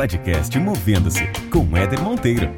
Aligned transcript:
podcast 0.00 0.58
Movendo-se 0.58 1.26
com 1.52 1.76
Éder 1.76 2.00
Monteiro. 2.00 2.50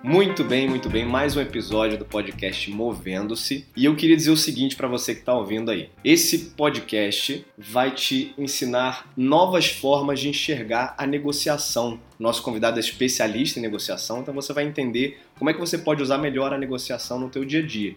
Muito 0.00 0.44
bem, 0.44 0.68
muito 0.68 0.88
bem. 0.88 1.04
Mais 1.04 1.36
um 1.36 1.40
episódio 1.40 1.98
do 1.98 2.04
podcast 2.04 2.70
Movendo-se. 2.70 3.66
E 3.76 3.84
eu 3.84 3.96
queria 3.96 4.16
dizer 4.16 4.30
o 4.30 4.36
seguinte 4.36 4.76
para 4.76 4.86
você 4.86 5.12
que 5.12 5.22
está 5.22 5.34
ouvindo 5.34 5.72
aí: 5.72 5.90
esse 6.04 6.50
podcast 6.50 7.44
vai 7.58 7.90
te 7.90 8.32
ensinar 8.38 9.10
novas 9.16 9.66
formas 9.66 10.20
de 10.20 10.28
enxergar 10.28 10.94
a 10.96 11.04
negociação. 11.04 11.98
Nosso 12.16 12.40
convidado 12.40 12.76
é 12.76 12.80
especialista 12.80 13.58
em 13.58 13.62
negociação, 13.62 14.20
então 14.20 14.32
você 14.32 14.52
vai 14.52 14.62
entender 14.62 15.18
como 15.36 15.50
é 15.50 15.52
que 15.52 15.58
você 15.58 15.78
pode 15.78 16.00
usar 16.00 16.18
melhor 16.18 16.52
a 16.52 16.58
negociação 16.58 17.18
no 17.18 17.28
teu 17.28 17.44
dia 17.44 17.58
a 17.58 17.66
dia. 17.66 17.96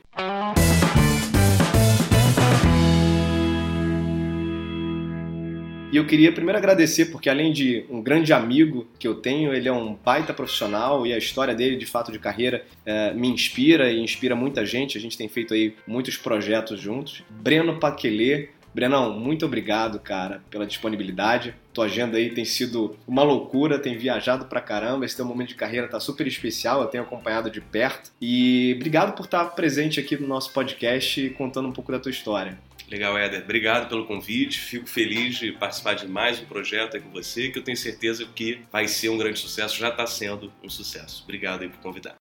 E 5.91 5.97
eu 5.97 6.05
queria 6.05 6.31
primeiro 6.31 6.55
agradecer, 6.55 7.05
porque 7.05 7.27
além 7.27 7.51
de 7.51 7.83
um 7.89 7.99
grande 7.99 8.31
amigo 8.31 8.87
que 8.99 9.07
eu 9.07 9.15
tenho, 9.15 9.51
ele 9.51 9.67
é 9.67 9.73
um 9.73 9.95
baita 9.95 10.31
profissional 10.31 11.05
e 11.07 11.11
a 11.11 11.17
história 11.17 11.55
dele, 11.55 11.75
de 11.77 11.85
fato, 11.87 12.11
de 12.11 12.19
carreira, 12.19 12.63
é, 12.85 13.11
me 13.11 13.27
inspira 13.27 13.91
e 13.91 13.99
inspira 13.99 14.35
muita 14.35 14.63
gente. 14.63 14.99
A 14.99 15.01
gente 15.01 15.17
tem 15.17 15.27
feito 15.27 15.51
aí 15.51 15.73
muitos 15.87 16.15
projetos 16.15 16.79
juntos. 16.79 17.23
Breno 17.27 17.79
Paquelê. 17.79 18.49
Brenão, 18.71 19.19
muito 19.19 19.47
obrigado, 19.47 19.99
cara, 19.99 20.43
pela 20.51 20.63
disponibilidade. 20.63 21.55
Tua 21.73 21.85
agenda 21.85 22.19
aí 22.19 22.29
tem 22.29 22.45
sido 22.45 22.95
uma 23.07 23.23
loucura, 23.23 23.79
tem 23.79 23.97
viajado 23.97 24.45
pra 24.45 24.61
caramba. 24.61 25.05
Esse 25.05 25.15
teu 25.15 25.25
momento 25.25 25.49
de 25.49 25.55
carreira 25.55 25.87
tá 25.87 25.99
super 25.99 26.27
especial, 26.27 26.83
eu 26.83 26.87
tenho 26.87 27.03
acompanhado 27.03 27.49
de 27.49 27.61
perto. 27.61 28.11
E 28.21 28.73
obrigado 28.75 29.15
por 29.15 29.25
estar 29.25 29.43
presente 29.55 29.99
aqui 29.99 30.15
no 30.15 30.27
nosso 30.27 30.53
podcast 30.53 31.29
contando 31.31 31.67
um 31.67 31.73
pouco 31.73 31.91
da 31.91 31.97
tua 31.97 32.11
história. 32.11 32.59
Legal, 32.89 33.15
Éder. 33.15 33.43
Obrigado 33.43 33.87
pelo 33.87 34.05
convite. 34.05 34.59
Fico 34.59 34.87
feliz 34.87 35.37
de 35.37 35.51
participar 35.51 35.93
de 35.93 36.07
mais 36.07 36.39
um 36.41 36.45
projeto 36.45 36.95
aí 36.95 37.01
com 37.01 37.11
você, 37.11 37.49
que 37.49 37.59
eu 37.59 37.63
tenho 37.63 37.77
certeza 37.77 38.25
que 38.25 38.63
vai 38.71 38.87
ser 38.87 39.09
um 39.09 39.17
grande 39.17 39.37
sucesso, 39.37 39.77
já 39.77 39.89
está 39.89 40.07
sendo 40.07 40.51
um 40.63 40.69
sucesso. 40.69 41.21
Obrigado 41.23 41.61
aí 41.61 41.69
por 41.69 41.79
convidar. 41.81 42.15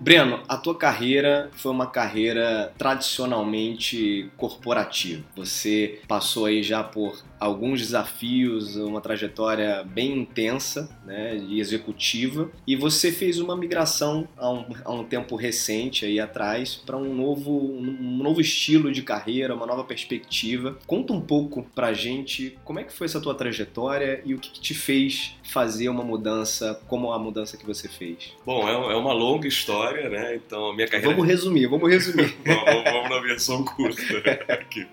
Breno, 0.00 0.42
a 0.48 0.56
tua 0.56 0.78
carreira 0.78 1.50
foi 1.52 1.70
uma 1.70 1.86
carreira 1.86 2.72
tradicionalmente 2.78 4.30
corporativa. 4.38 5.22
Você 5.36 6.00
passou 6.08 6.46
aí 6.46 6.62
já 6.62 6.82
por 6.82 7.22
alguns 7.40 7.80
desafios, 7.80 8.76
uma 8.76 9.00
trajetória 9.00 9.82
bem 9.82 10.18
intensa 10.18 10.94
né, 11.06 11.36
e 11.36 11.58
executiva, 11.58 12.50
e 12.66 12.76
você 12.76 13.10
fez 13.10 13.40
uma 13.40 13.56
migração 13.56 14.28
há 14.36 14.50
um, 14.50 14.66
há 14.84 14.92
um 14.92 15.04
tempo 15.04 15.34
recente 15.36 16.04
aí 16.04 16.20
atrás 16.20 16.76
para 16.76 16.98
um 16.98 17.14
novo, 17.14 17.50
um 17.50 18.18
novo 18.22 18.42
estilo 18.42 18.92
de 18.92 19.02
carreira, 19.02 19.54
uma 19.54 19.66
nova 19.66 19.82
perspectiva. 19.82 20.78
Conta 20.86 21.14
um 21.14 21.20
pouco 21.20 21.66
pra 21.74 21.94
gente 21.94 22.58
como 22.62 22.78
é 22.78 22.84
que 22.84 22.92
foi 22.92 23.06
essa 23.06 23.20
tua 23.20 23.34
trajetória 23.34 24.20
e 24.26 24.34
o 24.34 24.38
que, 24.38 24.50
que 24.50 24.60
te 24.60 24.74
fez 24.74 25.34
fazer 25.42 25.88
uma 25.88 26.04
mudança 26.04 26.80
como 26.86 27.10
a 27.12 27.18
mudança 27.18 27.56
que 27.56 27.66
você 27.66 27.88
fez. 27.88 28.34
Bom, 28.44 28.68
é, 28.68 28.72
é 28.72 28.96
uma 28.96 29.12
longa 29.12 29.48
história, 29.48 30.08
né? 30.08 30.36
Então, 30.36 30.70
a 30.70 30.74
minha 30.74 30.86
carreira... 30.86 31.10
Vamos 31.10 31.26
resumir, 31.26 31.66
vamos 31.66 31.90
resumir. 31.90 32.36
vamos, 32.44 32.84
vamos, 32.84 33.10
na 33.10 33.20
versão 33.20 33.64
curta 33.64 34.02
aqui. 34.52 34.86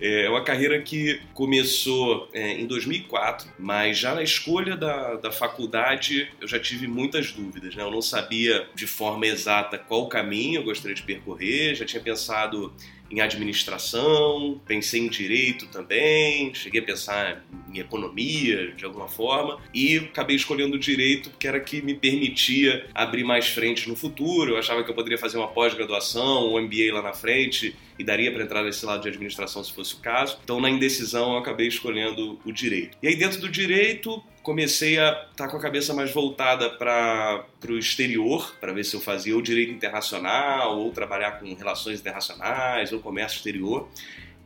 É 0.00 0.28
uma 0.30 0.42
carreira 0.42 0.80
que 0.80 1.20
começou 1.34 1.87
começou 1.88 2.28
é, 2.34 2.52
em 2.52 2.66
2004, 2.66 3.48
mas 3.58 3.96
já 3.96 4.14
na 4.14 4.22
escolha 4.22 4.76
da, 4.76 5.14
da 5.14 5.32
faculdade 5.32 6.28
eu 6.40 6.46
já 6.46 6.58
tive 6.58 6.86
muitas 6.86 7.32
dúvidas. 7.32 7.74
Né? 7.74 7.82
Eu 7.82 7.90
não 7.90 8.02
sabia 8.02 8.66
de 8.74 8.86
forma 8.86 9.26
exata 9.26 9.78
qual 9.78 10.06
caminho 10.08 10.60
eu 10.60 10.64
gostaria 10.64 10.94
de 10.94 11.02
percorrer, 11.02 11.74
já 11.74 11.86
tinha 11.86 12.02
pensado 12.02 12.72
em 13.10 13.22
administração, 13.22 14.60
pensei 14.66 15.00
em 15.00 15.08
direito 15.08 15.66
também, 15.68 16.52
cheguei 16.54 16.82
a 16.82 16.84
pensar 16.84 17.42
em 17.72 17.78
economia 17.78 18.72
de 18.72 18.84
alguma 18.84 19.08
forma 19.08 19.58
e 19.72 19.96
acabei 19.96 20.36
escolhendo 20.36 20.78
direito 20.78 21.30
porque 21.30 21.48
era 21.48 21.58
que 21.58 21.80
me 21.80 21.94
permitia 21.94 22.86
abrir 22.94 23.24
mais 23.24 23.48
frente 23.48 23.88
no 23.88 23.96
futuro. 23.96 24.52
Eu 24.52 24.58
achava 24.58 24.84
que 24.84 24.90
eu 24.90 24.94
poderia 24.94 25.16
fazer 25.16 25.38
uma 25.38 25.48
pós-graduação, 25.48 26.52
um 26.52 26.60
MBA 26.60 26.92
lá 26.92 27.00
na 27.00 27.14
frente 27.14 27.74
e 27.98 28.04
daria 28.04 28.32
para 28.32 28.44
entrar 28.44 28.62
nesse 28.62 28.86
lado 28.86 29.02
de 29.02 29.08
administração 29.08 29.62
se 29.64 29.72
fosse 29.72 29.94
o 29.94 29.98
caso. 29.98 30.38
Então, 30.44 30.60
na 30.60 30.70
indecisão, 30.70 31.32
eu 31.32 31.38
acabei 31.38 31.66
escolhendo 31.66 32.38
o 32.44 32.52
direito. 32.52 32.96
E 33.02 33.08
aí, 33.08 33.16
dentro 33.16 33.40
do 33.40 33.48
direito, 33.48 34.22
comecei 34.42 34.98
a 34.98 35.10
estar 35.10 35.46
tá 35.46 35.48
com 35.48 35.56
a 35.56 35.60
cabeça 35.60 35.92
mais 35.92 36.12
voltada 36.12 36.70
para 36.70 37.44
o 37.68 37.76
exterior, 37.78 38.56
para 38.60 38.72
ver 38.72 38.84
se 38.84 38.94
eu 38.94 39.00
fazia 39.00 39.36
o 39.36 39.42
direito 39.42 39.72
internacional, 39.72 40.78
ou 40.78 40.92
trabalhar 40.92 41.32
com 41.32 41.52
relações 41.54 42.00
internacionais, 42.00 42.92
ou 42.92 43.00
comércio 43.00 43.38
exterior. 43.38 43.88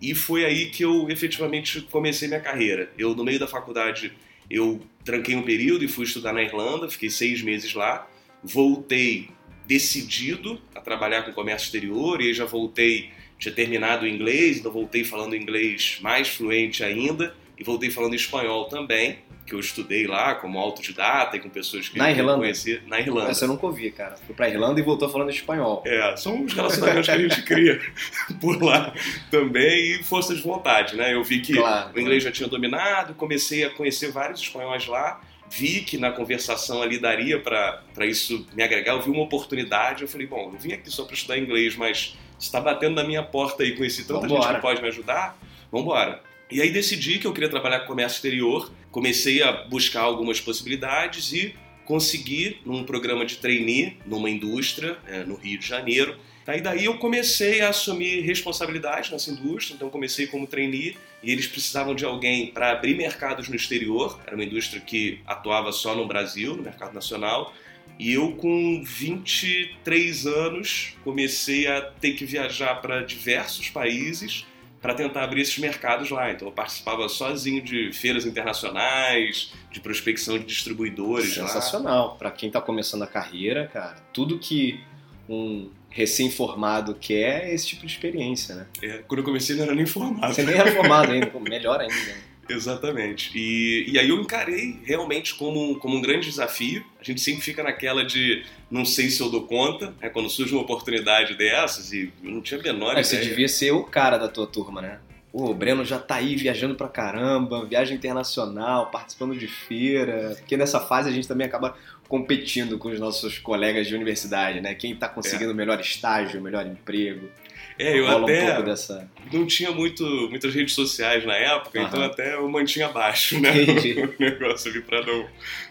E 0.00 0.14
foi 0.14 0.44
aí 0.44 0.70
que 0.70 0.84
eu 0.84 1.08
efetivamente 1.10 1.82
comecei 1.82 2.26
minha 2.26 2.40
carreira. 2.40 2.90
Eu, 2.98 3.14
no 3.14 3.22
meio 3.22 3.38
da 3.38 3.46
faculdade, 3.46 4.12
eu 4.50 4.80
tranquei 5.04 5.36
um 5.36 5.42
período 5.42 5.84
e 5.84 5.88
fui 5.88 6.04
estudar 6.04 6.32
na 6.32 6.42
Irlanda, 6.42 6.90
fiquei 6.90 7.08
seis 7.08 7.40
meses 7.42 7.72
lá. 7.74 8.08
Voltei 8.42 9.30
decidido 9.66 10.60
a 10.74 10.80
trabalhar 10.80 11.22
com 11.22 11.32
comércio 11.32 11.66
exterior 11.66 12.20
e 12.20 12.26
aí 12.26 12.34
já 12.34 12.44
voltei, 12.44 13.10
tinha 13.42 13.54
terminado 13.54 14.04
o 14.04 14.08
inglês, 14.08 14.58
então 14.58 14.70
voltei 14.70 15.02
falando 15.02 15.34
inglês 15.34 15.98
mais 16.00 16.28
fluente 16.28 16.84
ainda 16.84 17.34
e 17.58 17.64
voltei 17.64 17.90
falando 17.90 18.14
espanhol 18.14 18.66
também 18.66 19.18
que 19.44 19.52
eu 19.52 19.58
estudei 19.58 20.06
lá 20.06 20.36
como 20.36 20.56
autodidata 20.56 21.36
e 21.36 21.40
com 21.40 21.48
pessoas 21.48 21.88
que 21.88 21.98
na 21.98 22.12
eu 22.12 22.18
Irlanda? 22.18 22.38
conhecia. 22.38 22.80
Na 22.86 23.00
Irlanda. 23.00 23.32
Essa 23.32 23.44
eu 23.44 23.48
nunca 23.48 23.66
ouvi, 23.66 23.90
cara. 23.90 24.16
Fui 24.16 24.32
pra 24.32 24.48
Irlanda 24.48 24.78
e 24.78 24.84
voltou 24.84 25.08
falando 25.08 25.30
espanhol. 25.30 25.82
É, 25.84 26.16
são 26.16 26.44
os 26.44 26.52
relacionamentos 26.52 27.06
que 27.06 27.10
a 27.10 27.18
gente 27.18 27.42
cria 27.42 27.80
por 28.40 28.62
lá 28.62 28.94
também 29.32 29.96
e 29.96 30.04
força 30.04 30.32
de 30.32 30.40
vontade, 30.40 30.94
né? 30.94 31.12
Eu 31.12 31.24
vi 31.24 31.40
que 31.40 31.54
Claro, 31.54 31.90
o 31.92 32.00
inglês 32.00 32.22
já 32.22 32.30
tinha 32.30 32.48
dominado, 32.48 33.14
comecei 33.14 33.64
a 33.64 33.70
conhecer 33.70 34.12
vários 34.12 34.40
espanhóis 34.40 34.86
lá, 34.86 35.20
vi 35.50 35.80
que 35.80 35.98
na 35.98 36.12
conversação 36.12 36.80
ali 36.80 36.98
daria 36.98 37.40
para 37.40 38.06
isso 38.06 38.46
me 38.54 38.62
agregar, 38.62 38.92
eu 38.92 39.02
vi 39.02 39.10
uma 39.10 39.24
oportunidade, 39.24 40.02
eu 40.02 40.08
falei, 40.08 40.28
bom, 40.28 40.50
eu 40.52 40.58
vim 40.58 40.72
aqui 40.72 40.88
só 40.88 41.04
para 41.04 41.14
estudar 41.14 41.36
inglês, 41.36 41.74
mas 41.74 42.16
está 42.42 42.60
batendo 42.60 42.96
na 42.96 43.04
minha 43.04 43.22
porta 43.22 43.62
aí, 43.62 43.76
conheci 43.76 44.04
tanta 44.04 44.28
gente 44.28 44.36
Vambora. 44.36 44.54
que 44.56 44.60
pode 44.60 44.82
me 44.82 44.88
ajudar, 44.88 45.38
vamos 45.70 45.86
embora. 45.86 46.20
E 46.50 46.60
aí 46.60 46.70
decidi 46.70 47.18
que 47.18 47.26
eu 47.26 47.32
queria 47.32 47.48
trabalhar 47.48 47.80
com 47.80 47.86
comércio 47.86 48.16
exterior, 48.16 48.70
comecei 48.90 49.42
a 49.42 49.52
buscar 49.68 50.02
algumas 50.02 50.40
possibilidades 50.40 51.32
e 51.32 51.54
consegui 51.86 52.60
num 52.66 52.84
programa 52.84 53.24
de 53.24 53.38
trainee 53.38 53.96
numa 54.04 54.28
indústria 54.28 54.98
é, 55.06 55.24
no 55.24 55.36
Rio 55.36 55.58
de 55.58 55.66
Janeiro. 55.66 56.16
Aí 56.46 56.60
daí 56.60 56.84
eu 56.84 56.98
comecei 56.98 57.60
a 57.60 57.68
assumir 57.68 58.20
responsabilidade 58.22 59.12
nessa 59.12 59.30
indústria, 59.30 59.76
então 59.76 59.88
comecei 59.88 60.26
como 60.26 60.46
trainee 60.46 60.96
e 61.22 61.30
eles 61.30 61.46
precisavam 61.46 61.94
de 61.94 62.04
alguém 62.04 62.48
para 62.48 62.72
abrir 62.72 62.96
mercados 62.96 63.48
no 63.48 63.54
exterior. 63.54 64.18
Era 64.26 64.34
uma 64.34 64.44
indústria 64.44 64.80
que 64.80 65.20
atuava 65.24 65.70
só 65.70 65.94
no 65.94 66.06
Brasil, 66.06 66.56
no 66.56 66.62
mercado 66.62 66.92
nacional. 66.92 67.54
E 67.98 68.12
eu, 68.14 68.32
com 68.32 68.82
23 68.84 70.26
anos, 70.26 70.96
comecei 71.04 71.66
a 71.66 71.80
ter 71.82 72.12
que 72.14 72.24
viajar 72.24 72.80
para 72.80 73.02
diversos 73.02 73.68
países 73.68 74.46
para 74.80 74.94
tentar 74.94 75.22
abrir 75.22 75.42
esses 75.42 75.56
mercados 75.58 76.10
lá. 76.10 76.32
Então 76.32 76.48
eu 76.48 76.52
participava 76.52 77.08
sozinho 77.08 77.62
de 77.62 77.92
feiras 77.92 78.26
internacionais, 78.26 79.52
de 79.70 79.78
prospecção 79.80 80.36
de 80.36 80.44
distribuidores. 80.44 81.34
Sensacional. 81.34 82.16
Pra 82.16 82.32
quem 82.32 82.50
tá 82.50 82.60
começando 82.60 83.02
a 83.02 83.06
carreira, 83.06 83.70
cara, 83.72 83.96
tudo 84.12 84.38
que 84.40 84.80
um 85.28 85.70
recém-formado 85.88 86.96
quer 87.00 87.44
é 87.50 87.54
esse 87.54 87.68
tipo 87.68 87.86
de 87.86 87.92
experiência, 87.92 88.56
né? 88.56 88.66
É, 88.82 88.98
quando 89.06 89.20
eu 89.20 89.24
comecei 89.24 89.54
não 89.54 89.62
era 89.62 89.74
nem 89.74 89.86
formado. 89.86 90.34
Você 90.34 90.42
nem 90.42 90.56
era 90.56 90.72
formado 90.72 91.12
ainda, 91.12 91.30
melhor 91.48 91.80
ainda. 91.80 91.94
né? 91.94 92.31
Exatamente. 92.48 93.30
E, 93.34 93.90
e 93.90 93.98
aí 93.98 94.08
eu 94.08 94.20
encarei 94.20 94.78
realmente 94.84 95.34
como, 95.34 95.76
como 95.76 95.96
um 95.96 96.00
grande 96.00 96.28
desafio. 96.28 96.84
A 97.00 97.04
gente 97.04 97.20
sempre 97.20 97.42
fica 97.42 97.62
naquela 97.62 98.04
de 98.04 98.44
não 98.70 98.84
sei 98.84 99.10
se 99.10 99.20
eu 99.20 99.30
dou 99.30 99.46
conta, 99.46 99.94
né? 100.00 100.08
quando 100.08 100.28
surge 100.28 100.52
uma 100.52 100.62
oportunidade 100.62 101.36
dessas, 101.36 101.92
e 101.92 102.12
eu 102.22 102.30
não 102.30 102.40
tinha 102.40 102.58
a 102.58 102.62
menor 102.62 102.94
Mas 102.94 103.08
você 103.08 103.16
ideia. 103.16 103.30
devia 103.30 103.48
ser 103.48 103.70
o 103.72 103.84
cara 103.84 104.16
da 104.18 104.28
tua 104.28 104.46
turma, 104.46 104.80
né? 104.80 104.98
Pô, 105.30 105.50
o 105.50 105.54
Breno 105.54 105.82
já 105.84 105.98
tá 105.98 106.16
aí 106.16 106.36
viajando 106.36 106.74
pra 106.74 106.88
caramba, 106.88 107.64
viagem 107.64 107.96
internacional, 107.96 108.90
participando 108.90 109.34
de 109.34 109.46
feira. 109.46 110.34
Porque 110.38 110.58
nessa 110.58 110.78
fase 110.78 111.08
a 111.08 111.12
gente 111.12 111.26
também 111.26 111.46
acaba 111.46 111.74
competindo 112.12 112.76
com 112.76 112.90
os 112.90 113.00
nossos 113.00 113.38
colegas 113.38 113.86
de 113.86 113.94
universidade, 113.94 114.60
né? 114.60 114.74
Quem 114.74 114.94
tá 114.94 115.08
conseguindo 115.08 115.50
o 115.50 115.54
melhor 115.54 115.80
estágio, 115.80 116.40
o 116.40 116.42
melhor 116.42 116.66
emprego. 116.66 117.30
É, 117.78 117.98
eu 117.98 118.04
um 118.04 118.24
até 118.24 118.48
pouco 118.48 118.62
dessa. 118.64 119.10
não 119.32 119.46
tinha 119.46 119.70
muito, 119.70 120.04
muitas 120.28 120.54
redes 120.54 120.74
sociais 120.74 121.24
na 121.24 121.34
época, 121.34 121.80
Aham. 121.80 121.88
então 121.88 122.02
até 122.02 122.34
eu 122.34 122.46
mantinha 122.50 122.88
abaixo, 122.88 123.40
né? 123.40 123.50
O 124.20 124.22
negócio 124.22 124.70
ali 124.70 124.82
pra 124.82 125.00
não, 125.06 125.26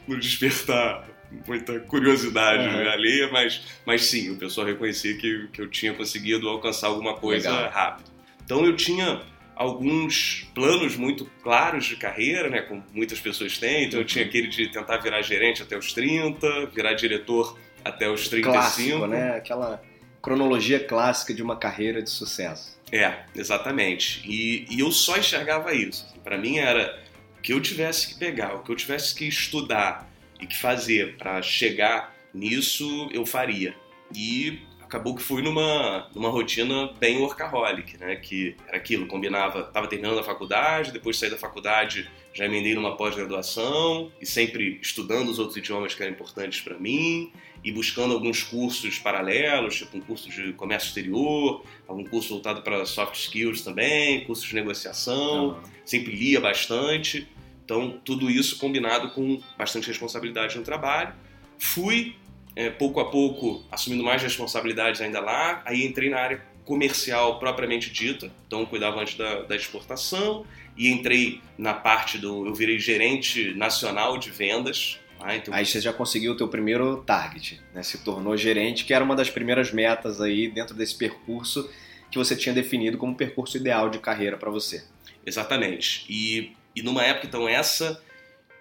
não 0.08 0.18
despertar 0.18 1.08
muita 1.46 1.80
curiosidade 1.82 2.64
alheia, 2.88 3.30
mas, 3.32 3.62
mas 3.86 4.06
sim, 4.06 4.32
o 4.32 4.36
pessoal 4.36 4.66
reconhecia 4.66 5.16
que, 5.18 5.48
que 5.54 5.62
eu 5.62 5.70
tinha 5.70 5.94
conseguido 5.94 6.50
alcançar 6.50 6.88
alguma 6.88 7.14
coisa 7.14 7.52
Legal. 7.52 7.70
rápido. 7.70 8.10
Então 8.44 8.66
eu 8.66 8.76
tinha 8.76 9.22
alguns 9.62 10.50
planos 10.56 10.96
muito 10.98 11.30
claros 11.44 11.86
de 11.86 11.96
carreira, 11.96 12.50
né, 12.50 12.62
como 12.62 12.84
muitas 12.92 13.20
pessoas 13.20 13.60
têm. 13.60 13.86
Então 13.86 14.00
eu 14.00 14.06
tinha 14.06 14.26
aquele 14.26 14.48
de 14.48 14.68
tentar 14.70 14.98
virar 14.98 15.22
gerente 15.22 15.62
até 15.62 15.78
os 15.78 15.94
30, 15.94 16.66
virar 16.74 16.94
diretor 16.94 17.58
até 17.86 18.10
os 18.10 18.28
35. 18.28 18.52
Clássico, 18.52 19.08
né? 19.08 19.36
Aquela 19.36 19.82
cronologia 20.20 20.80
clássica 20.80 21.32
de 21.34 21.44
uma 21.44 21.56
carreira 21.56 22.02
de 22.02 22.10
sucesso. 22.10 22.80
É, 22.92 23.20
exatamente. 23.36 24.28
E, 24.28 24.66
e 24.70 24.80
eu 24.80 24.92
só 24.92 25.18
enxergava 25.18 25.74
isso. 25.74 26.08
Assim, 26.10 26.20
para 26.20 26.38
mim 26.40 26.58
era 26.58 27.00
o 27.38 27.42
que 27.42 27.54
eu 27.54 27.62
tivesse 27.62 28.08
que 28.08 28.20
pegar, 28.20 28.56
o 28.56 28.64
que 28.64 28.72
eu 28.72 28.76
tivesse 28.76 29.14
que 29.14 29.28
estudar 29.28 30.10
e 30.40 30.48
que 30.48 30.58
fazer 30.58 31.18
para 31.18 31.40
chegar 31.44 32.16
nisso, 32.34 33.10
eu 33.14 33.28
faria. 33.28 33.76
E 34.14 34.60
acabou 34.92 35.16
que 35.16 35.24
fui 35.24 35.42
numa, 35.42 36.10
numa 36.14 36.30
rotina 36.30 36.92
bem 37.00 37.18
workaholic, 37.20 37.98
né? 37.98 38.18
Que 38.18 38.58
era 38.68 38.76
aquilo, 38.76 39.08
combinava, 39.08 39.62
estava 39.62 39.88
terminando 39.88 40.20
a 40.20 40.24
faculdade, 40.24 40.92
depois 40.92 41.16
de 41.16 41.22
sair 41.22 41.30
da 41.30 41.38
faculdade 41.38 42.10
já 42.34 42.46
emendei 42.46 42.76
numa 42.76 42.96
pós-graduação 42.96 44.12
e 44.22 44.26
sempre 44.26 44.80
estudando 44.82 45.30
os 45.30 45.40
outros 45.40 45.58
idiomas 45.58 45.94
que 45.94 46.02
eram 46.02 46.14
importantes 46.14 46.62
para 46.62 46.78
mim 46.78 47.32
e 47.64 47.72
buscando 47.72 48.14
alguns 48.14 48.44
cursos 48.44 49.00
paralelos, 49.00 49.78
tipo 49.78 49.98
um 49.98 50.02
curso 50.02 50.30
de 50.30 50.54
comércio 50.54 50.88
exterior, 50.88 51.64
algum 51.88 52.04
curso 52.04 52.30
voltado 52.30 52.62
para 52.62 52.86
soft 52.86 53.16
skills 53.16 53.62
também, 53.62 54.26
cursos 54.26 54.46
de 54.46 54.56
negociação, 54.56 55.50
uhum. 55.50 55.62
sempre 55.86 56.14
lia 56.14 56.40
bastante. 56.42 57.28
Então, 57.64 58.00
tudo 58.04 58.30
isso 58.30 58.58
combinado 58.58 59.12
com 59.12 59.42
bastante 59.58 59.88
responsabilidade 59.88 60.58
no 60.58 60.64
trabalho. 60.64 61.14
Fui 61.58 62.16
é, 62.56 62.70
pouco 62.70 63.00
a 63.00 63.10
pouco 63.10 63.64
assumindo 63.72 64.04
mais 64.04 64.22
responsabilidades 64.22 65.02
ainda 65.02 65.20
lá. 65.20 65.62
Aí 65.66 65.86
entrei 65.86 66.10
na 66.10 66.20
área 66.20 66.42
comercial 66.66 67.40
propriamente 67.40 67.90
dita, 67.92 68.32
então 68.48 68.66
cuidava 68.66 69.02
antes 69.02 69.16
da, 69.18 69.42
da, 69.42 69.56
exportação 69.56 70.46
e 70.78 70.90
entrei 70.90 71.42
na 71.58 71.74
parte 71.74 72.18
do. 72.18 72.46
Eu 72.46 72.54
virei 72.54 72.80
gerente 72.80 73.54
nacional 73.56 74.18
de 74.18 74.30
vendas. 74.30 75.00
Ah, 75.20 75.36
então... 75.36 75.54
Aí 75.54 75.66
você 75.66 75.80
já 75.80 75.94
conseguiu 75.94 76.32
o 76.32 76.38
teu 76.38 76.48
primeiro 76.48 76.98
target, 77.04 77.62
né? 77.74 77.84
Se 77.84 78.00
tornou 78.00 78.36
gerente, 78.36 78.86
que 78.86 78.94
era 78.94 79.04
uma 79.04 79.16
das 79.16 79.30
primeiras 79.30 79.72
metas 79.72 80.20
aí 80.20 80.48
dentro 80.50 80.76
desse 80.76 80.96
percurso 80.96 81.70
que 82.10 82.18
você 82.18 82.36
tinha 82.36 82.54
definido 82.54 82.98
como 82.98 83.16
percurso 83.16 83.56
ideal 83.58 83.90
de 83.90 84.00
carreira 84.00 84.36
para 84.36 84.50
você. 84.50 84.84
Exatamente. 85.26 86.06
E, 86.10 86.54
e 86.76 86.82
numa 86.82 87.04
época 87.04 87.28
então 87.28 87.48
essa 87.48 88.02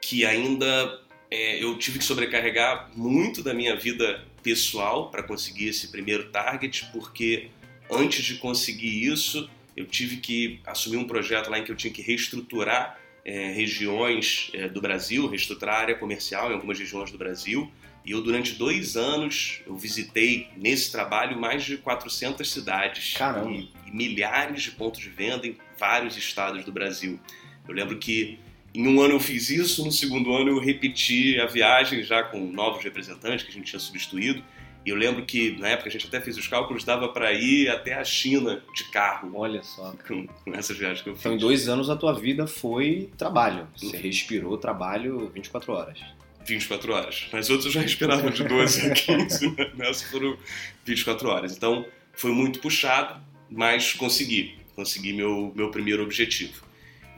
que 0.01 0.25
ainda 0.25 1.01
é, 1.31 1.63
eu 1.63 1.79
tive 1.79 1.99
que 1.99 2.05
sobrecarregar 2.05 2.91
muito 2.95 3.43
da 3.43 3.55
minha 3.55 3.77
vida 3.77 4.25
pessoal 4.43 5.11
para 5.11 5.23
conseguir 5.23 5.69
esse 5.69 5.89
primeiro 5.89 6.31
target, 6.31 6.87
porque 6.93 7.49
antes 7.91 8.25
de 8.25 8.37
conseguir 8.37 9.05
isso, 9.05 9.49
eu 9.77 9.87
tive 9.87 10.17
que 10.17 10.61
assumir 10.67 10.97
um 10.97 11.07
projeto 11.07 11.49
lá 11.49 11.59
em 11.59 11.65
que 11.65 11.71
eu 11.71 11.77
tinha 11.77 11.93
que 11.93 12.03
reestruturar 12.03 12.99
é, 13.25 13.53
regiões 13.53 14.51
é, 14.55 14.69
do 14.69 14.81
Brasil, 14.81 15.29
reestruturar 15.29 15.77
a 15.77 15.79
área 15.79 15.95
comercial 15.95 16.51
em 16.51 16.55
algumas 16.55 16.79
regiões 16.79 17.11
do 17.13 17.19
Brasil. 17.19 17.71
E 18.05 18.13
eu, 18.13 18.23
durante 18.23 18.55
dois 18.55 18.97
anos, 18.97 19.61
eu 19.67 19.77
visitei 19.77 20.49
nesse 20.57 20.91
trabalho 20.91 21.39
mais 21.39 21.63
de 21.65 21.77
400 21.77 22.51
cidades 22.51 23.15
e, 23.49 23.69
e 23.87 23.95
milhares 23.95 24.63
de 24.63 24.71
pontos 24.71 25.01
de 25.01 25.11
venda 25.11 25.47
em 25.47 25.57
vários 25.79 26.17
estados 26.17 26.65
do 26.65 26.73
Brasil. 26.73 27.21
Eu 27.69 27.75
lembro 27.75 27.99
que 27.99 28.39
em 28.75 28.87
um 28.87 29.01
ano 29.01 29.15
eu 29.15 29.21
fiz 29.21 29.51
isso, 29.51 29.85
no 29.85 29.91
segundo 29.91 30.33
ano 30.33 30.51
eu 30.51 30.59
repeti 30.59 31.39
a 31.41 31.47
viagem 31.47 32.03
já 32.03 32.23
com 32.23 32.39
novos 32.39 32.83
representantes 32.85 33.45
que 33.45 33.51
a 33.51 33.55
gente 33.55 33.67
tinha 33.67 33.81
substituído. 33.81 34.43
E 34.85 34.89
eu 34.89 34.97
lembro 34.97 35.27
que 35.27 35.59
na 35.59 35.69
época 35.69 35.89
a 35.89 35.93
gente 35.93 36.07
até 36.07 36.21
fez 36.21 36.39
os 36.39 36.49
cálculos, 36.49 36.85
dava 36.85 37.09
para 37.09 37.33
ir 37.33 37.69
até 37.69 37.95
a 37.95 38.05
China 38.05 38.63
de 38.75 38.85
carro. 38.85 39.33
Olha 39.35 39.63
só. 39.63 39.93
Com, 40.07 40.27
com 40.27 40.55
essas 40.55 40.77
viagens 40.77 41.03
que 41.03 41.11
eu 41.11 41.15
fiz. 41.15 41.21
Então 41.21 41.35
em 41.35 41.39
dois 41.39 41.69
anos 41.69 41.91
a 41.91 41.97
tua 41.97 42.15
vida 42.15 42.47
foi 42.47 43.11
trabalho. 43.19 43.69
Você 43.77 43.97
uhum. 43.97 44.03
respirou 44.03 44.57
trabalho 44.57 45.31
24 45.35 45.73
horas. 45.73 45.99
24 46.47 46.93
horas. 46.93 47.29
Mas 47.33 47.51
outros 47.51 47.67
eu 47.67 47.73
já 47.73 47.81
respirava 47.83 48.31
de 48.31 48.43
12 48.43 48.87
a 48.87 48.95
15, 48.95 49.51
né? 49.51 49.71
nessa 49.77 50.07
foram 50.07 50.37
24 50.85 51.29
horas. 51.29 51.57
Então 51.57 51.85
foi 52.15 52.33
muito 52.33 52.61
puxado, 52.61 53.21
mas 53.51 53.93
consegui. 53.93 54.59
Consegui 54.75 55.13
meu, 55.13 55.53
meu 55.55 55.71
primeiro 55.71 56.03
objetivo. 56.03 56.65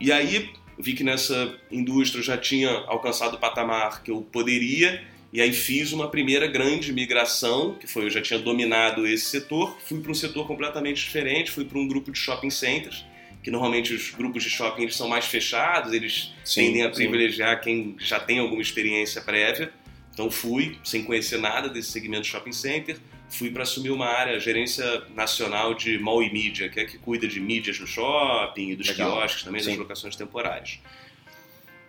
E 0.01 0.11
aí 0.11 0.51
vi 0.83 0.95
que 0.95 1.05
nessa 1.05 1.55
indústria 1.71 2.21
eu 2.21 2.25
já 2.25 2.37
tinha 2.37 2.71
alcançado 2.87 3.37
o 3.37 3.39
patamar 3.39 4.03
que 4.03 4.11
eu 4.11 4.21
poderia 4.21 5.03
e 5.33 5.41
aí 5.41 5.53
fiz 5.53 5.93
uma 5.93 6.11
primeira 6.11 6.47
grande 6.47 6.93
migração, 6.93 7.75
que 7.81 7.87
foi 7.87 8.05
eu 8.05 8.11
já 8.11 8.21
tinha 8.21 8.39
dominado 8.39 9.07
esse 9.07 9.25
setor, 9.27 9.79
fui 9.83 10.01
para 10.01 10.11
um 10.11 10.15
setor 10.15 10.47
completamente 10.47 11.03
diferente, 11.03 11.51
fui 11.51 11.65
para 11.65 11.79
um 11.79 11.89
grupo 11.89 12.13
de 12.13 12.19
shopping 12.19 12.51
centers, 12.51 13.07
que 13.43 13.51
normalmente 13.51 13.95
os 13.95 14.11
grupos 14.11 14.43
de 14.43 14.51
shopping 14.51 14.83
eles 14.83 14.95
são 14.95 15.09
mais 15.09 15.25
fechados, 15.25 15.95
eles 15.95 16.35
sim, 16.45 16.67
tendem 16.67 16.83
a 16.83 16.91
privilegiar 16.91 17.57
sim. 17.57 17.63
quem 17.63 17.97
já 17.99 18.21
tem 18.21 18.41
alguma 18.41 18.61
experiência 18.61 19.23
prévia. 19.23 19.73
Então 20.13 20.31
fui, 20.31 20.77
sem 20.85 21.03
conhecer 21.03 21.39
nada 21.39 21.71
desse 21.71 21.91
segmento 21.91 22.25
de 22.25 22.29
shopping 22.29 22.53
center, 22.53 22.99
fui 23.33 23.51
para 23.51 23.63
assumir 23.63 23.91
uma 23.91 24.07
área, 24.07 24.39
gerência 24.39 24.85
nacional 25.15 25.75
de 25.75 25.99
mall 25.99 26.23
e 26.23 26.31
mídia, 26.31 26.69
que 26.69 26.79
é 26.79 26.85
que 26.85 26.99
cuida 26.99 27.27
de 27.27 27.41
mídias 27.41 27.81
no 27.81 27.87
shopping 27.87 28.71
e 28.71 28.77
dos 28.77 28.89
Legal. 28.89 29.13
quiosques 29.13 29.43
também, 29.43 29.63
Sim. 29.63 29.71
das 29.71 29.79
locações 29.79 30.15
temporárias. 30.15 30.79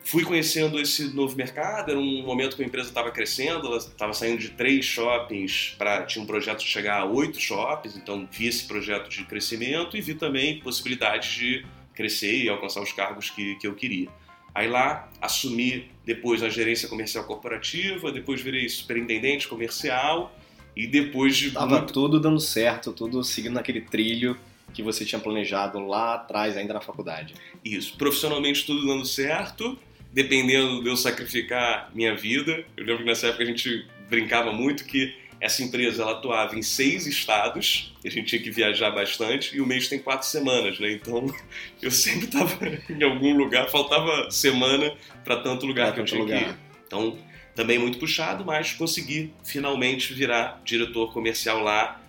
Fui 0.05 0.23
conhecendo 0.23 0.79
esse 0.79 1.13
novo 1.13 1.35
mercado, 1.35 1.91
era 1.91 1.99
um 1.99 2.23
momento 2.23 2.55
que 2.55 2.63
a 2.63 2.65
empresa 2.65 2.89
estava 2.89 3.11
crescendo, 3.11 3.67
ela 3.67 3.77
estava 3.77 4.13
saindo 4.13 4.37
de 4.37 4.49
três 4.49 4.85
shoppings 4.85 5.75
para 5.77 6.03
tinha 6.03 6.23
um 6.23 6.25
projeto 6.25 6.59
de 6.59 6.67
chegar 6.67 7.01
a 7.01 7.05
oito 7.05 7.39
shoppings, 7.39 7.95
então 7.95 8.27
vi 8.31 8.47
esse 8.47 8.65
projeto 8.65 9.09
de 9.09 9.23
crescimento 9.25 9.97
e 9.97 10.01
vi 10.01 10.13
também 10.13 10.59
possibilidades 10.59 11.33
de 11.35 11.65
crescer 11.93 12.43
e 12.43 12.49
alcançar 12.49 12.81
os 12.81 12.91
cargos 12.91 13.29
que, 13.29 13.55
que 13.55 13.67
eu 13.67 13.75
queria. 13.75 14.09
Aí 14.55 14.67
lá 14.67 15.09
assumi 15.21 15.89
depois 16.05 16.43
a 16.43 16.49
gerência 16.49 16.87
comercial 16.87 17.23
corporativa, 17.25 18.11
depois 18.11 18.41
virei 18.41 18.67
superintendente 18.69 19.47
comercial 19.47 20.33
e 20.75 20.87
depois 20.87 21.35
de. 21.37 21.51
Tava 21.51 21.77
muito... 21.77 21.93
tudo 21.93 22.19
dando 22.19 22.39
certo, 22.39 22.91
tudo 22.91 23.23
seguindo 23.23 23.57
aquele 23.57 23.81
trilho 23.81 24.37
que 24.73 24.81
você 24.81 25.05
tinha 25.05 25.19
planejado 25.19 25.79
lá 25.79 26.15
atrás, 26.15 26.57
ainda 26.57 26.73
na 26.73 26.81
faculdade. 26.81 27.35
Isso. 27.63 27.95
Profissionalmente 27.95 28.65
tudo 28.65 28.85
dando 28.87 29.05
certo, 29.05 29.77
dependendo 30.11 30.81
de 30.81 30.89
eu 30.89 30.97
sacrificar 30.97 31.91
minha 31.93 32.15
vida. 32.15 32.65
Eu 32.75 32.85
lembro 32.85 33.03
que 33.03 33.09
nessa 33.09 33.27
época 33.27 33.43
a 33.43 33.47
gente 33.47 33.85
brincava 34.09 34.51
muito 34.51 34.85
que 34.85 35.13
essa 35.39 35.61
empresa 35.61 36.03
ela 36.03 36.13
atuava 36.13 36.57
em 36.57 36.61
seis 36.61 37.05
estados, 37.05 37.93
a 38.03 38.09
gente 38.09 38.27
tinha 38.27 38.41
que 38.41 38.49
viajar 38.49 38.91
bastante, 38.91 39.55
e 39.55 39.59
o 39.59 39.65
mês 39.65 39.89
tem 39.89 39.99
quatro 39.99 40.25
semanas, 40.25 40.79
né? 40.79 40.93
Então 40.93 41.25
eu 41.81 41.91
sempre 41.91 42.25
estava 42.25 42.57
em 42.89 43.03
algum 43.03 43.35
lugar, 43.35 43.69
faltava 43.69 44.31
semana 44.31 44.93
para 45.23 45.37
tanto 45.37 45.65
lugar 45.65 45.87
pra 45.87 45.95
que 45.95 45.99
eu 45.99 46.05
tinha 46.05 46.21
lugar. 46.21 46.43
que 46.43 46.49
ir. 46.49 46.55
Então 46.87 47.17
também 47.55 47.77
muito 47.77 47.99
puxado, 47.99 48.43
mas 48.43 48.73
consegui 48.73 49.33
finalmente 49.43 50.13
virar 50.13 50.61
diretor 50.63 51.13
comercial 51.13 51.61
lá 51.61 52.01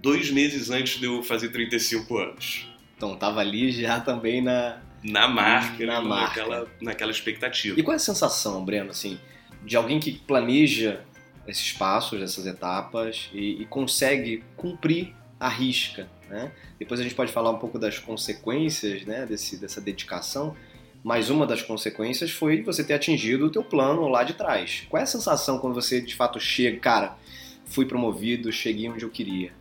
dois 0.00 0.30
meses 0.30 0.70
antes 0.70 0.98
de 0.98 1.06
eu 1.06 1.22
fazer 1.22 1.50
35 1.50 2.18
anos. 2.18 2.66
Então 2.96 3.16
tava 3.16 3.40
ali 3.40 3.70
já 3.72 4.00
também 4.00 4.42
na 4.42 4.80
na 5.02 5.26
marca, 5.26 5.86
na 5.86 6.00
marca. 6.00 6.40
Naquela, 6.40 6.68
naquela 6.80 7.10
expectativa. 7.10 7.78
E 7.78 7.82
qual 7.82 7.94
é 7.94 7.96
a 7.96 7.98
sensação, 7.98 8.62
Breno, 8.64 8.90
assim, 8.90 9.18
de 9.64 9.76
alguém 9.76 9.98
que 9.98 10.12
planeja 10.12 11.00
esses 11.46 11.72
passos, 11.72 12.20
essas 12.20 12.46
etapas 12.46 13.30
e, 13.32 13.62
e 13.62 13.64
consegue 13.64 14.44
cumprir 14.56 15.14
a 15.38 15.48
risca, 15.48 16.06
né? 16.28 16.52
Depois 16.78 17.00
a 17.00 17.02
gente 17.02 17.14
pode 17.14 17.32
falar 17.32 17.50
um 17.50 17.58
pouco 17.58 17.78
das 17.78 17.98
consequências, 17.98 19.04
né, 19.04 19.24
desse, 19.24 19.56
dessa 19.56 19.80
dedicação, 19.80 20.54
mas 21.02 21.30
uma 21.30 21.46
das 21.46 21.62
consequências 21.62 22.30
foi 22.30 22.62
você 22.62 22.84
ter 22.84 22.94
atingido 22.94 23.46
o 23.46 23.50
teu 23.50 23.64
plano 23.64 24.06
lá 24.08 24.22
de 24.22 24.34
trás. 24.34 24.86
Qual 24.88 25.00
é 25.00 25.04
a 25.04 25.06
sensação 25.06 25.58
quando 25.58 25.74
você 25.74 26.00
de 26.00 26.14
fato 26.14 26.38
chega, 26.38 26.78
cara, 26.78 27.16
fui 27.64 27.86
promovido, 27.86 28.52
cheguei 28.52 28.88
onde 28.88 29.04
eu 29.04 29.10
queria? 29.10 29.52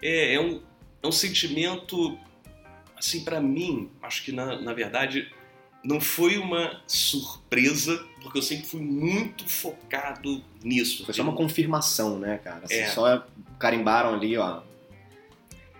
É, 0.00 0.34
é 0.34 0.40
um, 0.40 0.60
é 1.02 1.06
um 1.06 1.12
sentimento, 1.12 2.18
assim, 2.96 3.24
para 3.24 3.40
mim, 3.40 3.90
acho 4.02 4.24
que 4.24 4.32
na, 4.32 4.60
na 4.60 4.72
verdade 4.72 5.30
não 5.84 6.00
foi 6.00 6.38
uma 6.38 6.82
surpresa, 6.86 8.04
porque 8.22 8.38
eu 8.38 8.42
sempre 8.42 8.66
fui 8.66 8.80
muito 8.80 9.48
focado 9.48 10.42
nisso. 10.62 11.04
Foi 11.04 11.14
só 11.14 11.22
uma 11.22 11.34
confirmação, 11.34 12.18
né, 12.18 12.38
cara? 12.38 12.64
Assim, 12.64 12.74
é. 12.74 12.88
Só 12.88 13.26
carimbaram 13.58 14.14
ali, 14.14 14.36
ó, 14.36 14.60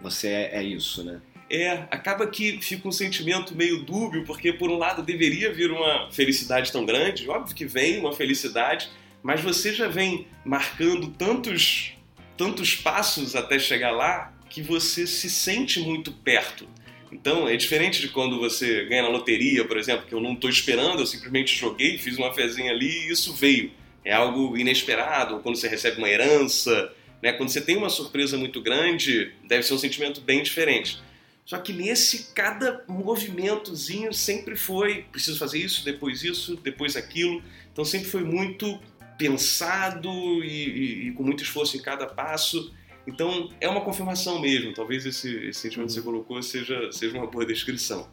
você 0.00 0.28
é, 0.28 0.58
é 0.58 0.62
isso, 0.62 1.04
né? 1.04 1.20
É, 1.50 1.84
acaba 1.90 2.26
que 2.26 2.60
fica 2.60 2.86
um 2.86 2.92
sentimento 2.92 3.54
meio 3.54 3.82
dúbio, 3.82 4.24
porque 4.24 4.52
por 4.52 4.70
um 4.70 4.76
lado 4.76 5.02
deveria 5.02 5.52
vir 5.52 5.70
uma 5.70 6.10
felicidade 6.10 6.70
tão 6.70 6.84
grande, 6.84 7.28
óbvio 7.28 7.54
que 7.54 7.64
vem 7.64 7.98
uma 7.98 8.12
felicidade, 8.12 8.90
mas 9.22 9.40
você 9.40 9.72
já 9.72 9.88
vem 9.88 10.26
marcando 10.44 11.08
tantos, 11.08 11.92
tantos 12.36 12.74
passos 12.74 13.34
até 13.34 13.58
chegar 13.58 13.92
lá 13.92 14.34
que 14.50 14.60
você 14.60 15.06
se 15.06 15.30
sente 15.30 15.80
muito 15.80 16.12
perto. 16.12 16.68
Então 17.10 17.48
é 17.48 17.56
diferente 17.56 18.00
de 18.00 18.08
quando 18.08 18.38
você 18.38 18.84
ganha 18.84 19.02
na 19.02 19.08
loteria, 19.08 19.64
por 19.64 19.78
exemplo, 19.78 20.06
que 20.06 20.14
eu 20.14 20.20
não 20.20 20.34
estou 20.34 20.50
esperando, 20.50 21.00
eu 21.00 21.06
simplesmente 21.06 21.56
joguei, 21.56 21.96
fiz 21.98 22.18
uma 22.18 22.32
fezinha 22.34 22.70
ali 22.70 22.88
e 22.88 23.10
isso 23.10 23.32
veio. 23.32 23.72
É 24.04 24.12
algo 24.12 24.56
inesperado, 24.56 25.34
ou 25.34 25.40
quando 25.40 25.56
você 25.56 25.68
recebe 25.68 25.98
uma 25.98 26.08
herança, 26.08 26.92
né? 27.22 27.32
quando 27.32 27.48
você 27.48 27.60
tem 27.60 27.76
uma 27.76 27.90
surpresa 27.90 28.36
muito 28.36 28.60
grande, 28.60 29.32
deve 29.44 29.62
ser 29.62 29.74
um 29.74 29.78
sentimento 29.78 30.20
bem 30.20 30.42
diferente. 30.42 30.98
Só 31.48 31.56
que 31.56 31.72
nesse, 31.72 32.24
cada 32.34 32.84
movimentozinho 32.86 34.12
sempre 34.12 34.54
foi: 34.54 35.04
preciso 35.10 35.38
fazer 35.38 35.56
isso, 35.58 35.82
depois 35.82 36.22
isso, 36.22 36.56
depois 36.56 36.94
aquilo. 36.94 37.42
Então 37.72 37.86
sempre 37.86 38.06
foi 38.06 38.22
muito 38.22 38.78
pensado 39.16 40.10
e, 40.44 41.06
e, 41.06 41.08
e 41.08 41.12
com 41.12 41.22
muito 41.22 41.42
esforço 41.42 41.74
em 41.78 41.80
cada 41.80 42.06
passo. 42.06 42.70
Então 43.06 43.50
é 43.62 43.66
uma 43.66 43.80
confirmação 43.80 44.38
mesmo. 44.38 44.74
Talvez 44.74 45.06
esse, 45.06 45.34
esse 45.46 45.60
sentimento 45.60 45.88
que 45.88 45.94
você 45.94 46.02
colocou 46.02 46.42
seja, 46.42 46.92
seja 46.92 47.16
uma 47.16 47.26
boa 47.26 47.46
descrição. 47.46 48.06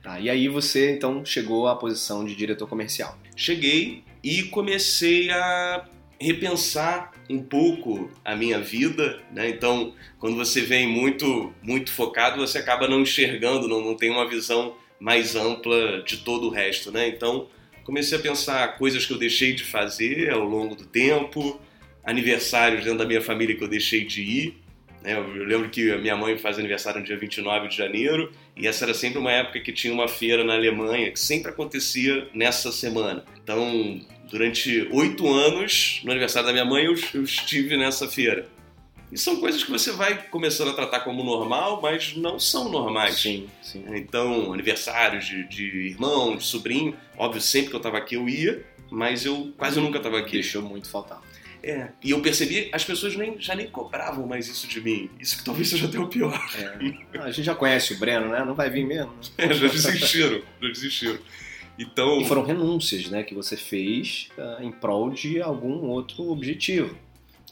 Tá, 0.00 0.20
e 0.20 0.30
aí 0.30 0.46
você 0.46 0.94
então 0.94 1.24
chegou 1.24 1.66
à 1.66 1.74
posição 1.74 2.24
de 2.24 2.36
diretor 2.36 2.68
comercial. 2.68 3.18
Cheguei 3.34 4.04
e 4.22 4.44
comecei 4.44 5.30
a 5.30 5.86
repensar 6.20 7.12
um 7.30 7.42
pouco 7.42 8.10
a 8.24 8.36
minha 8.36 8.60
vida, 8.60 9.20
né? 9.32 9.48
Então, 9.48 9.94
quando 10.18 10.36
você 10.36 10.60
vem 10.60 10.86
muito 10.86 11.52
muito 11.62 11.92
focado, 11.92 12.38
você 12.38 12.58
acaba 12.58 12.86
não 12.86 13.00
enxergando, 13.00 13.66
não, 13.66 13.80
não 13.80 13.94
tem 13.94 14.10
uma 14.10 14.28
visão 14.28 14.76
mais 14.98 15.34
ampla 15.34 16.02
de 16.02 16.18
todo 16.18 16.48
o 16.48 16.50
resto, 16.50 16.92
né? 16.92 17.08
Então, 17.08 17.48
comecei 17.84 18.18
a 18.18 18.20
pensar 18.20 18.76
coisas 18.76 19.06
que 19.06 19.12
eu 19.12 19.18
deixei 19.18 19.54
de 19.54 19.64
fazer 19.64 20.30
ao 20.30 20.44
longo 20.44 20.74
do 20.74 20.84
tempo, 20.84 21.58
aniversários 22.04 22.84
dentro 22.84 22.98
da 22.98 23.06
minha 23.06 23.22
família 23.22 23.56
que 23.56 23.64
eu 23.64 23.68
deixei 23.68 24.04
de 24.04 24.22
ir. 24.22 24.58
Né? 25.02 25.14
Eu 25.14 25.44
lembro 25.44 25.68
que 25.70 25.90
a 25.90 25.98
minha 25.98 26.16
mãe 26.16 26.36
faz 26.38 26.58
aniversário 26.58 27.00
no 27.00 27.06
dia 27.06 27.16
29 27.16 27.68
de 27.68 27.76
janeiro 27.76 28.32
e 28.56 28.66
essa 28.66 28.84
era 28.84 28.94
sempre 28.94 29.18
uma 29.18 29.32
época 29.32 29.60
que 29.60 29.72
tinha 29.72 29.92
uma 29.92 30.08
feira 30.08 30.44
na 30.44 30.54
Alemanha 30.54 31.10
que 31.10 31.18
sempre 31.18 31.50
acontecia 31.50 32.28
nessa 32.34 32.70
semana. 32.70 33.24
Então, 33.42 34.00
durante 34.30 34.88
oito 34.92 35.26
anos, 35.28 36.00
no 36.04 36.10
aniversário 36.10 36.46
da 36.46 36.52
minha 36.52 36.64
mãe, 36.64 36.84
eu, 36.84 36.94
eu 37.14 37.22
estive 37.22 37.76
nessa 37.76 38.08
feira. 38.08 38.46
E 39.12 39.18
são 39.18 39.40
coisas 39.40 39.64
que 39.64 39.70
você 39.70 39.90
vai 39.90 40.22
começando 40.28 40.68
a 40.68 40.72
tratar 40.72 41.00
como 41.00 41.24
normal, 41.24 41.80
mas 41.82 42.14
não 42.16 42.38
são 42.38 42.68
normais. 42.68 43.16
Sim, 43.16 43.48
sim. 43.60 43.84
Então, 43.88 44.52
aniversários 44.52 45.26
de, 45.26 45.48
de 45.48 45.88
irmão, 45.88 46.36
de 46.36 46.44
sobrinho, 46.44 46.96
óbvio, 47.16 47.40
sempre 47.40 47.70
que 47.70 47.74
eu 47.74 47.78
estava 47.78 47.98
aqui 47.98 48.14
eu 48.14 48.28
ia, 48.28 48.64
mas 48.88 49.24
eu 49.24 49.52
quase 49.58 49.80
nunca 49.80 49.96
estava 49.96 50.16
aqui. 50.16 50.32
Deixou 50.34 50.62
muito 50.62 50.88
faltar. 50.88 51.20
É, 51.62 51.90
e 52.02 52.10
eu 52.10 52.20
percebi, 52.22 52.70
as 52.72 52.84
pessoas 52.84 53.14
nem, 53.16 53.40
já 53.40 53.54
nem 53.54 53.68
cobravam 53.68 54.26
mais 54.26 54.48
isso 54.48 54.66
de 54.66 54.80
mim. 54.80 55.10
Isso 55.18 55.38
que 55.38 55.44
talvez 55.44 55.68
seja 55.68 55.86
até 55.86 55.98
o 55.98 56.08
pior. 56.08 56.40
É. 56.56 57.18
A 57.18 57.30
gente 57.30 57.44
já 57.44 57.54
conhece 57.54 57.94
o 57.94 57.98
Breno, 57.98 58.28
né? 58.28 58.44
Não 58.44 58.54
vai 58.54 58.70
vir 58.70 58.86
mesmo. 58.86 59.12
Né? 59.12 59.46
É, 59.46 59.52
já 59.52 59.68
desistiram, 59.68 60.42
já 60.60 60.68
desistiram. 60.68 61.18
Então... 61.78 62.20
E 62.20 62.26
foram 62.26 62.42
renúncias, 62.42 63.08
né, 63.08 63.22
que 63.22 63.34
você 63.34 63.56
fez 63.56 64.28
uh, 64.36 64.62
em 64.62 64.70
prol 64.70 65.10
de 65.10 65.40
algum 65.40 65.86
outro 65.86 66.30
objetivo. 66.30 66.96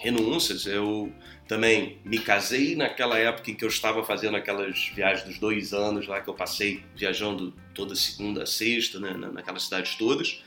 Renúncias, 0.00 0.66
eu 0.66 1.12
também 1.46 1.98
me 2.04 2.18
casei 2.18 2.76
naquela 2.76 3.18
época 3.18 3.50
em 3.50 3.54
que 3.54 3.64
eu 3.64 3.68
estava 3.68 4.04
fazendo 4.04 4.36
aquelas 4.36 4.92
viagens 4.94 5.26
dos 5.26 5.38
dois 5.38 5.72
anos 5.72 6.06
lá 6.06 6.20
que 6.20 6.28
eu 6.28 6.34
passei 6.34 6.84
viajando 6.94 7.54
toda 7.74 7.96
segunda 7.96 8.42
a 8.42 8.46
sexta, 8.46 9.00
né, 9.00 9.14
naquelas 9.32 9.64
cidades 9.64 9.94
todas. 9.96 10.42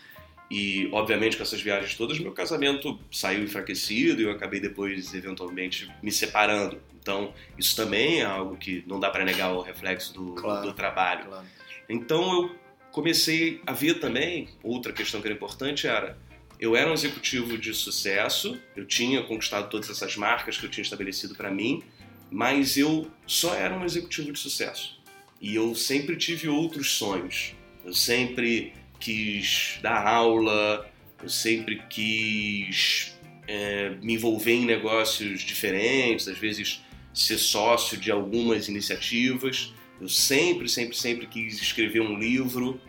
E, 0.51 0.89
obviamente, 0.91 1.38
com 1.38 1.43
essas 1.43 1.62
viagens 1.62 1.96
todas, 1.96 2.20
meu 2.20 2.34
casamento 2.34 3.00
saiu 3.10 3.41
enfraquecido 3.41 4.22
e 4.22 4.25
eu 4.25 4.31
acabei 4.31 4.60
depois, 4.60 5.13
eventualmente, 5.13 5.89
me 6.03 6.12
separando. 6.12 6.77
Então, 7.00 7.34
isso 7.58 7.74
também 7.74 8.20
é 8.20 8.25
algo 8.25 8.58
que 8.58 8.84
não 8.86 9.00
dá 9.00 9.10
para 9.10 9.24
negar 9.24 9.53
o 9.53 9.62
reflexo 9.62 10.13
do, 10.13 10.34
Claro, 10.34 10.67
do 10.67 10.74
trabalho. 10.74 11.24
Claro. 11.24 11.48
Então, 11.88 12.22
eu 12.34 12.55
comecei 12.91 13.62
a 13.65 13.72
ver 13.72 14.01
também, 14.01 14.50
outra 14.62 14.91
questão 14.91 15.22
que 15.22 15.27
era 15.27 15.34
importante 15.34 15.88
era, 15.88 16.17
eu 16.60 16.75
era 16.75 16.91
um 16.91 16.93
executivo 16.93 17.58
de 17.58 17.74
sucesso, 17.74 18.60
eu 18.75 18.86
tinha 18.86 19.24
conquistado 19.24 19.70
todas 19.70 19.89
essas 19.89 20.17
marcas 20.17 20.58
que 20.58 20.65
eu 20.65 20.70
tinha 20.70 20.84
estabelecido 20.84 21.34
para 21.34 21.50
mim, 21.50 21.81
mas 22.29 22.75
eu 22.75 23.10
só 23.25 23.55
era 23.55 23.74
um 23.74 23.86
executivo 23.86 24.34
de 24.34 24.39
sucesso. 24.39 25.00
E 25.39 25.55
eu 25.55 25.74
sempre 25.75 26.17
tive 26.17 26.50
outros 26.50 26.91
sonhos. 26.91 27.55
Eu 27.86 27.93
sempre 27.93 28.74
quis 29.01 29.79
dar 29.81 30.08
aula, 30.08 30.89
eu 31.22 31.27
sempre 31.27 31.81
quis 31.89 33.20
é, 33.48 33.89
me 34.01 34.13
envolver 34.13 34.53
em 34.53 34.65
negócios 34.65 35.41
diferentes, 35.41 36.27
às 36.27 36.38
vezes 36.38 36.81
ser 37.13 37.38
sócio 37.38 37.98
de 37.98 38.12
algumas 38.12 38.70
iniciativas. 38.70 39.74
Eu 40.00 40.08
sempre, 40.08 40.70
sempre, 40.70 40.96
sempre 40.96 41.27
quis 41.27 41.62
escrever 41.62 42.01
um 42.01 42.17
livro, 42.17 42.79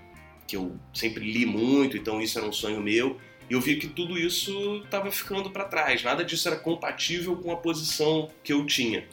que 0.46 0.56
eu 0.56 0.76
sempre 0.94 1.30
li 1.30 1.44
muito, 1.44 1.96
então 1.96 2.20
isso 2.20 2.38
era 2.38 2.46
um 2.46 2.52
sonho 2.52 2.80
meu. 2.80 3.18
E 3.50 3.54
eu 3.54 3.60
vi 3.60 3.76
que 3.76 3.88
tudo 3.88 4.18
isso 4.18 4.82
estava 4.84 5.10
ficando 5.10 5.50
para 5.50 5.64
trás, 5.64 6.02
nada 6.02 6.24
disso 6.24 6.48
era 6.48 6.56
compatível 6.56 7.36
com 7.36 7.50
a 7.50 7.56
posição 7.56 8.30
que 8.42 8.52
eu 8.52 8.64
tinha. 8.64 9.06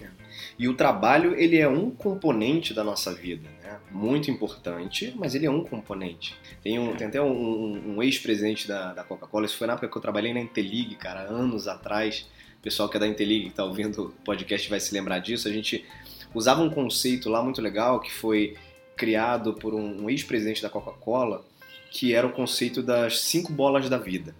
E 0.57 0.67
o 0.67 0.75
trabalho, 0.75 1.35
ele 1.35 1.57
é 1.57 1.67
um 1.67 1.89
componente 1.89 2.73
da 2.73 2.83
nossa 2.83 3.13
vida, 3.13 3.49
né? 3.69 3.79
Muito 3.91 4.31
importante, 4.31 5.13
mas 5.15 5.35
ele 5.35 5.45
é 5.45 5.51
um 5.51 5.63
componente. 5.63 6.35
Tem, 6.63 6.79
um, 6.79 6.95
tem 6.95 7.07
até 7.07 7.21
um, 7.21 7.95
um 7.95 8.03
ex-presidente 8.03 8.67
da, 8.67 8.93
da 8.93 9.03
Coca-Cola, 9.03 9.45
isso 9.45 9.57
foi 9.57 9.67
na 9.67 9.73
época 9.73 9.87
que 9.87 9.95
eu 9.97 10.01
trabalhei 10.01 10.33
na 10.33 10.39
Intelig, 10.39 10.95
cara, 10.95 11.21
anos 11.21 11.67
atrás. 11.67 12.27
O 12.57 12.61
pessoal 12.61 12.89
que 12.89 12.97
é 12.97 12.99
da 12.99 13.07
Intelig, 13.07 13.43
que 13.43 13.49
está 13.49 13.63
ouvindo 13.63 14.07
o 14.07 14.09
podcast, 14.23 14.69
vai 14.69 14.79
se 14.79 14.93
lembrar 14.93 15.19
disso. 15.19 15.47
A 15.47 15.51
gente 15.51 15.85
usava 16.33 16.61
um 16.61 16.69
conceito 16.69 17.29
lá 17.29 17.43
muito 17.43 17.61
legal 17.61 17.99
que 17.99 18.11
foi 18.11 18.57
criado 18.97 19.53
por 19.53 19.73
um, 19.73 20.03
um 20.03 20.09
ex-presidente 20.09 20.61
da 20.61 20.69
Coca-Cola, 20.69 21.45
que 21.91 22.13
era 22.13 22.25
o 22.25 22.31
conceito 22.31 22.81
das 22.81 23.21
cinco 23.21 23.53
bolas 23.53 23.87
da 23.87 23.97
vida. 23.97 24.35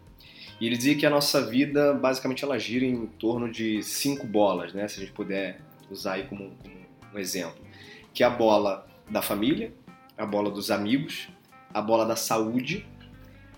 E 0.60 0.66
ele 0.66 0.76
dizia 0.76 0.96
que 0.96 1.06
a 1.06 1.10
nossa 1.10 1.46
vida, 1.46 1.94
basicamente, 1.94 2.44
ela 2.44 2.60
gira 2.60 2.84
em 2.84 3.06
torno 3.06 3.50
de 3.50 3.82
cinco 3.82 4.28
bolas, 4.28 4.74
né? 4.74 4.88
Se 4.90 5.00
a 5.00 5.04
gente 5.04 5.14
puder 5.14 5.62
usar 5.90 6.16
aí 6.16 6.24
como, 6.24 6.52
como 6.62 6.76
um 7.16 7.18
exemplo. 7.18 7.64
Que 8.14 8.24
é 8.24 8.26
a 8.26 8.30
bola 8.30 8.88
da 9.10 9.22
família, 9.22 9.74
a 10.18 10.25
bola 10.25 10.51
dos 10.51 10.70
amigos, 10.70 11.30
a 11.74 11.82
bola 11.82 12.06
da 12.06 12.16
saúde, 12.16 12.86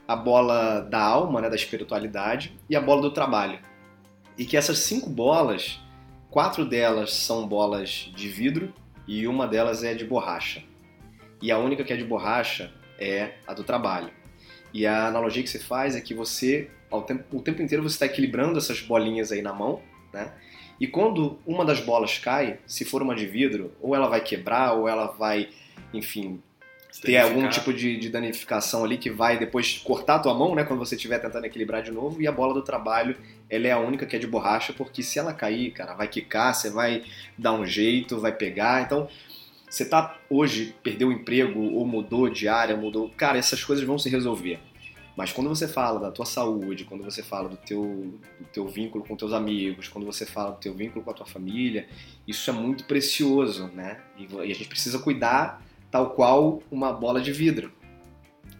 a 0.07 0.15
bola 0.15 0.81
da 0.81 1.01
alma, 1.01 1.41
né, 1.41 1.49
da 1.49 1.55
espiritualidade 1.55 2.57
e 2.69 2.75
a 2.75 2.81
bola 2.81 3.01
do 3.01 3.11
trabalho. 3.11 3.59
E 4.37 4.45
que 4.45 4.57
essas 4.57 4.79
cinco 4.79 5.09
bolas, 5.09 5.79
quatro 6.29 6.65
delas 6.65 7.13
são 7.13 7.47
bolas 7.47 8.11
de 8.15 8.27
vidro 8.29 8.73
e 9.07 9.27
uma 9.27 9.47
delas 9.47 9.83
é 9.83 9.93
de 9.93 10.05
borracha. 10.05 10.63
E 11.41 11.51
a 11.51 11.57
única 11.57 11.83
que 11.83 11.93
é 11.93 11.97
de 11.97 12.03
borracha 12.03 12.71
é 12.99 13.35
a 13.47 13.53
do 13.53 13.63
trabalho. 13.63 14.11
E 14.73 14.85
a 14.85 15.07
analogia 15.07 15.43
que 15.43 15.49
você 15.49 15.59
faz 15.59 15.95
é 15.95 16.01
que 16.01 16.13
você, 16.13 16.69
ao 16.89 17.01
tempo, 17.01 17.37
o 17.37 17.41
tempo 17.41 17.61
inteiro, 17.61 17.83
você 17.83 17.95
está 17.95 18.05
equilibrando 18.05 18.57
essas 18.57 18.79
bolinhas 18.81 19.31
aí 19.31 19.41
na 19.41 19.53
mão, 19.53 19.81
né? 20.13 20.31
E 20.81 20.87
quando 20.87 21.37
uma 21.45 21.63
das 21.63 21.79
bolas 21.79 22.17
cai, 22.17 22.57
se 22.65 22.83
for 22.83 23.03
uma 23.03 23.13
de 23.13 23.27
vidro, 23.27 23.71
ou 23.79 23.93
ela 23.93 24.07
vai 24.07 24.19
quebrar, 24.19 24.73
ou 24.73 24.87
ela 24.87 25.05
vai, 25.05 25.49
enfim, 25.93 26.41
ter 27.03 27.17
algum 27.17 27.47
tipo 27.47 27.71
de, 27.71 27.97
de 27.97 28.09
danificação 28.09 28.83
ali 28.83 28.97
que 28.97 29.11
vai 29.11 29.37
depois 29.37 29.77
cortar 29.77 30.15
a 30.15 30.19
tua 30.19 30.33
mão, 30.33 30.55
né? 30.55 30.63
Quando 30.63 30.79
você 30.79 30.95
estiver 30.95 31.19
tentando 31.19 31.45
equilibrar 31.45 31.83
de 31.83 31.91
novo. 31.91 32.19
E 32.19 32.25
a 32.25 32.31
bola 32.31 32.51
do 32.51 32.63
trabalho, 32.63 33.15
ela 33.47 33.67
é 33.67 33.71
a 33.71 33.77
única 33.77 34.07
que 34.07 34.15
é 34.15 34.19
de 34.19 34.25
borracha, 34.25 34.73
porque 34.73 35.03
se 35.03 35.19
ela 35.19 35.35
cair, 35.35 35.69
cara, 35.69 35.93
vai 35.93 36.07
quicar, 36.07 36.55
você 36.55 36.71
vai 36.71 37.03
dar 37.37 37.53
um 37.53 37.63
jeito, 37.63 38.19
vai 38.19 38.31
pegar. 38.31 38.81
Então, 38.81 39.07
você 39.69 39.85
tá 39.85 40.17
hoje, 40.31 40.73
perdeu 40.81 41.09
o 41.09 41.11
emprego, 41.11 41.61
ou 41.61 41.85
mudou 41.85 42.27
de 42.27 42.47
área, 42.47 42.75
mudou. 42.75 43.07
Cara, 43.15 43.37
essas 43.37 43.63
coisas 43.63 43.85
vão 43.85 43.99
se 43.99 44.09
resolver. 44.09 44.59
Mas 45.15 45.31
quando 45.31 45.49
você 45.49 45.67
fala 45.67 45.99
da 45.99 46.11
tua 46.11 46.25
saúde, 46.25 46.85
quando 46.85 47.03
você 47.03 47.21
fala 47.21 47.49
do 47.49 47.57
teu, 47.57 48.13
do 48.39 48.45
teu 48.53 48.67
vínculo 48.67 49.03
com 49.05 49.15
teus 49.15 49.33
amigos, 49.33 49.87
quando 49.87 50.05
você 50.05 50.25
fala 50.25 50.51
do 50.51 50.59
teu 50.59 50.73
vínculo 50.73 51.03
com 51.03 51.11
a 51.11 51.13
tua 51.13 51.25
família, 51.25 51.87
isso 52.27 52.49
é 52.49 52.53
muito 52.53 52.85
precioso, 52.85 53.67
né? 53.67 53.99
E, 54.17 54.27
e 54.33 54.51
a 54.51 54.55
gente 54.55 54.69
precisa 54.69 54.99
cuidar 54.99 55.61
tal 55.89 56.11
qual 56.11 56.63
uma 56.71 56.93
bola 56.93 57.19
de 57.19 57.31
vidro. 57.33 57.71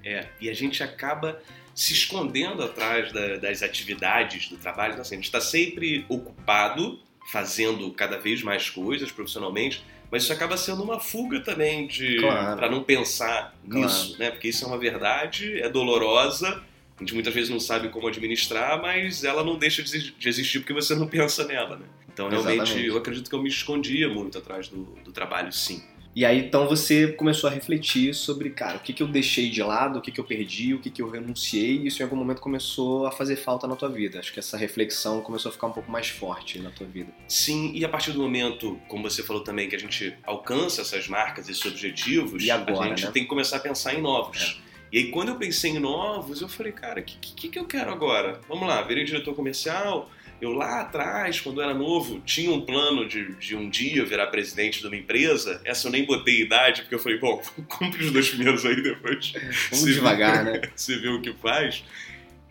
É, 0.03 0.27
e 0.41 0.49
a 0.49 0.53
gente 0.53 0.83
acaba 0.83 1.39
se 1.73 1.93
escondendo 1.93 2.61
atrás 2.63 3.11
da, 3.13 3.37
das 3.37 3.63
atividades 3.63 4.49
do 4.49 4.57
trabalho. 4.57 4.91
Então, 4.91 5.01
assim, 5.01 5.15
a 5.15 5.17
gente 5.17 5.25
está 5.25 5.39
sempre 5.39 6.05
ocupado, 6.09 6.99
fazendo 7.31 7.89
cada 7.91 8.19
vez 8.19 8.43
mais 8.43 8.69
coisas 8.69 9.11
profissionalmente, 9.11 9.83
mas 10.11 10.23
isso 10.23 10.33
acaba 10.33 10.57
sendo 10.57 10.83
uma 10.83 10.99
fuga 10.99 11.39
também 11.39 11.87
de 11.87 12.17
Claro. 12.17 12.57
para 12.57 12.69
não 12.69 12.83
pensar 12.83 13.55
Claro. 13.69 13.85
nisso, 13.87 14.17
né? 14.19 14.29
Porque 14.29 14.49
isso 14.49 14.65
é 14.65 14.67
uma 14.67 14.77
verdade, 14.77 15.59
é 15.61 15.69
dolorosa. 15.69 16.61
A 16.97 16.99
gente 17.03 17.13
muitas 17.15 17.33
vezes 17.33 17.49
não 17.49 17.59
sabe 17.59 17.89
como 17.89 18.07
administrar, 18.07 18.79
mas 18.81 19.23
ela 19.23 19.43
não 19.43 19.57
deixa 19.57 19.81
de 19.81 20.13
existir 20.29 20.59
porque 20.59 20.73
você 20.73 20.93
não 20.93 21.07
pensa 21.07 21.45
nela, 21.45 21.77
né? 21.77 21.85
Então, 22.13 22.27
realmente, 22.29 22.55
Exatamente. 22.61 22.87
eu 22.87 22.97
acredito 22.97 23.29
que 23.29 23.35
eu 23.35 23.41
me 23.41 23.49
escondia 23.49 24.09
muito 24.09 24.37
atrás 24.37 24.67
do, 24.67 24.83
do 25.03 25.11
trabalho, 25.11 25.51
sim. 25.51 25.81
E 26.13 26.25
aí 26.25 26.39
então 26.39 26.67
você 26.67 27.07
começou 27.13 27.49
a 27.49 27.53
refletir 27.53 28.13
sobre, 28.13 28.49
cara, 28.49 28.77
o 28.77 28.79
que, 28.81 28.91
que 28.91 29.01
eu 29.01 29.07
deixei 29.07 29.49
de 29.49 29.63
lado, 29.63 29.99
o 29.99 30.01
que, 30.01 30.11
que 30.11 30.19
eu 30.19 30.25
perdi, 30.25 30.73
o 30.73 30.79
que, 30.79 30.89
que 30.89 31.01
eu 31.01 31.09
renunciei, 31.09 31.77
e 31.77 31.87
isso 31.87 32.01
em 32.01 32.03
algum 32.03 32.17
momento 32.17 32.41
começou 32.41 33.05
a 33.05 33.11
fazer 33.11 33.37
falta 33.37 33.65
na 33.65 33.75
tua 33.75 33.87
vida. 33.87 34.19
Acho 34.19 34.33
que 34.33 34.39
essa 34.39 34.57
reflexão 34.57 35.21
começou 35.21 35.49
a 35.49 35.53
ficar 35.53 35.67
um 35.67 35.71
pouco 35.71 35.89
mais 35.89 36.09
forte 36.09 36.59
na 36.59 36.69
tua 36.69 36.85
vida. 36.85 37.11
Sim, 37.27 37.71
e 37.73 37.85
a 37.85 37.89
partir 37.89 38.11
do 38.11 38.19
momento, 38.19 38.79
como 38.89 39.09
você 39.09 39.23
falou 39.23 39.43
também, 39.43 39.69
que 39.69 39.75
a 39.75 39.79
gente 39.79 40.13
alcança 40.23 40.81
essas 40.81 41.07
marcas, 41.07 41.47
esses 41.47 41.65
objetivos, 41.65 42.43
E 42.43 42.51
agora, 42.51 42.85
a 42.85 42.89
gente 42.89 43.05
né? 43.05 43.11
tem 43.11 43.23
que 43.23 43.29
começar 43.29 43.57
a 43.57 43.61
pensar 43.61 43.93
em 43.93 44.01
novos. 44.01 44.61
E 44.91 44.97
aí, 44.97 45.11
quando 45.11 45.29
eu 45.29 45.35
pensei 45.35 45.71
em 45.71 45.79
novos, 45.79 46.41
eu 46.41 46.49
falei, 46.49 46.73
cara, 46.73 46.99
o 46.99 47.03
que, 47.03 47.15
que, 47.17 47.47
que 47.47 47.57
eu 47.57 47.65
quero 47.65 47.89
agora? 47.89 48.41
Vamos 48.49 48.67
lá, 48.67 48.81
virei 48.81 49.05
diretor 49.05 49.33
comercial, 49.33 50.09
Eu 50.41 50.53
lá 50.53 50.81
atrás, 50.81 51.39
quando 51.39 51.61
era 51.61 51.71
novo, 51.71 52.19
tinha 52.21 52.51
um 52.51 52.61
plano 52.61 53.07
de, 53.07 53.35
de 53.35 53.55
um 53.55 53.69
dia 53.69 54.03
virar 54.03 54.25
presidente 54.27 54.81
de 54.81 54.87
uma 54.87 54.95
empresa. 54.95 55.61
Essa 55.63 55.87
eu 55.87 55.91
nem 55.91 56.03
botei 56.03 56.41
idade, 56.41 56.81
porque 56.81 56.95
eu 56.95 56.99
falei, 56.99 57.19
bom, 57.19 57.39
cumpre 57.69 58.03
os 58.03 58.11
dois 58.11 58.29
primeiros 58.29 58.65
aí 58.65 58.81
depois. 58.81 59.33
Vamos 59.69 59.93
devagar, 59.93 60.43
né? 60.45 60.61
Você 60.75 60.97
vê 60.97 61.09
o 61.09 61.21
que 61.21 61.31
faz. 61.33 61.83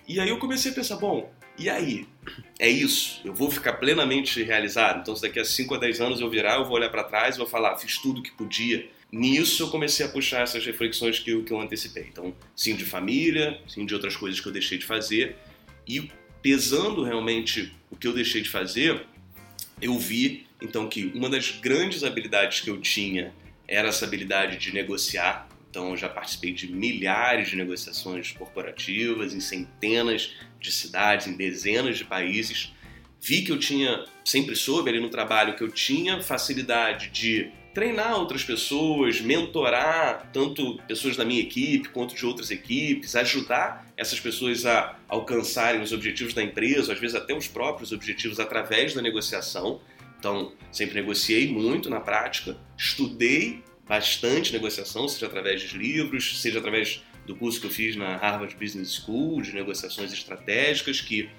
E 0.06 0.20
aí 0.20 0.28
eu 0.28 0.38
comecei 0.38 0.70
a 0.70 0.74
pensar, 0.74 0.96
bom, 0.96 1.32
e 1.58 1.68
aí? 1.68 2.06
É 2.60 2.68
isso? 2.68 3.20
Eu 3.24 3.34
vou 3.34 3.50
ficar 3.50 3.74
plenamente 3.74 4.40
realizado? 4.42 5.00
Então, 5.00 5.16
se 5.16 5.22
daqui 5.22 5.40
a 5.40 5.44
5 5.44 5.74
a 5.74 5.78
10 5.78 6.00
anos 6.00 6.20
eu 6.20 6.30
virar, 6.30 6.56
eu 6.56 6.64
vou 6.64 6.76
olhar 6.76 6.90
para 6.90 7.02
trás 7.02 7.34
e 7.34 7.38
vou 7.38 7.46
falar, 7.46 7.76
fiz 7.76 7.98
tudo 7.98 8.22
que 8.22 8.30
podia. 8.30 8.88
Nisso 9.10 9.64
eu 9.64 9.68
comecei 9.68 10.06
a 10.06 10.08
puxar 10.08 10.42
essas 10.42 10.64
reflexões 10.64 11.18
que 11.18 11.32
eu, 11.32 11.42
que 11.42 11.52
eu 11.52 11.60
antecipei. 11.60 12.06
Então, 12.08 12.32
sim 12.54 12.76
de 12.76 12.84
família, 12.84 13.60
sim 13.66 13.84
de 13.84 13.94
outras 13.94 14.16
coisas 14.16 14.40
que 14.40 14.46
eu 14.46 14.52
deixei 14.52 14.78
de 14.78 14.86
fazer. 14.86 15.36
E 15.86 16.08
pesando 16.42 17.02
realmente 17.02 17.72
o 17.90 17.96
que 17.96 18.06
eu 18.06 18.12
deixei 18.12 18.40
de 18.40 18.48
fazer, 18.48 19.06
eu 19.80 19.98
vi 19.98 20.46
então 20.60 20.88
que 20.88 21.10
uma 21.14 21.28
das 21.28 21.50
grandes 21.50 22.04
habilidades 22.04 22.60
que 22.60 22.70
eu 22.70 22.80
tinha 22.80 23.32
era 23.66 23.88
essa 23.88 24.04
habilidade 24.04 24.56
de 24.58 24.72
negociar. 24.72 25.48
Então 25.70 25.90
eu 25.90 25.96
já 25.96 26.08
participei 26.08 26.52
de 26.52 26.70
milhares 26.70 27.48
de 27.48 27.56
negociações 27.56 28.32
corporativas 28.32 29.32
em 29.32 29.40
centenas 29.40 30.34
de 30.60 30.72
cidades, 30.72 31.26
em 31.26 31.36
dezenas 31.36 31.96
de 31.96 32.04
países. 32.04 32.72
Vi 33.20 33.42
que 33.42 33.52
eu 33.52 33.58
tinha, 33.58 34.04
sempre 34.24 34.56
soube 34.56 34.90
ali 34.90 35.00
no 35.00 35.08
trabalho, 35.08 35.54
que 35.54 35.62
eu 35.62 35.70
tinha 35.70 36.20
facilidade 36.22 37.10
de 37.10 37.52
treinar 37.72 38.18
outras 38.18 38.42
pessoas, 38.42 39.20
mentorar 39.20 40.30
tanto 40.32 40.78
pessoas 40.88 41.16
da 41.16 41.24
minha 41.24 41.40
equipe 41.40 41.88
quanto 41.90 42.14
de 42.14 42.26
outras 42.26 42.50
equipes, 42.50 43.14
ajudar 43.14 43.86
essas 43.96 44.18
pessoas 44.18 44.66
a 44.66 44.96
alcançarem 45.08 45.80
os 45.80 45.92
objetivos 45.92 46.34
da 46.34 46.42
empresa, 46.42 46.92
às 46.92 46.98
vezes 46.98 47.14
até 47.14 47.34
os 47.34 47.46
próprios 47.46 47.92
objetivos 47.92 48.40
através 48.40 48.94
da 48.94 49.00
negociação. 49.00 49.80
Então, 50.18 50.52
sempre 50.70 51.00
negociei 51.00 51.50
muito 51.50 51.88
na 51.88 52.00
prática, 52.00 52.56
estudei 52.76 53.62
bastante 53.88 54.52
negociação, 54.52 55.08
seja 55.08 55.26
através 55.26 55.62
de 55.62 55.78
livros, 55.78 56.40
seja 56.40 56.58
através 56.58 57.02
do 57.26 57.34
curso 57.36 57.60
que 57.60 57.66
eu 57.66 57.70
fiz 57.70 57.96
na 57.96 58.16
Harvard 58.16 58.54
Business 58.56 58.94
School 58.94 59.40
de 59.42 59.52
negociações 59.52 60.12
estratégicas, 60.12 61.00
que 61.00 61.30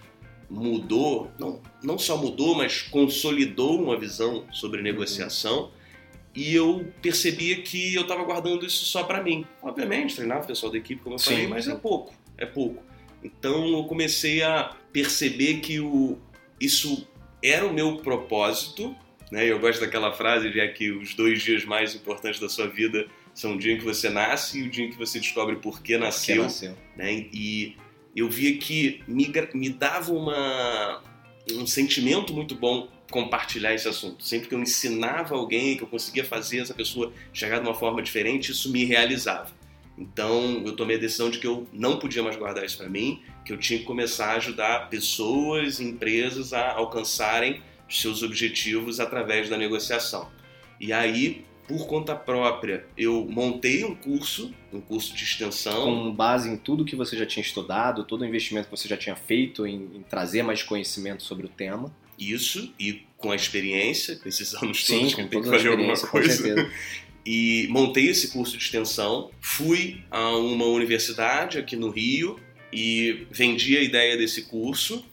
mudou, 0.49 1.31
não, 1.39 1.61
não 1.83 1.97
só 1.97 2.17
mudou, 2.17 2.55
mas 2.55 2.81
consolidou 2.81 3.81
uma 3.81 3.97
visão 3.97 4.45
sobre 4.51 4.81
negociação 4.81 5.71
e 6.33 6.55
eu 6.55 6.91
percebia 7.01 7.61
que 7.61 7.93
eu 7.93 8.03
estava 8.03 8.23
guardando 8.23 8.65
isso 8.65 8.85
só 8.85 9.03
para 9.03 9.21
mim. 9.21 9.45
Obviamente, 9.61 10.15
treinava 10.15 10.43
o 10.43 10.47
pessoal 10.47 10.71
da 10.71 10.77
equipe, 10.77 11.01
como 11.01 11.15
eu 11.15 11.19
Sim, 11.19 11.31
falei, 11.31 11.47
mas 11.47 11.65
sim. 11.65 11.71
é 11.71 11.75
pouco, 11.75 12.13
é 12.37 12.45
pouco. 12.45 12.83
Então 13.23 13.67
eu 13.67 13.83
comecei 13.83 14.41
a 14.41 14.75
perceber 14.91 15.59
que 15.59 15.79
o, 15.79 16.17
isso 16.59 17.07
era 17.43 17.65
o 17.65 17.73
meu 17.73 17.97
propósito, 17.97 18.95
né? 19.31 19.45
Eu 19.45 19.59
gosto 19.59 19.79
daquela 19.81 20.11
frase 20.11 20.49
de 20.49 20.67
que 20.69 20.91
os 20.91 21.13
dois 21.13 21.41
dias 21.41 21.63
mais 21.65 21.95
importantes 21.95 22.39
da 22.39 22.49
sua 22.49 22.67
vida 22.67 23.07
são 23.33 23.55
o 23.55 23.57
dia 23.57 23.73
em 23.73 23.77
que 23.77 23.83
você 23.83 24.09
nasce 24.09 24.59
e 24.59 24.63
o 24.63 24.69
dia 24.69 24.85
em 24.85 24.89
que 24.89 24.97
você 24.97 25.19
descobre 25.19 25.55
por 25.57 25.81
que 25.81 25.93
Que 25.93 25.97
nasceu 25.97 26.43
nasceu. 26.43 26.75
né? 26.97 27.27
E 27.33 27.75
eu 28.15 28.29
via 28.29 28.57
que 28.57 29.01
me, 29.07 29.31
me 29.53 29.69
dava 29.69 30.11
uma, 30.11 31.01
um 31.53 31.65
sentimento 31.65 32.33
muito 32.33 32.55
bom 32.55 32.87
compartilhar 33.11 33.73
esse 33.73 33.87
assunto. 33.87 34.23
Sempre 34.23 34.49
que 34.49 34.55
eu 34.55 34.59
ensinava 34.59 35.35
alguém, 35.35 35.77
que 35.77 35.83
eu 35.83 35.87
conseguia 35.87 36.25
fazer 36.25 36.59
essa 36.59 36.73
pessoa 36.73 37.13
chegar 37.31 37.59
de 37.59 37.67
uma 37.67 37.75
forma 37.75 38.01
diferente, 38.01 38.51
isso 38.51 38.71
me 38.71 38.83
realizava. 38.85 39.51
Então 39.97 40.63
eu 40.65 40.75
tomei 40.75 40.95
a 40.95 40.99
decisão 40.99 41.29
de 41.29 41.37
que 41.37 41.45
eu 41.45 41.67
não 41.71 41.99
podia 41.99 42.23
mais 42.23 42.35
guardar 42.35 42.65
isso 42.65 42.77
para 42.77 42.89
mim, 42.89 43.21
que 43.45 43.53
eu 43.53 43.57
tinha 43.57 43.77
que 43.77 43.85
começar 43.85 44.31
a 44.31 44.35
ajudar 44.37 44.89
pessoas 44.89 45.79
empresas 45.79 46.53
a 46.53 46.71
alcançarem 46.71 47.61
seus 47.87 48.23
objetivos 48.23 48.99
através 48.99 49.49
da 49.49 49.57
negociação. 49.57 50.29
E 50.79 50.91
aí, 50.91 51.45
por 51.67 51.87
conta 51.87 52.15
própria, 52.15 52.85
eu 52.97 53.27
montei 53.29 53.83
um 53.83 53.95
curso, 53.95 54.53
um 54.73 54.81
curso 54.81 55.15
de 55.15 55.23
extensão. 55.23 55.85
Com 55.85 56.11
base 56.11 56.49
em 56.49 56.57
tudo 56.57 56.85
que 56.85 56.95
você 56.95 57.17
já 57.17 57.25
tinha 57.25 57.43
estudado, 57.43 58.03
todo 58.03 58.21
o 58.21 58.25
investimento 58.25 58.67
que 58.67 58.77
você 58.77 58.87
já 58.87 58.97
tinha 58.97 59.15
feito 59.15 59.67
em, 59.67 59.89
em 59.95 60.03
trazer 60.09 60.43
mais 60.43 60.63
conhecimento 60.63 61.23
sobre 61.23 61.45
o 61.45 61.49
tema. 61.49 61.93
Isso 62.21 62.73
e 62.79 63.01
com 63.17 63.31
a 63.31 63.35
experiência, 63.35 64.15
com 64.15 64.29
esses 64.29 64.53
anos 64.61 64.85
Sim, 64.85 64.99
todos 64.99 65.15
que 65.15 65.23
tenho 65.27 65.43
que 65.43 65.49
fazer 65.49 65.69
alguma 65.69 65.97
coisa. 65.97 66.71
E 67.23 67.67
montei 67.69 68.07
esse 68.07 68.29
curso 68.31 68.57
de 68.57 68.63
extensão, 68.63 69.29
fui 69.39 70.01
a 70.09 70.29
uma 70.37 70.65
universidade 70.65 71.59
aqui 71.59 71.75
no 71.75 71.91
Rio 71.91 72.39
e 72.73 73.27
vendi 73.29 73.77
a 73.77 73.81
ideia 73.83 74.17
desse 74.17 74.45
curso. 74.45 75.05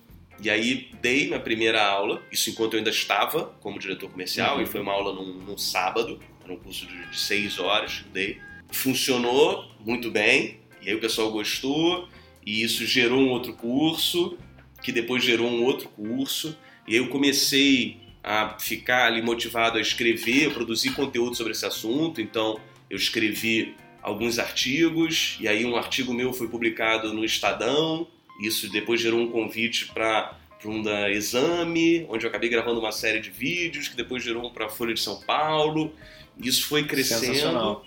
E 0.42 0.48
aí 0.48 0.88
dei 1.02 1.26
minha 1.26 1.38
primeira 1.38 1.84
aula, 1.84 2.22
isso 2.32 2.48
enquanto 2.48 2.72
eu 2.72 2.78
ainda 2.78 2.88
estava 2.88 3.54
como 3.60 3.78
diretor 3.78 4.08
comercial, 4.08 4.56
Uhum. 4.56 4.62
e 4.62 4.66
foi 4.66 4.80
uma 4.80 4.92
aula 4.92 5.12
num, 5.12 5.34
num 5.34 5.58
sábado, 5.58 6.18
era 6.42 6.50
um 6.50 6.56
curso 6.56 6.86
de, 6.86 7.10
de 7.10 7.18
seis 7.18 7.58
horas 7.58 7.98
que 7.98 8.08
dei. 8.08 8.38
Funcionou 8.70 9.70
muito 9.84 10.10
bem, 10.10 10.60
e 10.80 10.88
aí 10.88 10.94
o 10.94 11.00
pessoal 11.00 11.30
gostou, 11.30 12.08
e 12.46 12.62
isso 12.62 12.86
gerou 12.86 13.18
um 13.20 13.28
outro 13.28 13.52
curso, 13.52 14.38
que 14.82 14.92
depois 14.92 15.22
gerou 15.22 15.46
um 15.50 15.62
outro 15.64 15.90
curso, 15.90 16.56
e 16.88 16.94
aí 16.94 16.96
eu 16.96 17.08
comecei 17.08 17.98
a 18.24 18.58
ficar 18.58 19.06
ali 19.06 19.22
motivado 19.22 19.78
a 19.78 19.80
escrever, 19.80 20.48
a 20.48 20.50
produzir 20.50 20.90
conteúdo 20.90 21.36
sobre 21.36 21.52
esse 21.52 21.64
assunto. 21.64 22.20
Então, 22.20 22.58
eu 22.90 22.96
escrevi 22.96 23.74
alguns 24.02 24.38
artigos, 24.38 25.36
e 25.40 25.46
aí 25.46 25.64
um 25.64 25.76
artigo 25.76 26.12
meu 26.12 26.32
foi 26.32 26.48
publicado 26.48 27.12
no 27.12 27.24
Estadão. 27.24 28.06
Isso 28.40 28.70
depois 28.70 29.00
gerou 29.00 29.20
um 29.20 29.30
convite 29.30 29.86
para 29.86 30.36
um 30.64 30.82
da 30.82 31.10
Exame, 31.10 32.06
onde 32.08 32.24
eu 32.24 32.28
acabei 32.28 32.48
gravando 32.48 32.80
uma 32.80 32.92
série 32.92 33.20
de 33.20 33.30
vídeos, 33.30 33.88
que 33.88 33.96
depois 33.96 34.22
gerou 34.22 34.46
um 34.46 34.50
para 34.50 34.66
a 34.66 34.68
Folha 34.68 34.94
de 34.94 35.00
São 35.00 35.20
Paulo. 35.20 35.92
Isso 36.38 36.66
foi 36.66 36.84
crescendo. 36.84 37.82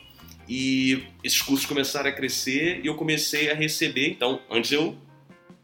E 0.48 1.04
esses 1.24 1.42
cursos 1.42 1.66
começaram 1.66 2.10
a 2.10 2.14
crescer 2.14 2.82
e 2.84 2.88
eu 2.88 2.96
comecei 2.96 3.50
a 3.50 3.56
receber. 3.56 4.10
Então, 4.10 4.42
antes 4.50 4.72
eu 4.72 4.98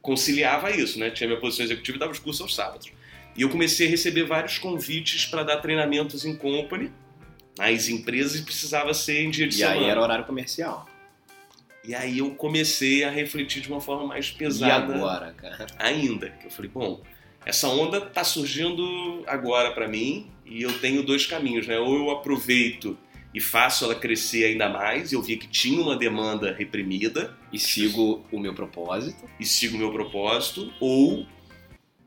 conciliava 0.02 0.72
isso, 0.72 0.98
né? 0.98 1.10
Tinha 1.10 1.28
minha 1.28 1.40
posição 1.40 1.66
executiva 1.66 1.98
e 1.98 2.00
dava 2.00 2.12
os 2.12 2.20
cursos 2.20 2.42
aos 2.42 2.56
sábados. 2.56 2.97
E 3.38 3.42
eu 3.44 3.50
comecei 3.50 3.88
a 3.88 3.90
receber 3.90 4.24
vários 4.24 4.58
convites 4.58 5.26
para 5.26 5.44
dar 5.44 5.58
treinamentos 5.58 6.26
em 6.26 6.36
company 6.36 6.92
nas 7.58 7.88
empresas 7.88 8.40
e 8.40 8.44
precisava 8.44 8.94
ser 8.94 9.22
em 9.24 9.30
dia 9.30 9.48
de 9.48 9.56
E 9.56 9.58
semana. 9.60 9.78
aí 9.80 9.86
era 9.90 10.02
horário 10.02 10.26
comercial. 10.26 10.88
E 11.84 11.96
aí 11.96 12.18
eu 12.18 12.32
comecei 12.32 13.04
a 13.04 13.10
refletir 13.10 13.62
de 13.62 13.70
uma 13.70 13.80
forma 13.80 14.06
mais 14.08 14.28
E 14.28 14.34
pesada 14.38 14.94
agora, 14.96 15.34
cara? 15.38 15.68
ainda. 15.80 16.30
Que 16.32 16.48
eu 16.48 16.52
falei, 16.52 16.70
bom, 16.74 17.02
essa 17.46 17.68
onda 17.70 18.02
tá 18.02 18.24
surgindo 18.24 19.24
agora 19.28 19.72
para 19.72 19.88
mim 19.88 20.30
e 20.46 20.62
eu 20.62 20.74
tenho 20.80 21.02
dois 21.04 21.26
caminhos, 21.26 21.66
né? 21.68 21.78
Ou 21.80 21.96
eu 21.96 22.10
aproveito 22.12 22.98
e 23.34 23.40
faço 23.40 23.86
ela 23.86 23.94
crescer 23.96 24.46
ainda 24.46 24.68
mais, 24.68 25.14
eu 25.14 25.22
vi 25.22 25.38
que 25.38 25.48
tinha 25.48 25.80
uma 25.82 25.96
demanda 25.96 26.52
reprimida 26.54 27.38
E 27.54 27.60
sigo 27.60 28.26
o 28.32 28.40
meu 28.40 28.54
propósito. 28.54 29.24
e 29.40 29.46
sigo 29.46 29.76
o 29.76 29.80
meu 29.80 29.92
propósito, 29.92 30.74
ou 30.80 31.26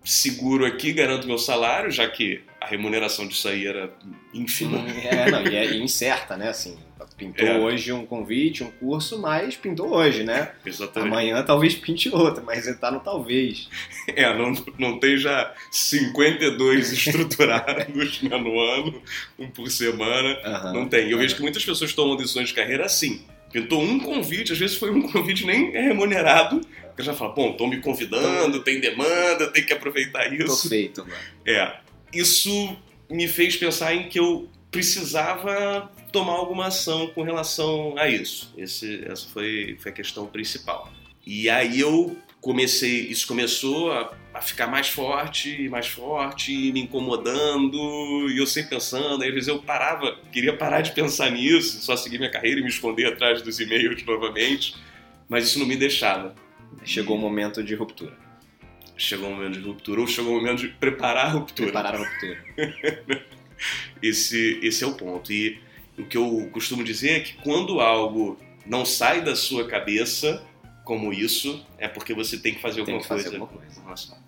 seguro 0.04 0.64
aqui, 0.64 0.92
garanto 0.92 1.26
meu 1.26 1.38
salário, 1.38 1.90
já 1.90 2.08
que 2.08 2.40
a 2.60 2.66
remuneração 2.66 3.26
disso 3.26 3.48
aí 3.48 3.66
era 3.66 3.90
ínfima. 4.34 4.78
É, 5.04 5.30
não, 5.30 5.46
e 5.46 5.56
é 5.56 5.76
incerta, 5.76 6.36
né? 6.36 6.48
Assim, 6.48 6.76
pintou 7.16 7.46
É. 7.46 7.58
hoje 7.58 7.92
um 7.92 8.06
convite, 8.06 8.62
um 8.64 8.70
curso, 8.70 9.18
mas 9.18 9.56
pintou 9.56 9.90
hoje, 9.90 10.24
né? 10.24 10.52
Exatamente. 10.64 11.12
Amanhã 11.12 11.42
talvez 11.42 11.74
pinte 11.74 12.08
outro, 12.08 12.42
mas 12.44 12.64
você 12.64 12.74
tá 12.74 12.90
no 12.90 13.00
talvez. 13.00 13.68
É, 14.08 14.36
não, 14.36 14.52
não 14.78 14.98
tem 14.98 15.16
já 15.16 15.52
52 15.70 16.92
estruturados 16.92 18.22
né, 18.22 18.36
no 18.38 18.58
ano, 18.60 19.02
um 19.38 19.48
por 19.48 19.70
semana. 19.70 20.38
Não 20.72 20.88
tem. 20.88 21.10
Eu 21.10 21.18
vejo 21.18 21.36
que 21.36 21.42
muitas 21.42 21.64
pessoas 21.64 21.92
tomam 21.92 22.16
decisões 22.16 22.48
de 22.48 22.54
carreira 22.54 22.84
assim. 22.86 23.22
Pintou 23.52 23.82
um 23.82 23.98
convite, 23.98 24.52
às 24.52 24.58
vezes 24.58 24.76
foi 24.76 24.90
um 24.90 25.02
convite 25.02 25.44
nem 25.44 25.72
remunerado. 25.72 26.60
Eu 27.00 27.04
já 27.04 27.14
falo, 27.14 27.32
bom, 27.32 27.52
estão 27.52 27.66
me 27.66 27.80
convidando, 27.80 28.62
tem 28.62 28.78
demanda, 28.78 29.50
tem 29.50 29.64
que 29.64 29.72
aproveitar 29.72 30.28
Tô 30.28 30.34
isso. 30.44 30.68
feito, 30.68 31.00
mano. 31.00 31.16
É. 31.46 31.78
Isso 32.12 32.76
me 33.10 33.26
fez 33.26 33.56
pensar 33.56 33.94
em 33.94 34.06
que 34.06 34.18
eu 34.18 34.50
precisava 34.70 35.90
tomar 36.12 36.34
alguma 36.34 36.66
ação 36.66 37.06
com 37.08 37.22
relação 37.22 37.94
a 37.96 38.06
isso. 38.06 38.52
Esse, 38.54 39.02
essa 39.06 39.26
foi, 39.30 39.78
foi 39.80 39.90
a 39.90 39.94
questão 39.94 40.26
principal. 40.26 40.92
E 41.26 41.48
aí 41.48 41.80
eu 41.80 42.14
comecei, 42.38 43.06
isso 43.06 43.26
começou 43.26 43.90
a, 43.92 44.12
a 44.34 44.42
ficar 44.42 44.66
mais 44.66 44.88
forte, 44.88 45.66
mais 45.70 45.86
forte, 45.86 46.52
me 46.72 46.82
incomodando, 46.82 48.28
e 48.30 48.36
eu 48.38 48.46
sempre 48.46 48.70
pensando, 48.70 49.22
aí 49.22 49.28
às 49.28 49.34
vezes 49.34 49.48
eu 49.48 49.58
parava, 49.62 50.18
queria 50.30 50.54
parar 50.54 50.82
de 50.82 50.92
pensar 50.92 51.30
nisso, 51.30 51.80
só 51.82 51.96
seguir 51.96 52.18
minha 52.18 52.30
carreira 52.30 52.60
e 52.60 52.62
me 52.62 52.68
esconder 52.68 53.06
atrás 53.06 53.40
dos 53.40 53.58
e-mails 53.58 54.04
novamente, 54.04 54.74
mas 55.28 55.44
isso 55.44 55.58
não 55.58 55.66
me 55.66 55.76
deixava. 55.76 56.34
Chegou 56.84 57.16
o 57.16 57.20
momento 57.20 57.62
de 57.62 57.74
ruptura. 57.74 58.16
Chegou 58.96 59.28
o 59.30 59.34
momento 59.34 59.54
de 59.58 59.66
ruptura, 59.66 60.00
ou 60.00 60.06
chegou 60.06 60.32
o 60.32 60.36
momento 60.36 60.60
de 60.60 60.68
preparar 60.68 61.26
a 61.26 61.28
ruptura. 61.30 61.70
Preparar 61.72 61.94
a 61.94 61.98
ruptura. 61.98 62.44
Esse, 64.02 64.58
esse 64.62 64.82
é 64.82 64.86
o 64.86 64.94
ponto. 64.94 65.30
E 65.30 65.60
o 65.98 66.06
que 66.06 66.16
eu 66.16 66.48
costumo 66.50 66.82
dizer 66.82 67.10
é 67.10 67.20
que 67.20 67.34
quando 67.34 67.78
algo 67.80 68.38
não 68.64 68.86
sai 68.86 69.20
da 69.20 69.36
sua 69.36 69.66
cabeça, 69.66 70.42
como 70.84 71.12
isso, 71.12 71.64
é 71.78 71.86
porque 71.86 72.14
você 72.14 72.38
tem 72.38 72.54
que 72.54 72.60
fazer 72.62 72.84
Tem 72.84 72.94
alguma 72.94 73.02
que 73.02 73.08
fazer 73.08 73.30
coisa. 73.30 73.44
alguma 73.44 73.60
coisa. 73.60 73.82
Nossa. 73.82 74.18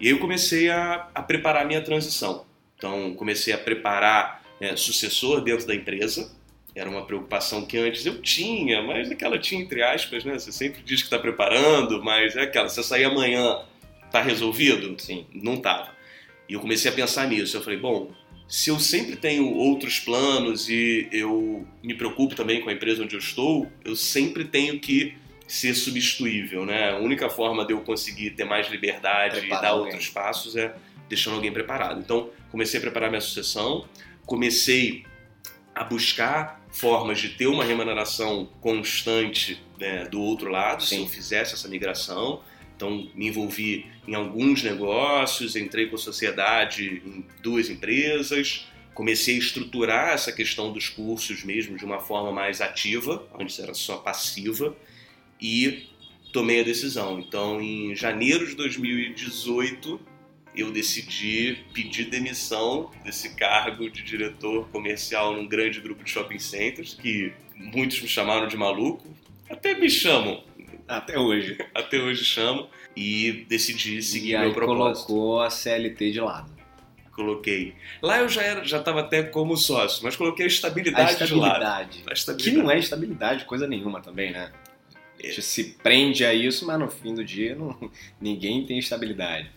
E 0.00 0.06
aí 0.06 0.12
eu 0.12 0.18
comecei 0.18 0.68
a, 0.68 1.08
a 1.14 1.22
preparar 1.22 1.62
a 1.62 1.64
minha 1.64 1.80
transição. 1.80 2.44
Então, 2.76 3.14
comecei 3.14 3.54
a 3.54 3.58
preparar 3.58 4.42
é, 4.60 4.74
sucessor 4.74 5.40
dentro 5.42 5.66
da 5.66 5.74
empresa. 5.74 6.34
Era 6.74 6.88
uma 6.88 7.04
preocupação 7.04 7.66
que 7.66 7.76
antes 7.76 8.06
eu 8.06 8.22
tinha, 8.22 8.82
mas 8.82 9.10
aquela 9.10 9.38
tinha 9.38 9.60
entre 9.60 9.82
aspas, 9.82 10.24
né? 10.24 10.38
Você 10.38 10.50
sempre 10.50 10.82
diz 10.82 11.00
que 11.00 11.06
está 11.06 11.18
preparando, 11.18 12.02
mas 12.02 12.34
é 12.34 12.42
aquela, 12.42 12.68
se 12.68 12.80
eu 12.80 12.84
sair 12.84 13.04
amanhã, 13.04 13.62
tá 14.10 14.22
resolvido? 14.22 14.94
Sim. 15.00 15.26
Não 15.34 15.56
tava. 15.58 15.90
E 16.48 16.54
eu 16.54 16.60
comecei 16.60 16.90
a 16.90 16.94
pensar 16.94 17.26
nisso. 17.28 17.56
Eu 17.56 17.62
falei, 17.62 17.78
bom, 17.78 18.10
se 18.48 18.70
eu 18.70 18.78
sempre 18.78 19.16
tenho 19.16 19.50
outros 19.54 20.00
planos 20.00 20.68
e 20.68 21.08
eu 21.12 21.66
me 21.82 21.94
preocupo 21.94 22.34
também 22.34 22.60
com 22.60 22.70
a 22.70 22.72
empresa 22.72 23.02
onde 23.02 23.14
eu 23.14 23.20
estou, 23.20 23.70
eu 23.84 23.94
sempre 23.94 24.44
tenho 24.44 24.78
que 24.78 25.14
ser 25.46 25.74
substituível, 25.74 26.64
né? 26.64 26.90
A 26.92 26.96
única 26.98 27.28
forma 27.28 27.66
de 27.66 27.72
eu 27.72 27.80
conseguir 27.80 28.30
ter 28.30 28.44
mais 28.44 28.70
liberdade 28.70 29.40
Preparar 29.40 29.58
e 29.58 29.62
dar 29.62 29.70
alguém. 29.70 29.92
outros 29.92 30.08
passos 30.08 30.56
é 30.56 30.74
deixando 31.08 31.34
alguém 31.34 31.52
preparado. 31.52 32.00
Então, 32.00 32.30
comecei 32.50 32.78
a 32.78 32.80
preparar 32.80 33.10
minha 33.10 33.20
sucessão, 33.20 33.86
comecei 34.24 35.04
a 35.74 35.84
buscar 35.84 36.61
formas 36.72 37.20
de 37.20 37.28
ter 37.28 37.46
uma 37.46 37.64
remuneração 37.64 38.48
constante 38.60 39.62
né, 39.78 40.06
do 40.06 40.20
outro 40.20 40.50
lado, 40.50 40.82
se 40.82 40.96
Sim. 40.96 41.02
eu 41.02 41.06
fizesse 41.06 41.54
essa 41.54 41.68
migração. 41.68 42.40
Então, 42.74 43.08
me 43.14 43.28
envolvi 43.28 43.86
em 44.08 44.14
alguns 44.14 44.62
negócios, 44.62 45.54
entrei 45.54 45.86
com 45.86 45.94
a 45.94 45.98
sociedade 45.98 47.02
em 47.04 47.24
duas 47.42 47.68
empresas, 47.68 48.66
comecei 48.94 49.36
a 49.36 49.38
estruturar 49.38 50.08
essa 50.14 50.32
questão 50.32 50.72
dos 50.72 50.88
cursos 50.88 51.44
mesmo 51.44 51.76
de 51.76 51.84
uma 51.84 52.00
forma 52.00 52.32
mais 52.32 52.60
ativa, 52.60 53.24
antes 53.38 53.58
era 53.58 53.74
só 53.74 53.98
passiva, 53.98 54.74
e 55.40 55.88
tomei 56.32 56.60
a 56.60 56.64
decisão. 56.64 57.20
Então, 57.20 57.60
em 57.60 57.94
janeiro 57.94 58.46
de 58.46 58.56
2018, 58.56 60.00
eu 60.54 60.70
decidi 60.70 61.58
pedir 61.72 62.10
demissão 62.10 62.90
desse 63.04 63.34
cargo 63.34 63.88
de 63.90 64.02
diretor 64.02 64.68
comercial 64.68 65.34
num 65.34 65.46
grande 65.46 65.80
grupo 65.80 66.04
de 66.04 66.10
shopping 66.10 66.38
centers, 66.38 66.94
que 66.94 67.32
muitos 67.56 68.00
me 68.02 68.08
chamaram 68.08 68.46
de 68.48 68.56
maluco, 68.56 69.06
até 69.48 69.74
me 69.74 69.88
chamam, 69.88 70.42
Até 70.86 71.18
hoje. 71.18 71.56
até 71.74 71.98
hoje 71.98 72.24
chamam, 72.24 72.68
e 72.96 73.44
decidi 73.48 74.02
seguir 74.02 74.34
e 74.34 74.38
meu 74.38 74.52
propósito. 74.52 75.06
colocou 75.06 75.40
a 75.40 75.48
CLT 75.50 76.10
de 76.12 76.20
lado. 76.20 76.52
Coloquei. 77.12 77.74
Lá 78.00 78.18
eu 78.20 78.28
já 78.28 78.42
era, 78.42 78.64
já 78.64 78.78
estava 78.78 79.00
até 79.00 79.22
como 79.22 79.54
sócio, 79.56 80.02
mas 80.02 80.16
coloquei 80.16 80.44
a 80.46 80.48
A 80.48 80.50
estabilidade, 80.50 81.26
de 81.26 81.34
lado. 81.34 81.62
estabilidade. 81.62 82.02
A 82.06 82.06
Que 82.08 82.12
estabilidade. 82.14 82.56
não 82.58 82.70
é 82.70 82.78
estabilidade, 82.78 83.44
coisa 83.44 83.66
nenhuma 83.66 84.00
também, 84.00 84.32
né? 84.32 84.50
A 85.22 85.26
gente 85.26 85.42
se 85.42 85.64
prende 85.82 86.24
a 86.24 86.32
isso, 86.34 86.66
mas 86.66 86.78
no 86.80 86.90
fim 86.90 87.14
do 87.14 87.22
dia 87.24 87.54
não, 87.54 87.78
ninguém 88.20 88.64
tem 88.66 88.78
estabilidade. 88.78 89.50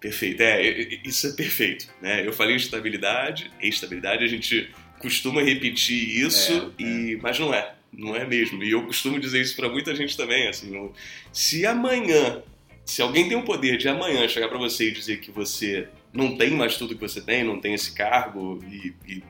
Perfeito, 0.00 0.40
é, 0.40 0.66
é, 0.66 0.82
é, 0.82 1.00
isso 1.04 1.26
é 1.26 1.32
perfeito. 1.32 1.86
Né? 2.00 2.26
Eu 2.26 2.32
falei 2.32 2.56
estabilidade, 2.56 3.50
estabilidade, 3.60 4.24
a 4.24 4.26
gente 4.26 4.70
costuma 4.98 5.42
repetir 5.42 6.24
isso, 6.24 6.72
É, 6.78 6.82
e, 6.82 7.18
mas 7.22 7.38
não 7.38 7.52
é, 7.52 7.74
não 7.92 8.16
é 8.16 8.26
mesmo. 8.26 8.64
E 8.64 8.70
eu 8.70 8.86
costumo 8.86 9.20
dizer 9.20 9.40
isso 9.40 9.54
para 9.54 9.68
muita 9.68 9.94
gente 9.94 10.16
também, 10.16 10.48
assim, 10.48 10.90
se 11.32 11.66
amanhã, 11.66 12.42
se 12.84 13.02
alguém 13.02 13.28
tem 13.28 13.36
o 13.36 13.42
poder 13.42 13.76
de 13.76 13.88
amanhã 13.88 14.26
chegar 14.26 14.48
para 14.48 14.58
você 14.58 14.88
e 14.88 14.92
dizer 14.92 15.20
que 15.20 15.30
você 15.30 15.86
não 16.12 16.36
tem 16.36 16.50
mais 16.50 16.76
tudo 16.76 16.94
que 16.94 17.00
você 17.00 17.20
tem, 17.20 17.44
não 17.44 17.60
tem 17.60 17.74
esse 17.74 17.92
cargo 17.92 18.58
e, 18.66 18.94
e 19.06 19.22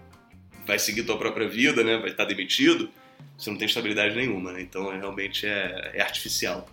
vai 0.64 0.78
seguir 0.78 1.02
tua 1.02 1.18
própria 1.18 1.48
vida, 1.48 1.82
né? 1.82 1.98
Vai 1.98 2.10
estar 2.10 2.24
demitido, 2.24 2.90
você 3.36 3.50
não 3.50 3.58
tem 3.58 3.66
estabilidade 3.66 4.14
nenhuma, 4.14 4.52
né? 4.52 4.62
Então 4.62 4.92
é, 4.92 4.98
realmente 4.98 5.46
é, 5.46 5.92
é 5.94 6.00
artificial. 6.00 6.68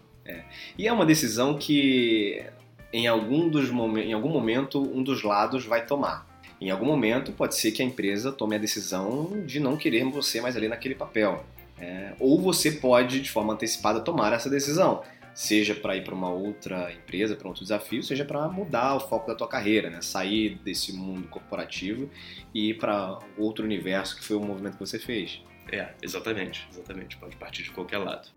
E 0.77 0.87
é 0.87 0.91
uma 0.91 1.05
decisão 1.05 1.57
que 1.57 2.43
em 2.91 3.07
algum, 3.07 3.49
dos 3.49 3.69
em 3.69 4.13
algum 4.13 4.29
momento 4.29 4.81
um 4.81 5.03
dos 5.03 5.23
lados 5.23 5.65
vai 5.65 5.85
tomar. 5.85 6.25
Em 6.59 6.71
algum 6.71 6.85
momento 6.85 7.31
pode 7.31 7.55
ser 7.55 7.71
que 7.71 7.81
a 7.81 7.85
empresa 7.85 8.31
tome 8.31 8.55
a 8.55 8.59
decisão 8.59 9.43
de 9.45 9.59
não 9.59 9.77
querer 9.77 10.03
você 10.05 10.41
mais 10.41 10.55
ali 10.55 10.67
naquele 10.67 10.95
papel. 10.95 11.45
É, 11.79 12.13
ou 12.19 12.41
você 12.41 12.71
pode, 12.71 13.21
de 13.21 13.29
forma 13.29 13.53
antecipada, 13.53 13.99
tomar 13.99 14.33
essa 14.33 14.49
decisão. 14.49 15.03
Seja 15.35 15.75
para 15.75 15.95
ir 15.95 16.03
para 16.03 16.15
uma 16.15 16.31
outra 16.31 16.91
empresa, 16.91 17.35
para 17.35 17.45
um 17.45 17.49
outro 17.49 17.63
desafio, 17.63 18.01
seja 18.01 18.25
para 18.25 18.47
mudar 18.47 18.95
o 18.95 18.99
foco 18.99 19.27
da 19.27 19.35
tua 19.35 19.47
carreira, 19.47 19.87
né? 19.87 20.01
sair 20.01 20.57
desse 20.63 20.91
mundo 20.91 21.27
corporativo 21.27 22.09
e 22.51 22.69
ir 22.69 22.79
para 22.79 23.19
outro 23.37 23.63
universo 23.63 24.15
que 24.15 24.23
foi 24.23 24.35
o 24.35 24.41
movimento 24.41 24.73
que 24.73 24.79
você 24.79 24.97
fez. 24.97 25.39
É, 25.71 25.89
exatamente, 26.01 26.67
exatamente. 26.71 27.17
Pode 27.17 27.35
partir 27.35 27.61
de 27.61 27.69
qualquer 27.69 27.99
lado. 27.99 28.29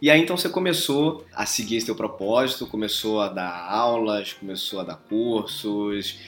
E 0.00 0.10
aí 0.10 0.20
então 0.20 0.36
você 0.36 0.48
começou 0.48 1.24
a 1.34 1.46
seguir 1.46 1.76
esse 1.76 1.86
teu 1.86 1.94
propósito, 1.94 2.66
começou 2.66 3.20
a 3.20 3.28
dar 3.28 3.68
aulas, 3.70 4.32
começou 4.32 4.80
a 4.80 4.84
dar 4.84 4.96
cursos. 4.96 6.18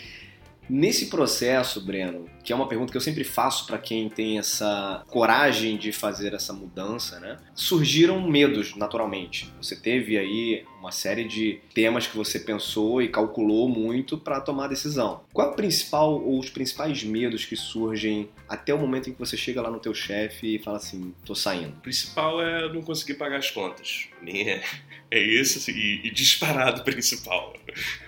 Nesse 0.69 1.07
processo, 1.07 1.81
Breno, 1.81 2.29
que 2.45 2.53
é 2.53 2.57
uma 2.57 2.69
pergunta 2.69 2.91
que 2.91 2.97
eu 2.97 3.03
sempre 3.03 3.25
faço 3.25 3.67
para 3.67 3.79
quem 3.79 4.09
tem 4.09 4.39
essa 4.39 5.03
coragem 5.09 5.77
de 5.77 5.93
fazer 5.93 6.35
essa 6.35 6.53
mudança, 6.53 7.19
né? 7.21 7.37
Surgiram 7.55 8.21
medos, 8.29 8.77
naturalmente. 8.77 9.53
Você 9.61 9.77
teve 9.77 10.19
aí 10.19 10.65
uma 10.81 10.93
série 10.93 11.25
de 11.25 11.61
temas 11.75 12.07
que 12.07 12.17
você 12.17 12.39
pensou 12.39 13.03
e 13.03 13.09
calculou 13.09 13.69
muito 13.69 14.17
para 14.17 14.41
tomar 14.41 14.67
a 14.67 14.69
decisão. 14.69 15.23
Qual 15.33 15.49
é 15.49 15.51
o 15.51 15.55
principal 15.55 16.23
ou 16.23 16.39
os 16.39 16.51
principais 16.51 17.03
medos 17.03 17.45
que 17.45 17.57
surgem 17.57 18.29
até 18.49 18.73
o 18.73 18.79
momento 18.79 19.11
em 19.11 19.13
que 19.13 19.19
você 19.19 19.37
chega 19.37 19.61
lá 19.61 19.71
no 19.71 19.81
teu 19.81 19.93
chefe 19.93 20.57
e 20.57 20.59
fala 20.59 20.77
assim, 20.77 21.13
tô 21.25 21.35
saindo? 21.35 21.77
O 21.79 21.83
principal 21.83 22.41
é 22.41 22.73
não 22.73 22.83
conseguir 22.83 23.15
pagar 23.15 23.39
as 23.39 23.51
contas. 23.51 24.09
Mim 24.23 24.41
é, 24.43 24.63
é 25.11 25.21
isso, 25.21 25.59
assim, 25.59 25.73
e, 25.73 26.07
e 26.07 26.11
disparado 26.11 26.83
principal. 26.85 27.55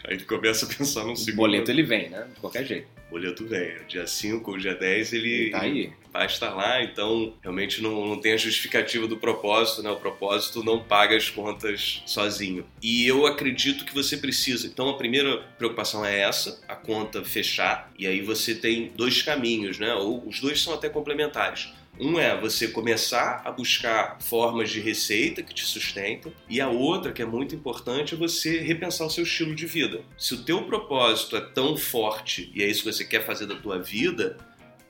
Aí 0.05 0.17
tu 0.17 0.27
começa 0.27 0.67
a 0.67 0.69
pensar 0.69 1.05
num 1.05 1.13
O 1.13 1.17
segundo. 1.17 1.37
boleto 1.37 1.71
ele 1.71 1.83
vem, 1.83 2.09
né? 2.11 2.27
De 2.35 2.41
qualquer 2.41 2.67
jeito. 2.67 2.89
O 3.09 3.11
boleto 3.15 3.45
vem. 3.47 3.73
Dia 3.89 4.07
5 4.07 4.51
ou 4.51 4.57
dia 4.59 4.75
10 4.75 5.13
ele, 5.13 5.51
Tá 5.51 5.63
aí. 5.63 5.93
vai 6.13 6.27
estar 6.27 6.55
lá, 6.55 6.81
então 6.83 7.35
realmente 7.43 7.83
não, 7.83 8.07
não 8.07 8.21
tem 8.21 8.33
a 8.33 8.37
justificativa 8.37 9.07
do 9.09 9.17
propósito, 9.17 9.83
né? 9.83 9.91
O 9.91 9.97
propósito 9.97 10.63
não 10.63 10.83
paga 10.85 11.17
as 11.17 11.29
contas 11.29 12.03
sozinho. 12.07 12.65
E 12.81 13.07
eu 13.07 13.27
acredito 13.27 13.85
que 13.85 13.93
você 13.95 14.17
precisa. 14.17 14.67
Então 14.69 14.89
a 14.89 14.97
primeira 14.97 15.39
preocupação 15.59 16.05
é 16.05 16.21
essa, 16.21 16.61
a 16.69 16.77
conta 16.77 17.25
fechar, 17.25 17.93
e 17.99 18.07
aí 18.07 18.21
você 18.21 18.55
tem 18.55 18.93
dois 18.97 19.23
caminhos, 19.23 19.79
né? 19.79 19.93
Ou 19.95 20.27
os 20.29 20.39
dois 20.41 20.61
são 20.63 20.73
até 20.75 20.89
complementares. 20.89 21.69
Um 22.01 22.19
é 22.19 22.35
você 22.41 22.67
começar 22.69 23.43
a 23.45 23.53
buscar 23.53 24.17
formas 24.21 24.71
de 24.71 24.81
receita 24.81 25.43
que 25.43 25.53
te 25.53 25.67
sustentam, 25.67 26.33
e 26.49 26.59
a 26.59 26.69
outra, 26.69 27.13
que 27.13 27.21
é 27.21 27.27
muito 27.27 27.55
importante, 27.55 28.15
é 28.15 28.17
você 28.17 28.59
repensar 28.59 29.05
o 29.07 29.11
seu 29.11 29.25
estilo 29.25 29.55
de 29.55 29.67
vida. 29.67 30.01
Se 30.17 30.33
o 30.33 30.43
teu 30.43 30.63
propósito 30.63 31.37
é 31.37 31.43
tão 31.43 31.77
forte 31.77 32.51
e 32.55 32.63
é 32.63 32.67
isso 32.67 32.85
que 32.85 32.93
você 32.93 33.05
quer 33.05 33.27
fazer 33.27 33.47
da 33.47 33.55
tua 33.55 33.79
vida, 33.79 34.39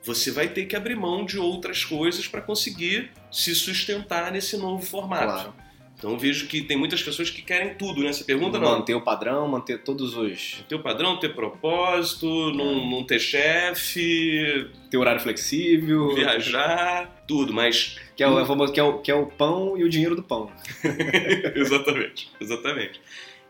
você 0.05 0.31
vai 0.31 0.49
ter 0.49 0.67
que 0.67 0.77
abrir 0.77 0.95
mão 0.95 1.27
de 1.27 1.37
outras 1.37 1.85
coisas 1.85 2.29
para 2.29 2.41
conseguir 2.41 3.11
se 3.31 3.57
sustentar 3.57 4.31
nesse 4.31 4.57
novo 4.57 4.87
formato. 4.87 5.25
Claro. 5.25 5.55
Então 6.01 6.19
vejo 6.19 6.47
que 6.47 6.63
tem 6.63 6.79
muitas 6.79 7.03
pessoas 7.03 7.29
que 7.29 7.43
querem 7.43 7.75
tudo, 7.75 8.03
né? 8.03 8.11
Você 8.11 8.25
pergunta, 8.25 8.59
não. 8.59 8.79
Manter 8.79 8.95
o 8.95 9.03
padrão, 9.03 9.47
manter 9.47 9.83
todos 9.83 10.17
os. 10.17 10.65
Ter 10.67 10.75
o 10.75 10.83
padrão, 10.83 11.19
ter 11.19 11.35
propósito, 11.35 12.27
não, 12.55 12.89
não 12.89 13.05
ter 13.05 13.19
chefe, 13.19 14.71
ter 14.91 14.97
horário 14.97 15.21
flexível. 15.21 16.15
viajar, 16.15 17.23
tudo, 17.29 17.53
mas 17.53 17.99
Que 18.17 18.23
é, 18.23 18.29
o, 18.29 18.41
é 18.41 18.73
que, 18.73 18.81
é 18.81 18.83
o, 18.83 18.99
que 18.99 19.11
é 19.11 19.15
o 19.15 19.27
pão 19.27 19.77
e 19.77 19.85
o 19.85 19.91
dinheiro 19.91 20.17
do 20.17 20.23
pão. 20.23 20.51
exatamente, 21.55 22.31
exatamente. 22.41 22.99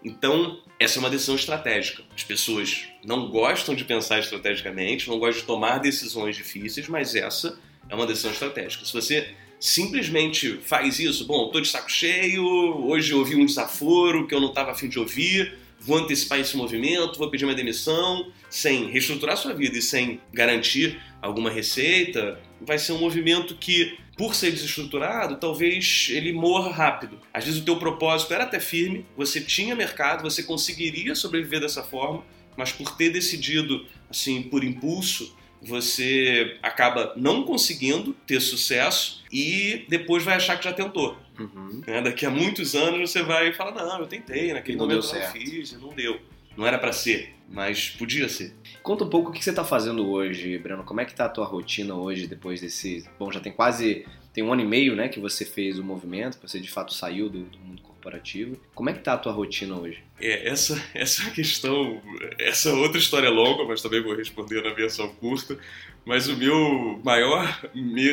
Então, 0.02 0.60
essa 0.80 0.98
é 0.98 1.00
uma 1.00 1.10
decisão 1.10 1.36
estratégica. 1.36 2.02
As 2.16 2.24
pessoas 2.24 2.88
não 3.04 3.28
gostam 3.28 3.76
de 3.76 3.84
pensar 3.84 4.18
estrategicamente, 4.18 5.08
não 5.08 5.20
gostam 5.20 5.42
de 5.42 5.46
tomar 5.46 5.78
decisões 5.78 6.34
difíceis, 6.34 6.88
mas 6.88 7.14
essa 7.14 7.60
é 7.88 7.94
uma 7.94 8.06
decisão 8.06 8.32
estratégica. 8.32 8.84
Se 8.84 8.92
você 8.92 9.36
simplesmente 9.60 10.58
faz 10.64 10.98
isso, 10.98 11.26
bom, 11.26 11.46
estou 11.46 11.60
de 11.60 11.68
saco 11.68 11.90
cheio, 11.90 12.42
hoje 12.86 13.12
ouvi 13.12 13.36
um 13.36 13.44
desaforo 13.44 14.26
que 14.26 14.34
eu 14.34 14.40
não 14.40 14.48
estava 14.48 14.72
afim 14.72 14.88
de 14.88 14.98
ouvir, 14.98 15.58
vou 15.78 15.98
antecipar 15.98 16.40
esse 16.40 16.56
movimento, 16.56 17.18
vou 17.18 17.30
pedir 17.30 17.44
uma 17.44 17.54
demissão, 17.54 18.32
sem 18.48 18.90
reestruturar 18.90 19.36
sua 19.36 19.52
vida 19.52 19.76
e 19.76 19.82
sem 19.82 20.18
garantir 20.32 20.98
alguma 21.20 21.50
receita, 21.50 22.40
vai 22.60 22.78
ser 22.78 22.92
um 22.92 22.98
movimento 22.98 23.54
que, 23.54 23.98
por 24.16 24.34
ser 24.34 24.50
desestruturado, 24.50 25.36
talvez 25.36 26.08
ele 26.10 26.32
morra 26.32 26.70
rápido. 26.70 27.18
Às 27.32 27.44
vezes 27.44 27.60
o 27.60 27.64
teu 27.64 27.76
propósito 27.76 28.32
era 28.32 28.44
até 28.44 28.58
firme, 28.58 29.04
você 29.16 29.40
tinha 29.40 29.76
mercado, 29.76 30.22
você 30.22 30.42
conseguiria 30.42 31.14
sobreviver 31.14 31.60
dessa 31.60 31.82
forma, 31.82 32.24
mas 32.56 32.72
por 32.72 32.96
ter 32.96 33.10
decidido, 33.10 33.86
assim, 34.10 34.42
por 34.42 34.64
impulso, 34.64 35.34
você 35.62 36.58
acaba 36.62 37.12
não 37.16 37.42
conseguindo 37.42 38.14
ter 38.26 38.40
sucesso 38.40 39.22
e 39.30 39.84
depois 39.88 40.24
vai 40.24 40.34
achar 40.34 40.56
que 40.56 40.64
já 40.64 40.72
tentou. 40.72 41.16
Uhum. 41.38 41.82
né? 41.86 42.02
Daqui 42.02 42.26
a 42.26 42.30
muitos 42.30 42.74
anos 42.74 43.10
você 43.10 43.22
vai 43.22 43.52
falar, 43.52 43.72
não, 43.72 44.00
eu 44.00 44.06
tentei, 44.06 44.52
naquele 44.52 44.76
Não 44.76 44.86
momento 44.86 45.10
deu 45.10 45.20
eu 45.20 45.28
fiz, 45.28 45.72
não 45.72 45.90
deu. 45.90 46.20
Não 46.56 46.66
era 46.66 46.78
pra 46.78 46.92
ser, 46.92 47.34
mas 47.48 47.90
podia 47.90 48.28
ser. 48.28 48.54
Conta 48.82 49.04
um 49.04 49.08
pouco 49.08 49.30
o 49.30 49.32
que 49.32 49.42
você 49.42 49.50
está 49.50 49.64
fazendo 49.64 50.10
hoje, 50.10 50.58
Breno. 50.58 50.84
Como 50.84 51.00
é 51.00 51.04
que 51.04 51.14
tá 51.14 51.26
a 51.26 51.28
tua 51.28 51.46
rotina 51.46 51.94
hoje 51.94 52.26
depois 52.26 52.60
desse. 52.60 53.08
Bom, 53.18 53.30
já 53.30 53.40
tem 53.40 53.52
quase. 53.52 54.04
Tem 54.32 54.44
um 54.44 54.52
ano 54.52 54.62
e 54.62 54.66
meio, 54.66 54.94
né, 54.94 55.08
que 55.08 55.18
você 55.18 55.44
fez 55.44 55.78
o 55.78 55.84
movimento, 55.84 56.38
que 56.38 56.48
você 56.48 56.60
de 56.60 56.70
fato 56.70 56.92
saiu 56.92 57.28
do, 57.28 57.44
do 57.44 57.58
mundo 57.58 57.82
corporativo. 58.00 58.56
Como 58.74 58.88
é 58.88 58.94
que 58.94 59.00
tá 59.00 59.12
a 59.12 59.18
tua 59.18 59.32
rotina 59.32 59.76
hoje? 59.76 60.02
É, 60.18 60.48
essa, 60.48 60.82
essa 60.94 61.30
questão, 61.30 62.00
essa 62.38 62.72
outra 62.72 62.98
história 62.98 63.26
é 63.26 63.30
longa, 63.30 63.64
mas 63.64 63.82
também 63.82 64.02
vou 64.02 64.16
responder 64.16 64.62
na 64.62 64.72
versão 64.72 65.08
curta. 65.16 65.58
Mas 66.04 66.28
o 66.28 66.36
meu 66.36 66.98
maior 67.04 67.60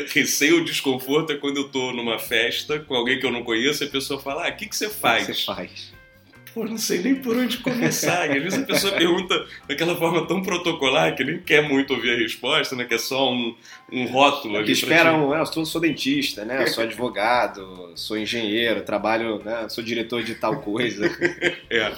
receio 0.10 0.58
ou 0.58 0.64
desconforto 0.64 1.32
é 1.32 1.38
quando 1.38 1.58
eu 1.58 1.70
tô 1.70 1.94
numa 1.94 2.20
festa 2.20 2.80
com 2.80 2.94
alguém 2.94 3.18
que 3.18 3.26
eu 3.26 3.32
não 3.32 3.44
conheço 3.44 3.84
e 3.84 3.88
a 3.88 3.90
pessoa 3.90 4.20
fala: 4.20 4.46
Ah, 4.46 4.50
o 4.50 4.58
que, 4.58 4.68
que 4.68 4.76
você 4.76 4.90
faz? 4.90 5.24
O 5.24 5.28
que 5.28 5.34
você 5.34 5.46
faz? 5.46 5.97
Pô, 6.58 6.66
não 6.66 6.80
sei 6.80 7.04
nem 7.04 7.14
por 7.14 7.38
onde 7.38 7.60
começar. 7.60 8.28
E 8.32 8.38
às 8.38 8.44
vezes 8.44 8.58
a 8.58 8.66
pessoa 8.66 8.94
pergunta 8.94 9.46
daquela 9.68 9.96
forma 9.96 10.26
tão 10.26 10.42
protocolar 10.42 11.16
que 11.16 11.24
nem 11.24 11.40
quer 11.40 11.62
muito 11.62 11.94
ouvir 11.94 12.16
a 12.16 12.18
resposta, 12.18 12.76
né? 12.76 12.84
Que 12.84 12.96
é 12.96 12.98
só 12.98 13.32
um, 13.32 13.56
um 13.92 14.08
rótulo. 14.08 14.64
Que 14.64 14.72
esperam, 14.72 15.36
é, 15.36 15.40
eu 15.40 15.46
sou, 15.46 15.64
sou 15.68 15.80
dentista, 15.80 16.44
né? 16.44 16.64
Eu 16.64 16.68
sou 16.70 16.84
advogado, 16.84 17.92
sou 17.94 18.18
engenheiro, 18.18 18.82
trabalho, 18.82 19.38
né? 19.46 19.70
Sou 19.70 19.84
diretor 19.84 20.24
de 20.24 20.34
tal 20.34 20.60
coisa. 20.62 21.06
é. 21.70 21.94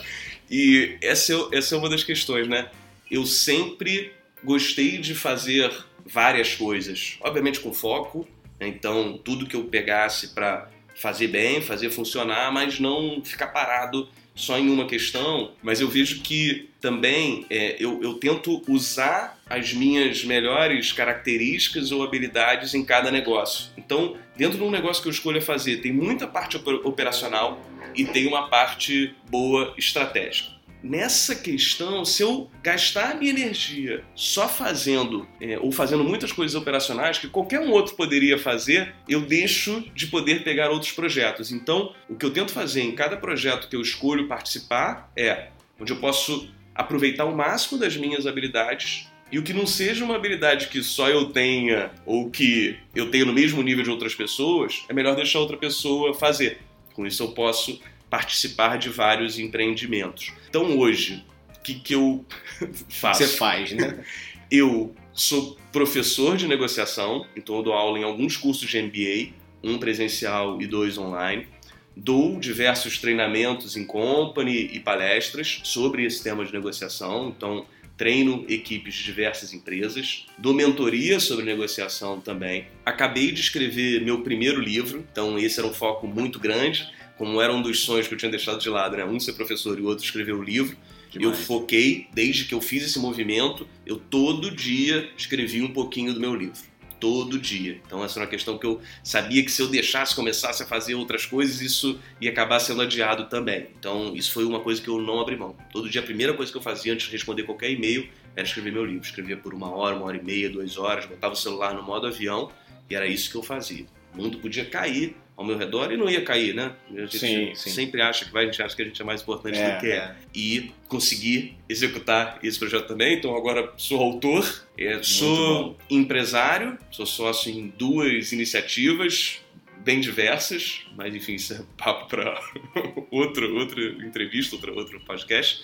E 0.51 0.97
essa 1.01 1.31
é, 1.33 1.57
essa 1.57 1.75
é 1.75 1.77
uma 1.77 1.89
das 1.89 2.03
questões, 2.03 2.45
né? 2.45 2.67
Eu 3.09 3.25
sempre 3.25 4.11
gostei 4.43 4.97
de 4.97 5.15
fazer 5.15 5.71
várias 6.05 6.53
coisas, 6.53 7.17
obviamente 7.21 7.61
com 7.61 7.73
foco. 7.73 8.27
Né? 8.59 8.67
Então, 8.67 9.17
tudo 9.23 9.45
que 9.45 9.55
eu 9.55 9.63
pegasse 9.63 10.35
para 10.35 10.67
fazer 10.99 11.29
bem, 11.29 11.61
fazer 11.61 11.89
funcionar, 11.89 12.51
mas 12.51 12.77
não 12.77 13.21
ficar 13.23 13.47
parado 13.47 14.09
só 14.39 14.57
em 14.57 14.69
uma 14.69 14.85
questão, 14.85 15.51
mas 15.61 15.81
eu 15.81 15.89
vejo 15.89 16.21
que 16.21 16.69
também 16.79 17.45
é, 17.49 17.75
eu, 17.77 18.01
eu 18.01 18.13
tento 18.13 18.63
usar 18.67 19.37
as 19.49 19.73
minhas 19.73 20.23
melhores 20.23 20.93
características 20.93 21.91
ou 21.91 22.03
habilidades 22.03 22.73
em 22.73 22.85
cada 22.85 23.11
negócio. 23.11 23.69
Então, 23.77 24.15
dentro 24.37 24.57
de 24.57 24.63
um 24.63 24.71
negócio 24.71 25.03
que 25.03 25.09
eu 25.09 25.11
escolho 25.11 25.41
fazer, 25.41 25.81
tem 25.81 25.91
muita 25.91 26.25
parte 26.25 26.55
operacional 26.83 27.61
e 27.93 28.05
tem 28.05 28.27
uma 28.27 28.47
parte 28.47 29.13
boa 29.29 29.73
estratégica 29.77 30.58
nessa 30.83 31.35
questão, 31.35 32.05
se 32.05 32.23
eu 32.23 32.49
gastar 32.63 33.17
minha 33.17 33.31
energia 33.31 34.03
só 34.15 34.47
fazendo 34.47 35.27
é, 35.41 35.59
ou 35.59 35.71
fazendo 35.71 36.03
muitas 36.03 36.31
coisas 36.31 36.55
operacionais 36.55 37.17
que 37.17 37.27
qualquer 37.27 37.59
um 37.59 37.71
outro 37.71 37.95
poderia 37.95 38.37
fazer, 38.37 38.93
eu 39.07 39.21
deixo 39.21 39.83
de 39.93 40.07
poder 40.07 40.43
pegar 40.43 40.69
outros 40.69 40.91
projetos. 40.91 41.51
Então, 41.51 41.93
o 42.07 42.15
que 42.15 42.25
eu 42.25 42.31
tento 42.31 42.51
fazer 42.51 42.81
em 42.81 42.93
cada 42.93 43.17
projeto 43.17 43.67
que 43.67 43.75
eu 43.75 43.81
escolho 43.81 44.27
participar 44.27 45.11
é 45.15 45.49
onde 45.79 45.91
eu 45.91 45.97
posso 45.97 46.49
aproveitar 46.73 47.25
o 47.25 47.35
máximo 47.35 47.79
das 47.79 47.97
minhas 47.97 48.25
habilidades 48.25 49.07
e 49.31 49.37
o 49.37 49.43
que 49.43 49.53
não 49.53 49.67
seja 49.67 50.03
uma 50.03 50.15
habilidade 50.15 50.67
que 50.67 50.81
só 50.81 51.07
eu 51.09 51.25
tenha 51.25 51.91
ou 52.05 52.29
que 52.29 52.77
eu 52.95 53.11
tenho 53.11 53.25
no 53.25 53.33
mesmo 53.33 53.61
nível 53.61 53.83
de 53.83 53.89
outras 53.89 54.15
pessoas, 54.15 54.85
é 54.89 54.93
melhor 54.93 55.15
deixar 55.15 55.39
outra 55.39 55.57
pessoa 55.57 56.13
fazer. 56.13 56.59
Com 56.93 57.05
isso 57.05 57.23
eu 57.23 57.29
posso 57.29 57.79
participar 58.09 58.77
de 58.77 58.89
vários 58.89 59.37
empreendimentos. 59.37 60.33
Então 60.49 60.77
hoje, 60.77 61.23
o 61.57 61.61
que, 61.61 61.75
que 61.75 61.95
eu 61.95 62.25
faço? 62.89 63.23
Você 63.23 63.37
faz, 63.37 63.71
né? 63.71 64.03
eu 64.49 64.95
sou 65.13 65.57
professor 65.71 66.35
de 66.35 66.47
negociação, 66.47 67.25
então 67.35 67.57
eu 67.57 67.63
dou 67.63 67.73
aula 67.73 67.99
em 67.99 68.03
alguns 68.03 68.35
cursos 68.35 68.69
de 68.69 68.81
MBA, 68.81 69.33
um 69.63 69.77
presencial 69.77 70.61
e 70.61 70.67
dois 70.67 70.97
online. 70.97 71.47
Dou 71.95 72.39
diversos 72.39 72.97
treinamentos 72.97 73.75
em 73.75 73.85
company 73.85 74.69
e 74.73 74.79
palestras 74.79 75.59
sobre 75.63 76.05
esse 76.05 76.23
tema 76.23 76.45
de 76.45 76.53
negociação, 76.53 77.33
então 77.35 77.65
treino 77.97 78.45
equipes 78.47 78.93
de 78.93 79.03
diversas 79.03 79.53
empresas, 79.53 80.25
dou 80.37 80.53
mentoria 80.53 81.19
sobre 81.19 81.43
negociação 81.43 82.21
também. 82.21 82.65
Acabei 82.85 83.33
de 83.33 83.41
escrever 83.41 84.01
meu 84.01 84.21
primeiro 84.21 84.61
livro, 84.61 85.05
então 85.11 85.37
esse 85.37 85.59
era 85.59 85.67
um 85.67 85.73
foco 85.73 86.07
muito 86.07 86.39
grande 86.39 86.89
como 87.19 87.41
era 87.41 87.53
um 87.53 87.61
dos 87.61 87.81
sonhos 87.81 88.07
que 88.07 88.13
eu 88.13 88.17
tinha 88.17 88.31
deixado 88.31 88.61
de 88.61 88.69
lado, 88.69 88.95
né? 88.95 89.03
Um 89.03 89.19
ser 89.19 89.33
professor 89.33 89.77
e 89.77 89.81
o 89.81 89.87
outro 89.87 90.05
escrever 90.05 90.31
o 90.31 90.41
livro. 90.41 90.77
Demais. 91.11 91.37
Eu 91.37 91.45
foquei, 91.45 92.07
desde 92.13 92.45
que 92.45 92.53
eu 92.53 92.61
fiz 92.61 92.81
esse 92.81 92.97
movimento, 92.97 93.67
eu 93.85 93.97
todo 93.97 94.49
dia 94.49 95.09
escrevi 95.17 95.61
um 95.61 95.73
pouquinho 95.73 96.13
do 96.13 96.19
meu 96.19 96.33
livro. 96.33 96.57
Todo 96.97 97.37
dia. 97.37 97.81
Então, 97.85 98.01
essa 98.05 98.19
era 98.19 98.23
uma 98.23 98.29
questão 98.29 98.57
que 98.57 98.65
eu 98.65 98.79
sabia 99.03 99.43
que 99.43 99.51
se 99.51 99.61
eu 99.61 99.67
deixasse, 99.67 100.15
começasse 100.15 100.63
a 100.63 100.65
fazer 100.65 100.95
outras 100.95 101.25
coisas, 101.25 101.59
isso 101.59 101.99
ia 102.21 102.29
acabar 102.29 102.57
sendo 102.61 102.81
adiado 102.81 103.25
também. 103.25 103.67
Então, 103.77 104.15
isso 104.15 104.31
foi 104.31 104.45
uma 104.45 104.61
coisa 104.61 104.81
que 104.81 104.87
eu 104.87 105.01
não 105.01 105.19
abri 105.19 105.35
mão. 105.35 105.57
Todo 105.73 105.89
dia, 105.89 105.99
a 105.99 106.05
primeira 106.05 106.33
coisa 106.33 106.49
que 106.49 106.57
eu 106.57 106.61
fazia 106.61 106.93
antes 106.93 107.07
de 107.07 107.11
responder 107.11 107.43
qualquer 107.43 107.69
e-mail 107.69 108.07
era 108.33 108.47
escrever 108.47 108.71
meu 108.71 108.85
livro. 108.85 109.05
Escrevia 109.05 109.35
por 109.35 109.53
uma 109.53 109.69
hora, 109.69 109.93
uma 109.93 110.05
hora 110.05 110.15
e 110.15 110.23
meia, 110.23 110.49
duas 110.49 110.77
horas, 110.77 111.05
botava 111.05 111.33
o 111.33 111.37
celular 111.37 111.73
no 111.73 111.83
modo 111.83 112.07
avião 112.07 112.49
e 112.89 112.95
era 112.95 113.05
isso 113.05 113.29
que 113.29 113.35
eu 113.35 113.43
fazia. 113.43 113.85
O 114.13 114.21
mundo 114.21 114.39
podia 114.39 114.65
cair, 114.65 115.15
ao 115.39 115.45
meu 115.45 115.57
redor 115.57 115.89
e 115.89 115.95
não 115.95 116.09
ia 116.09 116.21
cair, 116.21 116.53
né? 116.53 116.73
A 116.93 116.99
gente 116.99 117.17
sim, 117.17 117.55
sim. 117.55 117.69
sempre 117.69 118.01
acha 118.01 118.25
que 118.25 118.31
vai, 118.31 118.43
a 118.43 118.45
gente 118.47 118.61
acha 118.61 118.75
que 118.75 118.81
a 118.81 118.85
gente 118.85 119.01
é 119.01 119.05
mais 119.05 119.21
importante 119.21 119.57
é, 119.57 119.71
do 119.73 119.79
que 119.79 119.87
é. 119.87 119.95
é. 119.95 120.15
E 120.35 120.71
conseguir 120.89 121.57
executar 121.69 122.37
esse 122.43 122.59
projeto 122.59 122.87
também. 122.87 123.17
Então 123.17 123.33
agora 123.33 123.71
sou 123.77 124.01
autor, 124.01 124.65
é, 124.77 125.01
sou 125.01 125.77
empresário, 125.89 126.77
sou 126.91 127.05
sócio 127.05 127.49
em 127.49 127.69
duas 127.69 128.33
iniciativas 128.33 129.39
bem 129.77 130.01
diversas, 130.01 130.81
mas 130.93 131.15
enfim, 131.15 131.35
isso 131.35 131.53
é 131.53 131.61
papo 131.77 132.09
para 132.09 132.37
outro, 133.09 133.55
outra 133.55 133.81
entrevista, 133.81 134.57
outro, 134.57 134.75
outro 134.75 134.99
podcast. 135.05 135.63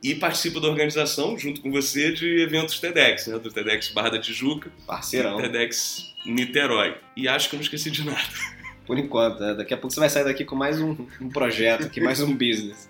E 0.00 0.14
participo 0.14 0.60
da 0.60 0.68
organização, 0.68 1.36
junto 1.36 1.60
com 1.60 1.72
você, 1.72 2.12
de 2.12 2.42
eventos 2.42 2.78
TEDx, 2.78 3.26
né? 3.26 3.40
Do 3.40 3.50
TEDx 3.50 3.88
Barra 3.88 4.10
da 4.10 4.20
Tijuca. 4.20 4.70
Parceirão. 4.86 5.36
TEDx 5.38 6.14
Niterói. 6.24 6.94
E 7.16 7.26
acho 7.26 7.48
que 7.48 7.56
eu 7.56 7.58
não 7.58 7.64
esqueci 7.64 7.90
de 7.90 8.04
nada. 8.04 8.22
Por 8.86 8.98
enquanto, 8.98 9.40
né? 9.40 9.54
Daqui 9.54 9.74
a 9.74 9.76
pouco 9.76 9.92
você 9.92 10.00
vai 10.00 10.08
sair 10.08 10.24
daqui 10.24 10.44
com 10.44 10.54
mais 10.54 10.80
um, 10.80 10.96
um 11.20 11.28
projeto, 11.28 11.86
aqui, 11.86 12.00
mais 12.00 12.20
um 12.20 12.32
business. 12.36 12.88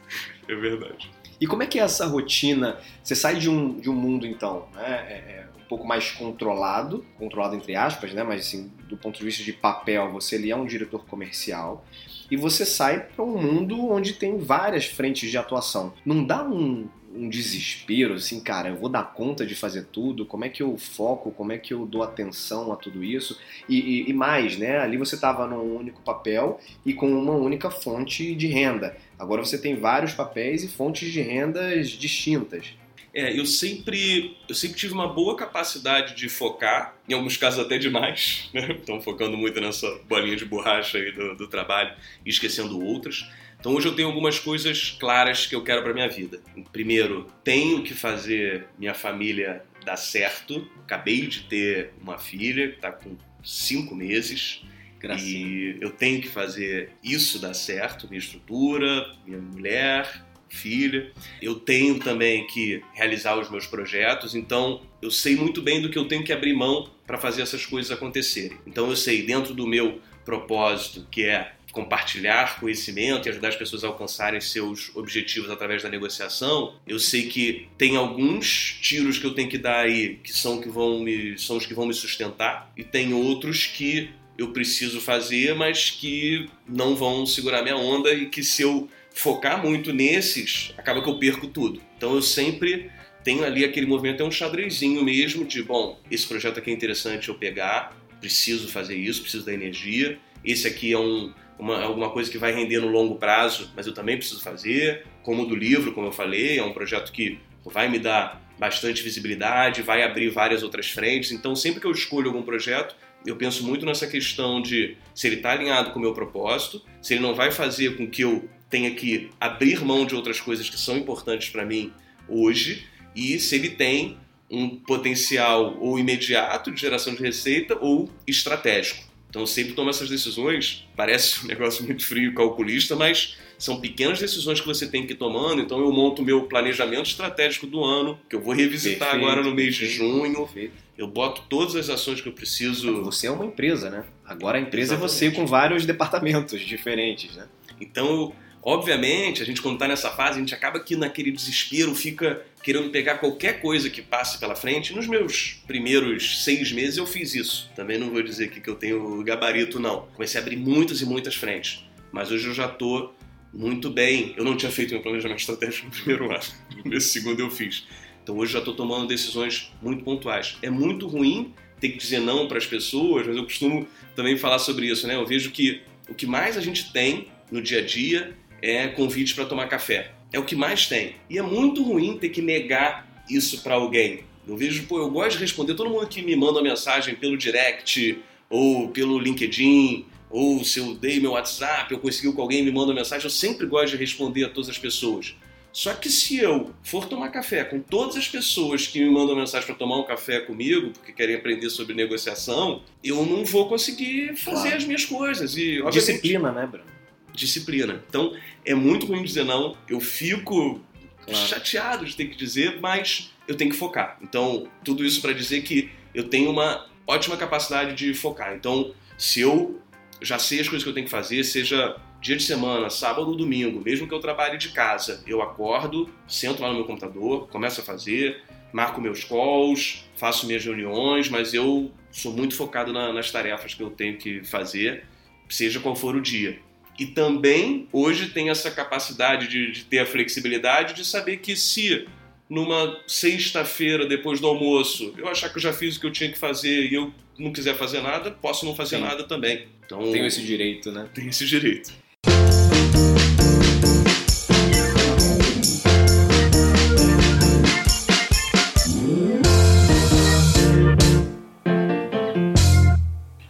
É 0.48 0.54
verdade. 0.54 1.10
E 1.40 1.46
como 1.46 1.62
é 1.62 1.66
que 1.66 1.78
é 1.78 1.82
essa 1.82 2.06
rotina? 2.06 2.78
Você 3.02 3.14
sai 3.14 3.36
de 3.36 3.48
um, 3.48 3.78
de 3.78 3.90
um 3.90 3.94
mundo, 3.94 4.26
então, 4.26 4.68
né? 4.74 5.06
É, 5.08 5.14
é 5.14 5.46
um 5.58 5.68
pouco 5.68 5.86
mais 5.86 6.10
controlado, 6.12 7.04
controlado 7.18 7.56
entre 7.56 7.74
aspas, 7.74 8.12
né? 8.12 8.22
Mas 8.22 8.42
assim, 8.42 8.70
do 8.88 8.96
ponto 8.96 9.18
de 9.18 9.24
vista 9.24 9.42
de 9.42 9.52
papel, 9.52 10.12
você 10.12 10.36
ali 10.36 10.50
é 10.50 10.56
um 10.56 10.66
diretor 10.66 11.04
comercial 11.06 11.84
e 12.30 12.36
você 12.36 12.64
sai 12.64 13.00
para 13.00 13.24
um 13.24 13.40
mundo 13.40 13.90
onde 13.90 14.14
tem 14.14 14.38
várias 14.38 14.86
frentes 14.86 15.30
de 15.30 15.38
atuação. 15.38 15.92
Não 16.04 16.24
dá 16.24 16.42
um, 16.44 16.88
um 17.16 17.28
desespero, 17.28 18.14
assim, 18.14 18.40
cara, 18.40 18.68
eu 18.68 18.76
vou 18.76 18.88
dar 18.88 19.14
conta 19.14 19.46
de 19.46 19.54
fazer 19.54 19.86
tudo, 19.86 20.26
como 20.26 20.44
é 20.44 20.48
que 20.48 20.62
eu 20.62 20.76
foco, 20.76 21.30
como 21.30 21.52
é 21.52 21.58
que 21.58 21.72
eu 21.72 21.86
dou 21.86 22.02
atenção 22.02 22.72
a 22.72 22.76
tudo 22.76 23.02
isso, 23.02 23.38
e, 23.68 23.78
e, 23.78 24.10
e 24.10 24.12
mais, 24.12 24.56
né, 24.56 24.78
ali 24.78 24.96
você 24.96 25.14
estava 25.14 25.46
num 25.46 25.76
único 25.76 26.02
papel 26.02 26.60
e 26.84 26.92
com 26.92 27.08
uma 27.10 27.32
única 27.32 27.70
fonte 27.70 28.34
de 28.34 28.46
renda, 28.46 28.96
agora 29.18 29.44
você 29.44 29.58
tem 29.58 29.76
vários 29.76 30.12
papéis 30.12 30.62
e 30.62 30.68
fontes 30.68 31.12
de 31.12 31.20
rendas 31.20 31.90
distintas. 31.90 32.74
É, 33.16 33.32
eu 33.34 33.46
sempre, 33.46 34.36
eu 34.46 34.54
sempre 34.54 34.76
tive 34.76 34.92
uma 34.92 35.08
boa 35.08 35.34
capacidade 35.34 36.14
de 36.14 36.28
focar, 36.28 36.94
em 37.08 37.14
alguns 37.14 37.38
casos 37.38 37.64
até 37.64 37.78
demais, 37.78 38.50
né? 38.52 38.68
Então 38.72 39.00
focando 39.00 39.38
muito 39.38 39.58
nessa 39.58 39.88
bolinha 40.06 40.36
de 40.36 40.44
borracha 40.44 40.98
aí 40.98 41.10
do, 41.12 41.34
do 41.34 41.48
trabalho 41.48 41.94
e 42.26 42.28
esquecendo 42.28 42.78
outras. 42.78 43.26
Então 43.66 43.74
hoje 43.74 43.88
eu 43.88 43.96
tenho 43.96 44.06
algumas 44.06 44.38
coisas 44.38 44.96
claras 44.96 45.44
que 45.44 45.52
eu 45.52 45.60
quero 45.60 45.82
para 45.82 45.92
minha 45.92 46.08
vida. 46.08 46.40
Primeiro, 46.70 47.26
tenho 47.42 47.82
que 47.82 47.94
fazer 47.94 48.68
minha 48.78 48.94
família 48.94 49.64
dar 49.84 49.96
certo. 49.96 50.70
Acabei 50.84 51.26
de 51.26 51.40
ter 51.48 51.90
uma 52.00 52.16
filha 52.16 52.68
que 52.68 52.76
está 52.76 52.92
com 52.92 53.16
cinco 53.42 53.92
meses. 53.92 54.62
Graças. 55.00 55.26
E 55.26 55.78
eu 55.80 55.90
tenho 55.90 56.22
que 56.22 56.28
fazer 56.28 56.90
isso 57.02 57.40
dar 57.40 57.54
certo, 57.54 58.06
minha 58.06 58.20
estrutura, 58.20 59.12
minha 59.26 59.40
mulher, 59.40 60.24
filha. 60.48 61.10
Eu 61.42 61.56
tenho 61.56 61.98
também 61.98 62.46
que 62.46 62.84
realizar 62.94 63.36
os 63.36 63.50
meus 63.50 63.66
projetos, 63.66 64.36
então 64.36 64.80
eu 65.02 65.10
sei 65.10 65.34
muito 65.34 65.60
bem 65.60 65.82
do 65.82 65.90
que 65.90 65.98
eu 65.98 66.06
tenho 66.06 66.22
que 66.22 66.32
abrir 66.32 66.54
mão 66.54 66.88
para 67.04 67.18
fazer 67.18 67.42
essas 67.42 67.66
coisas 67.66 67.90
acontecerem. 67.90 68.58
Então 68.64 68.88
eu 68.88 68.94
sei 68.94 69.22
dentro 69.22 69.52
do 69.52 69.66
meu 69.66 70.00
propósito, 70.24 71.04
que 71.10 71.24
é 71.24 71.56
compartilhar 71.76 72.58
conhecimento 72.58 73.28
e 73.28 73.30
ajudar 73.30 73.48
as 73.48 73.56
pessoas 73.56 73.84
a 73.84 73.88
alcançarem 73.88 74.40
seus 74.40 74.90
objetivos 74.96 75.50
através 75.50 75.82
da 75.82 75.90
negociação, 75.90 76.74
eu 76.86 76.98
sei 76.98 77.28
que 77.28 77.68
tem 77.76 77.96
alguns 77.96 78.78
tiros 78.80 79.18
que 79.18 79.26
eu 79.26 79.34
tenho 79.34 79.50
que 79.50 79.58
dar 79.58 79.80
aí 79.80 80.18
que 80.24 80.32
são 80.32 80.58
que 80.58 80.70
vão 80.70 81.00
me 81.00 81.38
são 81.38 81.58
os 81.58 81.66
que 81.66 81.74
vão 81.74 81.84
me 81.84 81.92
sustentar 81.92 82.72
e 82.74 82.82
tem 82.82 83.12
outros 83.12 83.66
que 83.66 84.08
eu 84.38 84.52
preciso 84.52 85.02
fazer, 85.02 85.54
mas 85.54 85.90
que 85.90 86.48
não 86.66 86.96
vão 86.96 87.26
segurar 87.26 87.62
minha 87.62 87.76
onda 87.76 88.12
e 88.12 88.26
que 88.26 88.42
se 88.42 88.62
eu 88.62 88.88
focar 89.10 89.62
muito 89.62 89.92
nesses, 89.92 90.72
acaba 90.78 91.02
que 91.02 91.08
eu 91.08 91.18
perco 91.18 91.46
tudo. 91.46 91.80
Então 91.96 92.14
eu 92.14 92.22
sempre 92.22 92.90
tenho 93.22 93.44
ali 93.44 93.64
aquele 93.64 93.86
movimento, 93.86 94.22
é 94.22 94.26
um 94.26 94.30
xadrezinho 94.30 95.02
mesmo 95.04 95.44
de, 95.44 95.62
bom, 95.62 95.98
esse 96.10 96.26
projeto 96.26 96.58
aqui 96.58 96.70
é 96.70 96.74
interessante 96.74 97.28
eu 97.28 97.34
pegar, 97.34 97.96
preciso 98.20 98.68
fazer 98.68 98.96
isso, 98.96 99.20
preciso 99.20 99.44
da 99.44 99.52
energia. 99.52 100.18
Esse 100.44 100.68
aqui 100.68 100.92
é 100.92 100.98
um, 100.98 101.32
uma, 101.58 101.82
alguma 101.82 102.10
coisa 102.10 102.30
que 102.30 102.38
vai 102.38 102.52
render 102.52 102.80
no 102.80 102.88
longo 102.88 103.16
prazo, 103.16 103.70
mas 103.74 103.86
eu 103.86 103.94
também 103.94 104.16
preciso 104.16 104.42
fazer. 104.42 105.06
Como 105.22 105.42
o 105.42 105.46
do 105.46 105.54
livro, 105.54 105.92
como 105.92 106.06
eu 106.06 106.12
falei, 106.12 106.58
é 106.58 106.62
um 106.62 106.72
projeto 106.72 107.12
que 107.12 107.38
vai 107.64 107.88
me 107.88 107.98
dar 107.98 108.42
bastante 108.58 109.02
visibilidade, 109.02 109.82
vai 109.82 110.02
abrir 110.02 110.30
várias 110.30 110.62
outras 110.62 110.90
frentes. 110.90 111.32
Então, 111.32 111.54
sempre 111.54 111.80
que 111.80 111.86
eu 111.86 111.92
escolho 111.92 112.28
algum 112.28 112.42
projeto, 112.42 112.94
eu 113.24 113.36
penso 113.36 113.64
muito 113.64 113.84
nessa 113.84 114.06
questão 114.06 114.62
de 114.62 114.96
se 115.14 115.26
ele 115.26 115.36
está 115.36 115.52
alinhado 115.52 115.90
com 115.90 115.98
o 115.98 116.02
meu 116.02 116.14
propósito, 116.14 116.82
se 117.02 117.14
ele 117.14 117.22
não 117.22 117.34
vai 117.34 117.50
fazer 117.50 117.96
com 117.96 118.08
que 118.08 118.22
eu 118.22 118.48
tenha 118.70 118.90
que 118.92 119.30
abrir 119.40 119.84
mão 119.84 120.06
de 120.06 120.14
outras 120.14 120.40
coisas 120.40 120.68
que 120.70 120.78
são 120.78 120.96
importantes 120.96 121.50
para 121.50 121.64
mim 121.64 121.92
hoje, 122.28 122.86
e 123.14 123.38
se 123.38 123.54
ele 123.54 123.70
tem 123.70 124.16
um 124.50 124.68
potencial 124.76 125.76
ou 125.80 125.98
imediato 125.98 126.70
de 126.70 126.80
geração 126.80 127.14
de 127.14 127.22
receita 127.22 127.76
ou 127.80 128.10
estratégico. 128.26 129.04
Então 129.36 129.42
eu 129.42 129.46
sempre 129.46 129.74
tomo 129.74 129.90
essas 129.90 130.08
decisões, 130.08 130.88
parece 130.96 131.44
um 131.44 131.48
negócio 131.52 131.84
muito 131.84 132.06
frio 132.06 132.32
calculista, 132.32 132.96
mas 132.96 133.36
são 133.58 133.78
pequenas 133.78 134.18
decisões 134.18 134.62
que 134.62 134.66
você 134.66 134.86
tem 134.86 135.06
que 135.06 135.12
ir 135.12 135.16
tomando. 135.16 135.60
Então 135.60 135.78
eu 135.78 135.92
monto 135.92 136.22
meu 136.22 136.44
planejamento 136.44 137.10
estratégico 137.10 137.66
do 137.66 137.84
ano, 137.84 138.18
que 138.30 138.34
eu 138.34 138.40
vou 138.40 138.54
revisitar 138.54 139.10
perfeito, 139.10 139.26
agora 139.26 139.42
no 139.42 139.54
mês 139.54 139.78
perfeito, 139.78 139.92
de 139.92 139.98
junho. 139.98 140.36
Perfeito. 140.46 140.72
Eu 140.96 141.06
boto 141.06 141.42
todas 141.50 141.76
as 141.76 141.90
ações 141.90 142.22
que 142.22 142.28
eu 142.30 142.32
preciso. 142.32 143.02
Você 143.02 143.26
é 143.26 143.30
uma 143.30 143.44
empresa, 143.44 143.90
né? 143.90 144.06
Agora 144.24 144.56
a 144.56 144.60
empresa 144.60 144.94
Exatamente. 144.94 145.14
é 145.14 145.28
você 145.28 145.30
com 145.30 145.46
vários 145.46 145.84
departamentos 145.84 146.58
diferentes, 146.62 147.36
né? 147.36 147.46
Então 147.78 148.32
Obviamente, 148.68 149.40
a 149.40 149.46
gente 149.46 149.62
quando 149.62 149.74
está 149.74 149.86
nessa 149.86 150.10
fase, 150.10 150.38
a 150.38 150.40
gente 150.40 150.52
acaba 150.52 150.80
que 150.80 150.96
naquele 150.96 151.30
desespero 151.30 151.94
fica 151.94 152.44
querendo 152.64 152.90
pegar 152.90 153.18
qualquer 153.18 153.60
coisa 153.60 153.88
que 153.88 154.02
passe 154.02 154.40
pela 154.40 154.56
frente. 154.56 154.92
Nos 154.92 155.06
meus 155.06 155.62
primeiros 155.68 156.42
seis 156.42 156.72
meses 156.72 156.96
eu 156.96 157.06
fiz 157.06 157.36
isso. 157.36 157.70
Também 157.76 157.96
não 157.96 158.10
vou 158.10 158.20
dizer 158.24 158.50
que 158.50 158.68
eu 158.68 158.74
tenho 158.74 159.22
gabarito, 159.22 159.78
não. 159.78 160.08
Comecei 160.14 160.40
a 160.40 160.42
abrir 160.42 160.56
muitas 160.56 161.00
e 161.00 161.06
muitas 161.06 161.36
frentes. 161.36 161.84
Mas 162.10 162.32
hoje 162.32 162.48
eu 162.48 162.54
já 162.54 162.66
estou 162.66 163.14
muito 163.54 163.88
bem. 163.88 164.34
Eu 164.36 164.42
não 164.42 164.56
tinha 164.56 164.72
feito 164.72 164.94
meu 164.94 165.00
planejamento 165.00 165.38
estratégico 165.38 165.86
no 165.86 165.92
primeiro 165.92 166.24
ano. 166.24 166.42
Nesse 166.84 167.10
segundo 167.10 167.38
eu 167.38 167.48
fiz. 167.52 167.86
Então 168.24 168.36
hoje 168.36 168.52
já 168.52 168.58
estou 168.58 168.74
tomando 168.74 169.06
decisões 169.06 169.72
muito 169.80 170.02
pontuais. 170.02 170.56
É 170.60 170.70
muito 170.70 171.06
ruim 171.06 171.54
ter 171.78 171.90
que 171.90 171.98
dizer 171.98 172.18
não 172.18 172.48
para 172.48 172.58
as 172.58 172.66
pessoas, 172.66 173.28
mas 173.28 173.36
eu 173.36 173.44
costumo 173.44 173.86
também 174.16 174.36
falar 174.36 174.58
sobre 174.58 174.86
isso, 174.86 175.06
né? 175.06 175.14
Eu 175.14 175.24
vejo 175.24 175.52
que 175.52 175.82
o 176.08 176.14
que 176.16 176.26
mais 176.26 176.56
a 176.56 176.60
gente 176.60 176.92
tem 176.92 177.28
no 177.48 177.62
dia 177.62 177.78
a 177.78 177.82
dia 177.82 178.36
é 178.62 178.88
convite 178.88 179.34
para 179.34 179.44
tomar 179.44 179.68
café. 179.68 180.12
É 180.32 180.38
o 180.38 180.44
que 180.44 180.54
mais 180.54 180.86
tem. 180.86 181.16
E 181.30 181.38
é 181.38 181.42
muito 181.42 181.82
ruim 181.82 182.18
ter 182.18 182.30
que 182.30 182.42
negar 182.42 183.24
isso 183.28 183.62
para 183.62 183.74
alguém. 183.74 184.24
Eu 184.46 184.56
vejo, 184.56 184.86
pô, 184.86 184.98
eu 184.98 185.10
gosto 185.10 185.32
de 185.32 185.42
responder 185.42 185.74
todo 185.74 185.90
mundo 185.90 186.06
que 186.06 186.22
me 186.22 186.36
manda 186.36 186.52
uma 186.52 186.62
mensagem 186.62 187.14
pelo 187.14 187.36
direct 187.36 188.18
ou 188.48 188.88
pelo 188.88 189.18
LinkedIn 189.18 190.06
ou 190.30 190.64
se 190.64 190.78
eu 190.78 190.94
dei 190.94 191.20
meu 191.20 191.32
WhatsApp, 191.32 191.92
eu 191.92 191.98
consegui 191.98 192.32
com 192.32 192.42
alguém 192.42 192.64
me 192.64 192.70
manda 192.70 192.88
uma 192.88 192.94
mensagem, 192.94 193.24
eu 193.24 193.30
sempre 193.30 193.66
gosto 193.66 193.92
de 193.92 193.96
responder 193.96 194.44
a 194.44 194.48
todas 194.48 194.68
as 194.68 194.78
pessoas. 194.78 195.34
Só 195.72 195.92
que 195.92 196.08
se 196.08 196.38
eu 196.38 196.70
for 196.82 197.06
tomar 197.06 197.28
café 197.28 197.62
com 197.62 197.78
todas 197.80 198.16
as 198.16 198.26
pessoas 198.26 198.86
que 198.86 198.98
me 198.98 199.10
mandam 199.10 199.36
mensagem 199.36 199.66
para 199.66 199.74
tomar 199.74 199.98
um 199.98 200.04
café 200.04 200.40
comigo, 200.40 200.90
porque 200.90 201.12
querem 201.12 201.36
aprender 201.36 201.68
sobre 201.68 201.94
negociação, 201.94 202.82
eu 203.04 203.24
não 203.26 203.44
vou 203.44 203.68
conseguir 203.68 204.34
fazer 204.36 204.60
claro. 204.62 204.76
as 204.76 204.84
minhas 204.84 205.04
coisas. 205.04 205.56
E, 205.56 205.82
Disciplina, 205.90 206.50
né, 206.50 206.66
Bruno? 206.66 206.95
Disciplina. 207.36 208.02
Então, 208.08 208.34
é 208.64 208.74
muito 208.74 209.06
ruim 209.06 209.22
dizer 209.22 209.44
não. 209.44 209.76
Eu 209.88 210.00
fico 210.00 210.80
claro. 211.24 211.46
chateado 211.46 212.04
de 212.04 212.16
ter 212.16 212.26
que 212.26 212.36
dizer, 212.36 212.80
mas 212.80 213.30
eu 213.46 213.56
tenho 213.56 213.70
que 213.70 213.76
focar. 213.76 214.18
Então, 214.20 214.68
tudo 214.84 215.04
isso 215.04 215.20
para 215.20 215.32
dizer 215.32 215.62
que 215.62 215.90
eu 216.14 216.24
tenho 216.28 216.50
uma 216.50 216.86
ótima 217.06 217.36
capacidade 217.36 217.94
de 217.94 218.14
focar. 218.14 218.54
Então, 218.54 218.92
se 219.16 219.40
eu 219.40 219.80
já 220.20 220.38
sei 220.38 220.60
as 220.60 220.68
coisas 220.68 220.82
que 220.82 220.88
eu 220.88 220.94
tenho 220.94 221.06
que 221.06 221.10
fazer, 221.10 221.44
seja 221.44 221.96
dia 222.20 222.36
de 222.36 222.42
semana, 222.42 222.90
sábado 222.90 223.28
ou 223.28 223.36
domingo, 223.36 223.80
mesmo 223.80 224.08
que 224.08 224.14
eu 224.14 224.18
trabalhe 224.18 224.58
de 224.58 224.70
casa, 224.70 225.22
eu 225.26 225.42
acordo, 225.42 226.10
sento 226.26 226.62
lá 226.62 226.68
no 226.68 226.74
meu 226.74 226.84
computador, 226.84 227.46
começo 227.48 227.80
a 227.80 227.84
fazer, 227.84 228.42
marco 228.72 229.00
meus 229.00 229.22
calls, 229.22 230.04
faço 230.16 230.46
minhas 230.46 230.64
reuniões, 230.64 231.28
mas 231.28 231.54
eu 231.54 231.92
sou 232.10 232.32
muito 232.32 232.54
focado 232.56 232.92
na, 232.92 233.12
nas 233.12 233.30
tarefas 233.30 233.74
que 233.74 233.82
eu 233.82 233.90
tenho 233.90 234.16
que 234.16 234.42
fazer, 234.42 235.04
seja 235.48 235.78
qual 235.78 235.94
for 235.94 236.16
o 236.16 236.20
dia. 236.20 236.58
E 236.98 237.04
também 237.04 237.86
hoje 237.92 238.30
tem 238.30 238.48
essa 238.48 238.70
capacidade 238.70 239.48
de, 239.48 239.70
de 239.70 239.84
ter 239.84 239.98
a 239.98 240.06
flexibilidade 240.06 240.94
de 240.94 241.04
saber 241.04 241.38
que 241.38 241.54
se 241.54 242.06
numa 242.48 242.98
sexta-feira 243.06 244.06
depois 244.06 244.40
do 244.40 244.46
almoço 244.46 245.12
eu 245.18 245.28
achar 245.28 245.50
que 245.50 245.58
eu 245.58 245.62
já 245.62 245.72
fiz 245.72 245.96
o 245.96 246.00
que 246.00 246.06
eu 246.06 246.12
tinha 246.12 246.30
que 246.30 246.38
fazer 246.38 246.86
e 246.90 246.94
eu 246.94 247.12
não 247.38 247.52
quiser 247.52 247.76
fazer 247.76 248.00
nada, 248.00 248.30
posso 248.30 248.64
não 248.64 248.74
fazer 248.74 248.96
Sim. 248.96 249.02
nada 249.02 249.24
também. 249.24 249.68
Então, 249.84 250.10
tenho 250.10 250.26
esse 250.26 250.42
direito, 250.42 250.90
né? 250.90 251.06
Tem 251.14 251.28
esse 251.28 251.44
direito. 251.44 251.92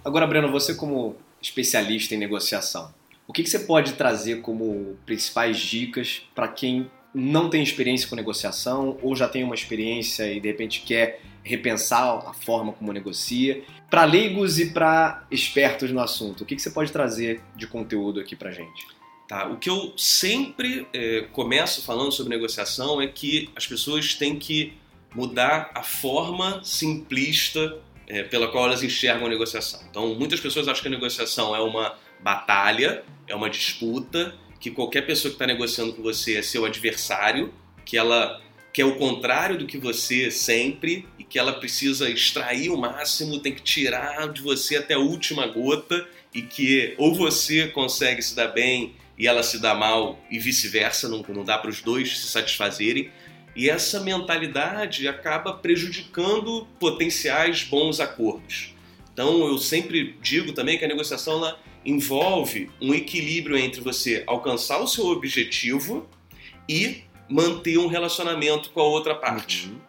Agora, 0.05 0.27
Breno, 0.27 0.51
você 0.51 0.75
como 0.75 1.17
especialista 1.41 2.15
em 2.15 2.19
negociação, 2.19 2.93
que, 3.37 3.43
que 3.43 3.51
você 3.51 3.59
pode 3.59 3.93
trazer 3.93 4.41
como 4.41 4.97
principais 5.05 5.59
dicas 5.59 6.23
para 6.35 6.49
quem 6.49 6.91
não 7.15 7.51
tem 7.51 7.63
experiência 7.63 8.09
com 8.09 8.17
negociação 8.17 8.97
ou 9.03 9.15
já 9.15 9.29
tem 9.29 9.45
uma 9.45 9.55
experiência 9.55 10.33
e 10.33 10.41
de 10.41 10.49
repente 10.49 10.81
quer 10.81 11.21
repensar 11.43 12.27
a 12.27 12.33
forma 12.33 12.73
como 12.73 12.95
negocia? 12.95 13.63
Para 13.91 14.07
leigos 14.07 14.59
e 14.59 14.71
para 14.71 15.27
espertos 15.31 15.93
no 15.93 16.01
assunto, 16.01 16.45
o 16.45 16.47
que, 16.47 16.57
que 16.57 16.63
você 16.63 16.71
pode 16.71 16.91
trazer 16.91 17.43
de 17.55 17.67
conteúdo 17.67 18.21
aqui 18.21 18.35
para 18.35 18.51
gente? 18.51 18.87
Tá, 19.29 19.47
o 19.49 19.59
que 19.59 19.69
eu 19.69 19.93
sempre 19.99 20.89
é, 20.95 21.27
começo 21.33 21.83
falando 21.83 22.13
sobre 22.13 22.35
negociação 22.35 23.03
é 23.03 23.07
que 23.07 23.51
as 23.55 23.67
pessoas 23.67 24.15
têm 24.15 24.39
que 24.39 24.73
mudar 25.15 25.71
a 25.75 25.83
forma 25.83 26.63
simplista 26.65 27.79
é, 28.07 28.23
pela 28.23 28.49
qual 28.49 28.65
elas 28.65 28.83
enxergam 28.83 29.27
a 29.27 29.29
negociação. 29.29 29.81
Então, 29.91 30.15
muitas 30.15 30.41
pessoas 30.41 30.69
acham 30.69 30.81
que 30.81 30.89
a 30.89 30.93
negociação 30.93 31.55
é 31.55 31.61
uma 31.61 31.95
batalha, 32.27 33.05
é 33.29 33.37
uma 33.37 33.49
disputa, 33.49 34.35
que 34.59 34.69
qualquer 34.69 35.07
pessoa 35.07 35.31
que 35.31 35.37
está 35.37 35.47
negociando 35.47 35.93
com 35.93 36.03
você 36.03 36.37
é 36.37 36.43
seu 36.43 36.65
adversário, 36.65 37.55
que 37.85 37.97
ela 37.97 38.43
quer 38.73 38.85
o 38.85 38.97
contrário 38.97 39.57
do 39.57 39.65
que 39.65 39.79
você 39.79 40.29
sempre 40.29 41.07
e 41.21 41.23
que 41.23 41.39
ela 41.39 41.53
precisa 41.53 42.11
extrair 42.11 42.69
o 42.71 42.77
máximo, 42.77 43.39
tem 43.39 43.55
que 43.55 43.63
tirar 43.63 44.29
de 44.33 44.43
você 44.43 44.75
até 44.75 44.95
a 44.95 44.99
última 44.99 45.47
gota 45.47 46.05
e 46.35 46.43
que 46.43 46.95
ou 46.99 47.15
você 47.15 47.69
consegue 47.69 48.21
se 48.21 48.35
dar 48.35 48.49
bem 48.49 48.97
e 49.17 49.29
ela 49.29 49.45
se 49.45 49.61
dá 49.61 49.73
mal 49.73 50.19
e 50.29 50.41
vice-versa, 50.41 51.09
não, 51.09 51.25
não 51.29 51.45
dá 51.45 51.57
para 51.57 51.71
os 51.71 51.81
dois 51.81 52.19
se 52.19 52.27
satisfazerem. 52.27 53.09
E 53.55 53.71
essa 53.71 54.01
mentalidade 54.01 55.07
acaba 55.07 55.53
prejudicando 55.53 56.67
potenciais 56.81 57.63
bons 57.63 58.01
acordos. 58.01 58.75
Então 59.13 59.47
eu 59.47 59.59
sempre 59.59 60.17
digo 60.21 60.53
também 60.53 60.77
que 60.77 60.85
a 60.85 60.89
negociação 60.89 61.35
ela 61.35 61.59
envolve 61.87 62.69
um 62.81 62.93
equilíbrio 62.93 63.57
entre 63.57 63.81
você 63.81 64.25
alcançar 64.27 64.81
o 64.81 64.89
seu 64.89 65.07
objetivo 65.07 66.07
e 66.69 67.05
manter 67.29 67.79
um 67.79 67.87
relacionamento 67.87 68.71
com 68.71 68.81
a 68.81 68.85
outra 68.85 69.15
parte. 69.15 69.69
Uhum. 69.69 69.81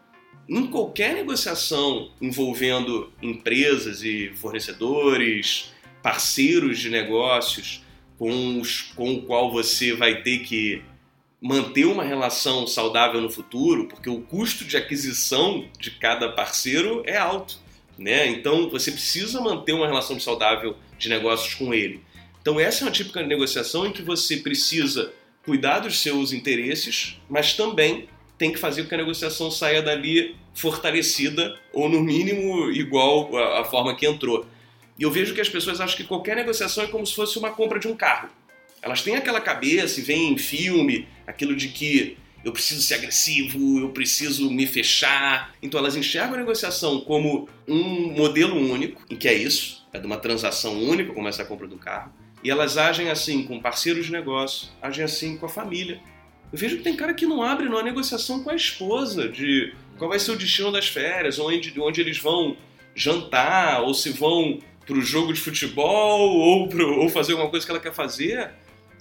Em 0.48 0.68
qualquer 0.68 1.16
negociação 1.16 2.12
envolvendo 2.22 3.12
empresas 3.22 4.04
e 4.04 4.32
fornecedores, 4.36 5.74
parceiros 6.02 6.80
de 6.80 6.90
negócios 6.90 7.84
com, 8.18 8.62
os, 8.62 8.82
com 8.96 9.16
o 9.16 9.22
qual 9.24 9.52
você 9.52 9.94
vai 9.94 10.22
ter 10.22 10.40
que 10.40 10.82
manter 11.42 11.86
uma 11.86 12.04
relação 12.04 12.66
saudável 12.66 13.22
no 13.22 13.30
futuro, 13.30 13.88
porque 13.88 14.10
o 14.10 14.22
custo 14.22 14.64
de 14.64 14.78
aquisição 14.78 15.68
de 15.80 15.92
cada 15.92 16.30
parceiro 16.30 17.04
é 17.06 17.18
alto. 17.18 17.60
Né? 17.98 18.28
Então 18.28 18.70
você 18.70 18.92
precisa 18.92 19.42
manter 19.42 19.74
uma 19.74 19.88
relação 19.88 20.20
saudável 20.20 20.78
de 20.98 21.10
negócios 21.10 21.54
com 21.56 21.74
ele. 21.74 22.02
Então 22.42 22.60
essa 22.60 22.84
é 22.84 22.86
uma 22.86 22.92
típica 22.92 23.22
negociação 23.22 23.86
em 23.86 23.92
que 23.92 24.02
você 24.02 24.38
precisa 24.38 25.14
cuidar 25.46 25.80
dos 25.80 26.00
seus 26.00 26.32
interesses, 26.34 27.20
mas 27.30 27.54
também 27.54 28.08
tem 28.38 28.52
que 28.52 28.60
fazer 28.60 28.84
com 28.84 28.90
que 28.90 28.96
a 28.96 29.00
negociação 29.00 29.50
saia 29.50 29.82
dali 29.82 30.36
fortalecida 30.54 31.58
ou 31.74 31.90
no 31.90 32.02
mínimo 32.02 32.72
igual 32.72 33.36
à, 33.38 33.64
forma 33.64 33.96
que 33.96 34.06
entrou. 34.06 34.46
E 34.98 35.04
eu 35.04 35.12
vejo 35.12 35.34
que 35.34 35.42
as 35.42 35.50
pessoas 35.50 35.80
acham 35.80 35.96
que 35.96 36.04
qualquer 36.04 36.36
negociação 36.36 36.84
é 36.84 36.88
como 36.88 37.06
se 37.06 37.16
fosse 37.16 37.38
uma 37.38 37.52
compra 37.52 37.80
de 37.80 37.88
um 37.88 37.96
carro. 37.96 38.30
Elas 38.82 39.02
têm 39.02 39.16
aquela 39.16 39.42
cabeça 39.42 40.00
e 40.00 40.04
vem 40.04 40.34
em 40.34 40.38
filme 40.38 41.08
aquilo 41.26 41.56
de 41.56 41.70
que 41.70 42.18
eu 42.44 42.52
preciso 42.52 42.82
ser 42.82 42.96
agressivo, 42.96 43.80
eu 43.80 43.90
preciso 43.90 44.50
me 44.50 44.66
fechar. 44.66 45.54
Então 45.62 45.80
elas 45.80 45.96
enxergam 45.96 46.36
a 46.36 46.38
negociação 46.38 47.02
como 47.02 47.50
um 47.68 48.12
modelo 48.14 48.56
único, 48.56 49.02
em 49.10 49.16
que 49.16 49.28
é 49.28 49.34
isso, 49.34 49.86
é 49.92 50.00
de 50.00 50.06
uma 50.06 50.18
transação 50.18 50.82
única, 50.82 51.14
como 51.14 51.28
essa 51.28 51.44
compra 51.44 51.68
do 51.68 51.78
carro. 51.78 52.12
E 52.44 52.50
elas 52.50 52.78
agem 52.78 53.10
assim 53.10 53.44
com 53.44 53.60
parceiros 53.60 54.06
de 54.06 54.12
negócio, 54.12 54.70
agem 54.82 55.04
assim 55.04 55.38
com 55.38 55.46
a 55.46 55.50
família. 55.50 56.00
Eu 56.52 56.58
vejo 56.58 56.78
que 56.78 56.84
tem 56.84 56.96
cara 56.96 57.14
que 57.14 57.26
não 57.26 57.44
abre 57.44 57.68
numa 57.68 57.84
negociação 57.84 58.42
com 58.44 58.50
a 58.50 58.56
esposa 58.56 59.28
de 59.28 59.74
qual 59.98 60.10
vai 60.10 60.20
ser 60.20 60.32
o 60.32 60.38
destino 60.38 60.72
das 60.72 60.88
férias, 60.88 61.40
onde, 61.40 61.78
onde 61.80 62.00
eles 62.00 62.18
vão 62.18 62.56
jantar, 62.96 63.82
ou 63.82 63.94
se 63.94 64.12
vão 64.12 64.60
para 64.86 64.98
o 64.98 65.02
jogo 65.02 65.34
de 65.34 65.42
futebol, 65.42 66.38
ou, 66.38 66.70
pro, 66.70 67.00
ou 67.00 67.10
fazer 67.10 67.34
alguma 67.34 67.50
coisa 67.50 67.66
que 67.66 67.72
ela 67.72 67.82
quer 67.82 67.94
fazer. 67.94 68.52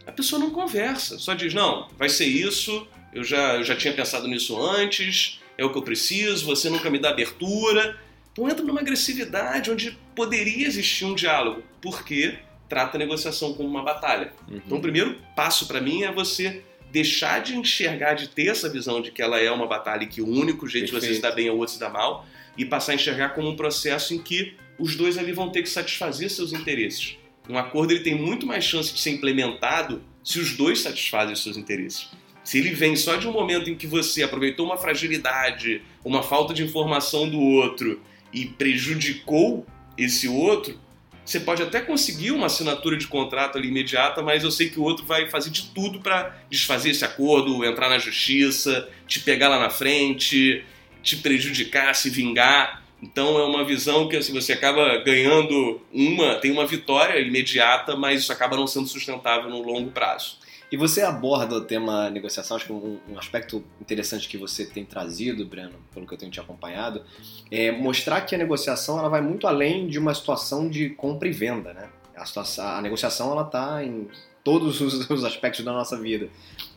A 0.05 0.13
pessoa 0.13 0.41
não 0.41 0.51
conversa, 0.51 1.19
só 1.19 1.35
diz: 1.35 1.55
não, 1.55 1.89
vai 1.97 2.09
ser 2.09 2.27
isso, 2.27 2.87
eu 3.13 3.25
já, 3.25 3.55
eu 3.57 3.65
já 3.65 3.77
tinha 3.77 3.93
pensado 3.93 4.29
nisso 4.29 4.61
antes, 4.61 5.41
é 5.57 5.65
o 5.65 5.71
que 5.71 5.79
eu 5.79 5.83
preciso, 5.83 6.47
você 6.47 6.69
nunca 6.69 6.91
me 6.91 6.99
dá 6.99 7.11
abertura. 7.11 7.99
Então 8.33 8.49
entra 8.49 8.65
numa 8.65 8.81
agressividade 8.81 9.71
onde 9.71 9.99
poderia 10.15 10.67
existir 10.67 11.05
um 11.05 11.15
diálogo, 11.15 11.63
porque 11.81 12.39
trata 12.69 12.97
a 12.97 12.99
negociação 12.99 13.55
como 13.55 13.69
uma 13.69 13.83
batalha. 13.83 14.33
Uhum. 14.49 14.61
Então 14.65 14.79
o 14.79 14.83
primeiro 14.83 15.17
passo 15.35 15.67
para 15.67 15.81
mim 15.81 16.03
é 16.03 16.13
você 16.13 16.63
deixar 16.91 17.41
de 17.41 17.57
enxergar, 17.57 18.15
de 18.15 18.29
ter 18.29 18.49
essa 18.49 18.69
visão 18.69 19.01
de 19.01 19.11
que 19.11 19.21
ela 19.23 19.41
é 19.41 19.51
uma 19.51 19.67
batalha 19.67 20.05
e 20.05 20.07
que 20.07 20.21
o 20.21 20.29
único 20.29 20.69
jeito 20.69 20.87
de 20.87 20.93
você 20.93 21.09
Perfeito. 21.09 21.17
estar 21.17 21.33
bem 21.33 21.49
é 21.49 21.51
o 21.51 21.57
outro 21.57 21.75
se 21.75 21.81
dar 21.81 21.91
mal, 21.91 22.27
e 22.57 22.65
passar 22.65 22.93
a 22.93 22.95
enxergar 22.95 23.31
como 23.31 23.49
um 23.49 23.57
processo 23.57 24.15
em 24.15 24.19
que 24.19 24.55
os 24.79 24.97
dois 24.97 25.19
ali 25.19 25.33
vão 25.33 25.51
ter 25.51 25.63
que 25.63 25.69
satisfazer 25.69 26.31
seus 26.31 26.53
interesses. 26.53 27.17
Um 27.49 27.59
acordo 27.59 27.93
ele 27.93 28.01
tem 28.01 28.15
muito 28.15 28.47
mais 28.47 28.65
chance 28.65 28.93
de 28.93 29.01
ser 29.01 29.11
implementado 29.11 30.03
se 30.23 30.39
os 30.39 30.57
dois 30.57 30.81
satisfazem 30.81 31.33
os 31.33 31.43
seus 31.43 31.57
interesses. 31.57 32.09
Se 32.47 32.59
ele 32.59 32.71
vem 32.71 32.95
só 32.95 33.17
de 33.17 33.27
um 33.27 33.33
momento 33.33 33.69
em 33.69 33.75
que 33.75 33.89
você 33.89 34.23
aproveitou 34.23 34.65
uma 34.65 34.77
fragilidade, 34.77 35.83
uma 36.05 36.23
falta 36.23 36.55
de 36.55 36.63
informação 36.63 37.29
do 37.29 37.41
outro 37.41 38.01
e 38.33 38.47
prejudicou 38.47 39.67
esse 39.99 40.29
outro, 40.29 40.79
você 41.25 41.41
pode 41.41 41.61
até 41.61 41.81
conseguir 41.81 42.31
uma 42.31 42.47
assinatura 42.47 42.97
de 42.97 43.09
contrato 43.09 43.59
ali 43.59 43.67
imediata, 43.67 44.23
mas 44.23 44.45
eu 44.45 44.53
sei 44.53 44.71
que 44.71 44.79
o 44.79 44.85
outro 44.85 45.05
vai 45.05 45.29
fazer 45.29 45.51
de 45.51 45.71
tudo 45.75 45.99
para 45.99 46.41
desfazer 46.49 46.91
esse 46.91 47.05
acordo, 47.05 47.65
entrar 47.65 47.89
na 47.89 47.99
justiça, 47.99 48.89
te 49.09 49.19
pegar 49.19 49.49
lá 49.49 49.59
na 49.59 49.69
frente, 49.69 50.65
te 51.03 51.17
prejudicar, 51.17 51.97
se 51.97 52.11
vingar. 52.11 52.81
Então 53.03 53.41
é 53.41 53.45
uma 53.45 53.65
visão 53.65 54.09
que 54.09 54.17
assim, 54.17 54.33
você 54.33 54.53
acaba 54.53 54.99
ganhando 54.99 55.81
uma, 55.93 56.37
tem 56.37 56.53
uma 56.53 56.65
vitória 56.65 57.19
imediata, 57.19 57.97
mas 57.97 58.21
isso 58.21 58.33
acaba 58.33 58.57
não 58.57 58.69
sendo 58.69 58.87
sustentável 58.87 59.51
no 59.51 59.63
longo 59.63 59.91
prazo. 59.91 60.46
E 60.71 60.77
você 60.77 61.03
aborda 61.03 61.55
o 61.55 61.61
tema 61.61 62.11
negociação, 62.11 62.57
acho 62.57 62.67
que 62.67 62.73
um, 62.73 62.99
um 63.09 63.19
aspecto 63.19 63.63
interessante 63.81 64.29
que 64.29 64.37
você 64.37 64.65
tem 64.67 64.85
trazido, 64.85 65.47
Breno, 65.47 65.75
pelo 65.95 66.07
que 66.07 66.15
eu 66.15 66.19
tenho 66.19 66.33
te 66.33 66.41
acompanhado, 66.41 67.03
é 67.51 67.71
mostrar 67.71 68.23
que 68.23 68.35
a 68.35 68.39
negociação 68.39 68.99
ela 68.99 69.09
vai 69.09 69.21
muito 69.21 69.47
além 69.47 69.87
de 69.87 69.99
uma 69.99 70.13
situação 70.13 70.69
de 70.69 70.91
compra 70.91 71.29
e 71.29 71.33
venda, 71.33 71.73
né? 71.73 71.89
A, 72.17 72.25
situação, 72.25 72.67
a 72.67 72.83
negociação 72.83 73.31
ela 73.31 73.43
está 73.43 73.85
em 73.85 74.09
todos 74.43 74.81
os, 74.81 75.09
os, 75.11 75.25
aspectos 75.25 75.65
da 75.65 75.73
nossa 75.73 75.97
vida. 75.99 76.29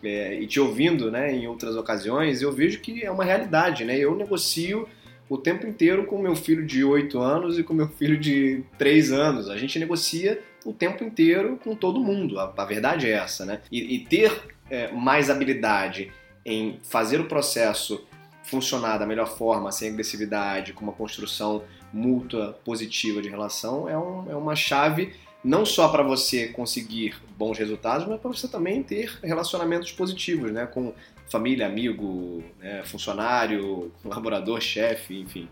É, 0.03 0.39
e 0.39 0.45
te 0.45 0.59
ouvindo, 0.59 1.09
né, 1.09 1.33
em 1.33 1.47
outras 1.47 1.75
ocasiões, 1.75 2.41
eu 2.41 2.51
vejo 2.51 2.79
que 2.81 3.03
é 3.03 3.09
uma 3.09 3.23
realidade, 3.23 3.85
né? 3.85 3.97
Eu 3.97 4.15
negocio 4.15 4.87
o 5.29 5.37
tempo 5.37 5.65
inteiro 5.67 6.05
com 6.05 6.17
meu 6.19 6.35
filho 6.35 6.65
de 6.65 6.83
8 6.83 7.19
anos 7.19 7.59
e 7.59 7.63
com 7.63 7.73
meu 7.73 7.87
filho 7.87 8.19
de 8.19 8.63
3 8.77 9.11
anos. 9.11 9.49
A 9.49 9.57
gente 9.57 9.77
negocia 9.77 10.41
o 10.65 10.73
tempo 10.73 11.03
inteiro 11.03 11.59
com 11.63 11.75
todo 11.75 11.99
mundo. 11.99 12.39
A, 12.39 12.53
a 12.57 12.65
verdade 12.65 13.07
é 13.07 13.11
essa, 13.11 13.45
né? 13.45 13.61
E, 13.71 13.95
e 13.95 13.99
ter 14.05 14.55
é, 14.69 14.91
mais 14.91 15.29
habilidade 15.29 16.11
em 16.45 16.79
fazer 16.83 17.19
o 17.19 17.25
processo 17.25 18.05
funcionar 18.43 18.97
da 18.97 19.05
melhor 19.05 19.27
forma, 19.27 19.71
sem 19.71 19.91
agressividade, 19.91 20.73
com 20.73 20.83
uma 20.83 20.93
construção 20.93 21.63
mútua 21.93 22.59
positiva 22.65 23.21
de 23.21 23.29
relação, 23.29 23.87
é, 23.87 23.97
um, 23.97 24.31
é 24.31 24.35
uma 24.35 24.55
chave 24.55 25.13
não 25.43 25.65
só 25.65 25.87
para 25.87 26.03
você 26.03 26.47
conseguir 26.47 27.15
bons 27.37 27.57
resultados, 27.57 28.05
mas 28.07 28.19
para 28.19 28.29
você 28.29 28.47
também 28.47 28.83
ter 28.83 29.17
relacionamentos 29.23 29.91
positivos, 29.91 30.51
né? 30.51 30.65
Com 30.65 30.93
família, 31.29 31.65
amigo, 31.65 32.43
né? 32.59 32.83
funcionário, 32.83 33.91
colaborador, 34.03 34.59
chefe, 34.59 35.19
enfim. 35.19 35.47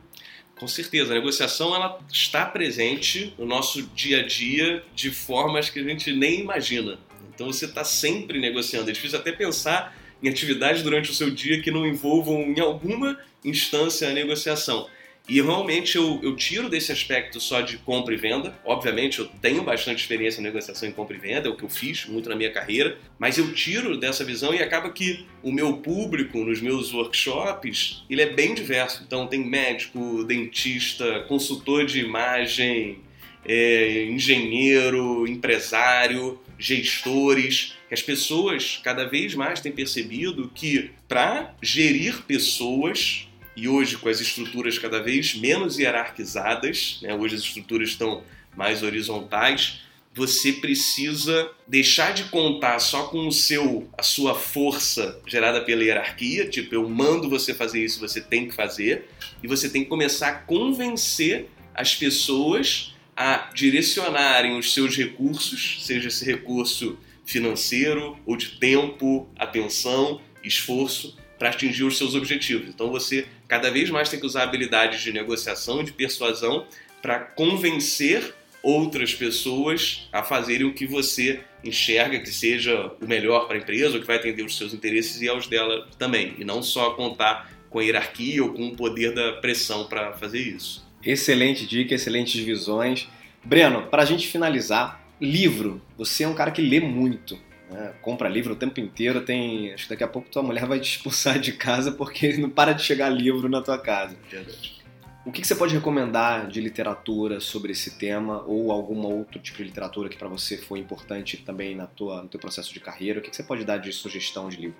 Com 0.58 0.68
certeza, 0.68 1.12
a 1.12 1.16
negociação 1.16 1.76
ela 1.76 1.99
está 2.12 2.43
presente 2.45 3.34
no 3.38 3.45
nosso 3.45 3.84
dia 3.95 4.22
a 4.22 4.24
dia 4.26 4.84
de 4.95 5.12
formas 5.12 5.70
que 5.70 5.80
a 5.80 5.84
gente 5.84 6.12
nem 6.12 6.41
imagina. 6.41 6.97
Então 7.34 7.47
você 7.47 7.66
está 7.66 7.84
sempre 7.84 8.39
negociando. 8.39 8.89
É 8.89 8.93
difícil 8.93 9.20
até 9.20 9.32
pensar 9.32 9.95
em 10.22 10.28
atividades 10.28 10.82
durante 10.82 11.12
o 11.12 11.14
seu 11.14 11.30
dia 11.30 11.62
que 11.62 11.70
não 11.70 11.86
envolvam 11.86 12.41
em 12.41 12.60
alguma 12.60 13.20
instância 13.45 14.10
a 14.10 14.14
negociação. 14.14 14.89
E 15.28 15.41
realmente 15.41 15.97
eu, 15.97 16.21
eu, 16.23 16.38
tiro 16.38 16.69
desse 16.69 16.89
aspecto 16.89 17.38
só 17.39 17.59
de 17.59 17.78
compra 17.80 18.13
e 18.13 18.17
venda. 18.17 18.57
Obviamente 18.63 19.19
eu 19.19 19.25
tenho 19.41 19.61
bastante 19.61 19.99
experiência 19.99 20.39
em 20.39 20.43
negociação 20.43 20.88
em 20.88 20.91
compra 20.91 21.17
e 21.17 21.19
venda, 21.19 21.49
é 21.49 21.51
o 21.51 21.55
que 21.55 21.63
eu 21.63 21.69
fiz 21.69 22.05
muito 22.05 22.30
na 22.30 22.36
minha 22.36 22.49
carreira, 22.49 22.97
mas 23.19 23.38
eu 23.38 23.53
tiro 23.53 23.97
dessa 23.97 24.23
visão 24.23 24.53
e 24.53 24.63
acaba 24.63 24.89
que 24.89 25.25
o 25.43 25.51
meu 25.51 25.78
público 25.78 26.38
nos 26.39 26.61
meus 26.61 26.93
workshops, 26.93 28.05
ele 28.09 28.21
é 28.21 28.30
bem 28.30 28.53
diverso. 28.53 29.03
Então 29.05 29.28
tem 29.28 29.43
médico, 29.43 30.23
dentista, 30.23 31.25
consultor 31.28 31.86
de 31.86 31.99
imagem, 31.99 32.99
é, 33.45 34.05
engenheiro, 34.05 35.28
empresário, 35.28 36.39
gestores. 36.57 37.73
As 37.91 38.01
pessoas 38.01 38.80
cada 38.82 39.05
vez 39.05 39.36
mais 39.36 39.59
têm 39.59 39.73
percebido 39.73 40.49
que 40.55 40.91
para 41.07 41.53
gerir 41.61 42.23
pessoas 42.23 43.28
e 43.58 43.68
hoje 43.68 43.97
com 43.97 44.08
as 44.08 44.22
estruturas 44.22 44.78
cada 44.78 45.01
vez 45.01 45.34
menos 45.34 45.80
hierarquizadas, 45.80 46.99
né? 47.01 47.16
hoje 47.16 47.34
as 47.34 47.41
estruturas 47.41 47.89
estão 47.89 48.24
mais 48.55 48.84
horizontais, 48.84 49.82
você 50.14 50.53
precisa 50.53 51.49
deixar 51.68 52.14
de 52.14 52.26
contar 52.26 52.78
só 52.78 53.08
com 53.08 53.28
o 53.28 53.32
seu, 53.32 53.89
a 53.97 54.03
sua 54.03 54.36
força 54.36 55.20
gerada 55.26 55.62
pela 55.62 55.84
hierarquia, 55.84 56.47
tipo 56.47 56.76
eu 56.76 56.88
mando 56.88 57.28
você 57.28 57.51
fazer 57.51 57.84
isso, 57.84 57.99
você 57.99 58.22
tem 58.22 58.47
que 58.47 58.55
fazer, 58.55 59.10
e 59.41 59.47
você 59.47 59.68
tem 59.68 59.84
que 59.84 59.89
começar 59.89 60.28
a 60.28 60.34
convencer 60.36 61.49
as 61.74 61.95
pessoas 61.95 62.93
a 63.16 63.49
direcionarem 63.55 64.55
os 64.55 64.72
seus 64.72 64.95
recursos, 64.95 65.80
seja 65.84 66.10
esse 66.10 66.24
recurso 66.24 66.99
financeiro 67.26 68.18
ou 68.24 68.38
de 68.38 68.60
tempo, 68.60 69.28
atenção, 69.36 70.22
esforço, 70.43 71.18
para 71.38 71.49
atingir 71.49 71.83
os 71.83 71.97
seus 71.97 72.15
objetivos. 72.15 72.69
Então 72.69 72.89
você 72.89 73.25
cada 73.47 73.69
vez 73.69 73.89
mais 73.89 74.09
tem 74.09 74.19
que 74.19 74.25
usar 74.25 74.43
habilidades 74.43 75.01
de 75.01 75.11
negociação 75.11 75.83
de 75.83 75.91
persuasão 75.91 76.65
para 77.01 77.19
convencer 77.19 78.33
outras 78.63 79.13
pessoas 79.13 80.09
a 80.11 80.23
fazerem 80.23 80.67
o 80.67 80.73
que 80.73 80.85
você 80.85 81.39
enxerga 81.63 82.19
que 82.19 82.29
seja 82.29 82.91
o 83.01 83.07
melhor 83.07 83.47
para 83.47 83.55
a 83.55 83.59
empresa, 83.59 83.95
ou 83.95 84.01
que 84.01 84.07
vai 84.07 84.17
atender 84.17 84.43
os 84.43 84.57
seus 84.57 84.73
interesses 84.73 85.21
e 85.21 85.29
aos 85.29 85.47
dela 85.47 85.88
também, 85.97 86.35
e 86.38 86.43
não 86.43 86.61
só 86.61 86.91
contar 86.91 87.49
com 87.69 87.79
a 87.79 87.83
hierarquia 87.83 88.43
ou 88.43 88.53
com 88.53 88.67
o 88.67 88.75
poder 88.75 89.13
da 89.13 89.33
pressão 89.33 89.85
para 89.88 90.13
fazer 90.13 90.39
isso. 90.39 90.85
Excelente 91.03 91.65
dica, 91.65 91.95
excelentes 91.95 92.41
visões. 92.43 93.07
Breno, 93.43 93.83
para 93.83 94.03
a 94.03 94.05
gente 94.05 94.27
finalizar, 94.27 95.05
livro. 95.21 95.81
Você 95.97 96.23
é 96.23 96.27
um 96.27 96.33
cara 96.33 96.51
que 96.51 96.61
lê 96.61 96.79
muito. 96.79 97.39
Né? 97.70 97.93
Compra 98.01 98.30
livro 98.30 98.53
o 98.53 98.55
tempo 98.55 98.80
inteiro, 98.80 99.22
tem. 99.22 99.74
Acho 99.74 99.84
que 99.84 99.89
daqui 99.89 100.03
a 100.03 100.07
pouco 100.07 100.30
tua 100.30 100.43
mulher 100.43 100.65
vai 100.65 100.80
te 100.80 100.95
expulsar 100.95 101.39
de 101.39 101.53
casa 101.53 101.91
porque 101.91 102.36
não 102.38 102.49
para 102.49 102.74
de 102.74 102.84
chegar 102.84 103.09
livro 103.09 103.49
na 103.49 103.61
tua 103.61 103.78
casa. 103.78 104.18
Verdade. 104.30 104.78
O 105.26 105.32
que, 105.32 105.41
que 105.41 105.47
você 105.47 105.55
pode 105.55 105.76
recomendar 105.76 106.47
de 106.47 106.61
literatura 106.61 107.41
sobre 107.41 107.74
esse 107.74 107.97
tema 107.97 108.43
ou 108.47 108.72
algum 108.72 109.05
outro 109.05 109.38
tipo 109.39 109.57
de 109.57 109.65
literatura 109.65 110.07
que 110.07 110.15
para 110.15 110.30
você 110.30 110.57
foi 110.57 110.80
importante 110.80 111.36
também 111.36 111.76
na 111.76 111.86
tua, 111.86 112.24
no 112.24 112.30
teu 112.30 112.39
processo 112.39 112.74
de 112.74 112.80
carreira? 112.80 113.20
O 113.20 113.22
que, 113.22 113.30
que 113.30 113.36
você 113.36 113.43
pode 113.43 113.65
dar 113.65 113.76
de 113.76 113.91
sugestão 113.91 114.47
de 114.47 114.55
livro? 114.55 114.78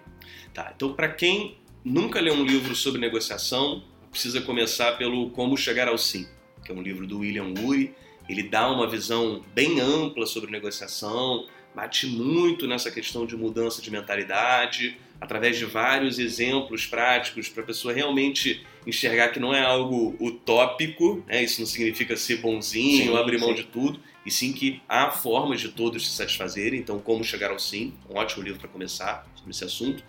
Tá, 0.54 0.72
então 0.74 0.94
para 0.94 1.10
quem 1.10 1.58
nunca 1.84 2.22
leu 2.22 2.34
um 2.34 2.46
livro 2.46 2.74
sobre 2.78 3.02
negociação, 3.02 3.84
precisa 4.10 4.40
começar 4.40 4.94
pelo 4.94 5.30
Como 5.32 5.58
Chegar 5.58 5.90
ao 5.90 5.98
Sim, 5.98 6.26
que 6.64 6.72
é 6.72 6.76
um 6.76 6.82
livro 6.82 7.06
do 7.06 7.20
William 7.20 7.54
Ury. 7.62 7.94
Ele 8.30 8.44
dá 8.44 8.72
uma 8.72 8.90
visão 8.90 9.44
bem 9.54 9.82
ampla 9.82 10.26
sobre 10.26 10.50
negociação, 10.50 11.46
bate 11.78 12.08
muito 12.08 12.66
nessa 12.66 12.90
questão 12.90 13.24
de 13.24 13.38
mudança 13.38 13.84
de 13.84 13.92
mentalidade, 13.92 14.98
através 15.22 15.60
de 15.60 15.66
vários 15.66 16.18
exemplos 16.18 16.88
práticos 16.88 17.50
para 17.50 17.62
a 17.62 17.66
pessoa 17.68 17.94
realmente 17.94 18.66
enxergar 18.88 19.30
que 19.30 19.40
não 19.40 19.54
é 19.54 19.62
algo 19.62 20.16
utópico, 20.20 21.24
né? 21.28 21.44
isso 21.44 21.60
não 21.60 21.68
significa 21.68 22.18
ser 22.18 22.38
bonzinho, 22.38 23.12
Sim, 23.12 23.18
abrir 23.18 23.40
mão 23.40 23.50
sim. 23.50 23.58
de 23.58 23.64
tudo, 23.66 24.00
e 24.26 24.32
sim 24.32 24.54
que 24.54 24.82
há 24.90 25.12
formas 25.12 25.62
de 25.62 25.70
todos 25.70 26.10
se 26.10 26.16
satisfazerem. 26.16 26.80
Então, 26.80 26.98
Como 26.98 27.24
Chegar 27.24 27.52
ao 27.52 27.60
Sim, 27.60 27.94
um 28.10 28.18
ótimo 28.18 28.42
livro 28.42 28.60
para 28.60 28.70
começar 28.70 29.28
sobre 29.36 29.52
esse 29.52 29.64
assunto. 29.64 30.04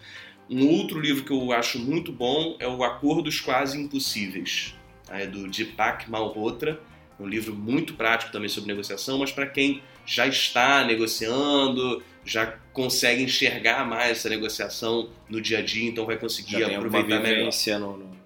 Um 0.49 0.67
outro 0.69 0.99
livro 0.99 1.23
que 1.23 1.33
eu 1.33 1.53
acho 1.53 1.79
muito 1.79 2.11
bom 2.11 2.57
é 2.59 2.67
o 2.67 2.83
Acordos 2.83 3.43
Quase 3.43 3.79
Impossíveis, 3.79 4.75
tá? 5.07 5.21
é 5.21 5.27
do 5.27 5.47
Deepak 5.47 6.11
Malhotra, 6.11 6.81
um 7.21 7.27
livro 7.27 7.55
muito 7.55 7.93
prático 7.93 8.33
também 8.33 8.49
sobre 8.49 8.69
negociação, 8.69 9.19
mas 9.19 9.31
para 9.31 9.47
quem 9.47 9.83
já 10.09 10.27
está 10.27 10.85
negociando, 10.85 12.03
já 12.25 12.47
consegue 12.73 13.23
enxergar 13.23 13.87
mais 13.87 14.13
essa 14.13 14.29
negociação 14.29 15.11
no 15.29 15.41
dia 15.41 15.59
a 15.59 15.63
dia, 15.63 15.89
então 15.89 16.07
vai 16.07 16.17
conseguir 16.17 16.61
Já 16.61 16.67
tem 16.67 16.77
aproveitar 16.77 17.21
melhor. 17.21 17.51
no, 17.79 17.97
no 17.99 18.17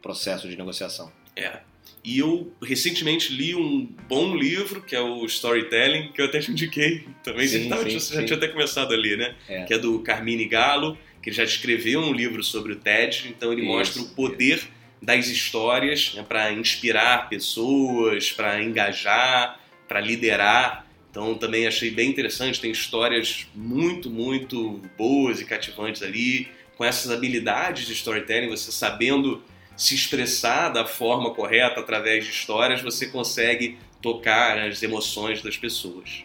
processo 0.00 0.48
de 0.48 0.56
negociação. 0.56 1.12
É. 1.34 1.58
E 2.02 2.18
eu 2.18 2.52
recentemente 2.62 3.32
li 3.32 3.54
um 3.54 3.84
bom 4.08 4.34
livro, 4.34 4.80
que 4.80 4.94
é 4.94 5.00
o 5.00 5.26
Storytelling, 5.26 6.12
que 6.12 6.20
eu 6.20 6.26
até 6.26 6.38
te 6.38 6.52
indiquei 6.52 7.06
também. 7.22 7.46
Sim, 7.48 7.68
você, 7.68 8.00
sim, 8.00 8.14
já 8.14 8.20
sim. 8.20 8.26
tinha 8.26 8.36
até 8.36 8.48
começado 8.48 8.94
a 8.94 8.96
ler, 8.96 9.18
né? 9.18 9.34
É. 9.48 9.64
Que 9.64 9.74
é 9.74 9.78
do 9.78 9.98
Carmine 10.00 10.46
Gallo, 10.46 10.96
que 11.20 11.30
ele 11.30 11.36
já 11.36 11.44
escreveu 11.44 12.00
um 12.00 12.12
livro 12.12 12.42
sobre 12.42 12.72
o 12.72 12.76
TED, 12.76 13.28
então 13.28 13.52
ele 13.52 13.62
Isso, 13.62 13.70
mostra 13.70 14.02
o 14.02 14.08
poder 14.10 14.62
das 15.02 15.26
histórias 15.26 16.14
né, 16.14 16.24
para 16.26 16.52
inspirar 16.52 17.28
pessoas, 17.28 18.30
para 18.32 18.62
engajar, 18.62 19.60
para 19.88 20.00
liderar. 20.00 20.85
Então 21.16 21.34
também 21.34 21.66
achei 21.66 21.90
bem 21.90 22.10
interessante, 22.10 22.60
tem 22.60 22.70
histórias 22.70 23.46
muito, 23.54 24.10
muito 24.10 24.82
boas 24.98 25.40
e 25.40 25.46
cativantes 25.46 26.02
ali, 26.02 26.46
com 26.76 26.84
essas 26.84 27.10
habilidades 27.10 27.86
de 27.86 27.94
storytelling, 27.94 28.50
você 28.50 28.70
sabendo 28.70 29.42
se 29.74 29.94
expressar 29.94 30.68
da 30.68 30.84
forma 30.84 31.32
correta 31.32 31.80
através 31.80 32.26
de 32.26 32.32
histórias, 32.32 32.82
você 32.82 33.06
consegue 33.06 33.78
tocar 34.02 34.58
as 34.58 34.82
emoções 34.82 35.40
das 35.40 35.56
pessoas. 35.56 36.22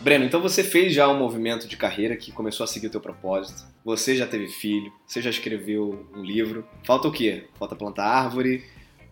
Breno, 0.00 0.24
então 0.24 0.40
você 0.40 0.64
fez 0.64 0.94
já 0.94 1.06
um 1.06 1.18
movimento 1.18 1.68
de 1.68 1.76
carreira 1.76 2.16
que 2.16 2.32
começou 2.32 2.64
a 2.64 2.66
seguir 2.66 2.86
o 2.86 2.90
teu 2.90 3.00
propósito. 3.00 3.62
Você 3.84 4.16
já 4.16 4.26
teve 4.26 4.48
filho, 4.48 4.90
você 5.06 5.20
já 5.20 5.28
escreveu 5.28 6.08
um 6.16 6.22
livro. 6.22 6.66
Falta 6.82 7.08
o 7.08 7.12
quê? 7.12 7.44
Falta 7.58 7.76
plantar 7.76 8.06
árvore. 8.06 8.64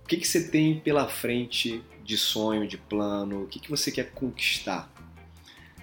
O 0.02 0.08
que, 0.08 0.16
que 0.16 0.26
você 0.26 0.48
tem 0.48 0.80
pela 0.80 1.06
frente 1.06 1.84
de 2.10 2.18
sonho, 2.18 2.66
de 2.66 2.76
plano? 2.76 3.44
O 3.44 3.46
que, 3.46 3.60
que 3.60 3.70
você 3.70 3.92
quer 3.92 4.10
conquistar? 4.10 4.92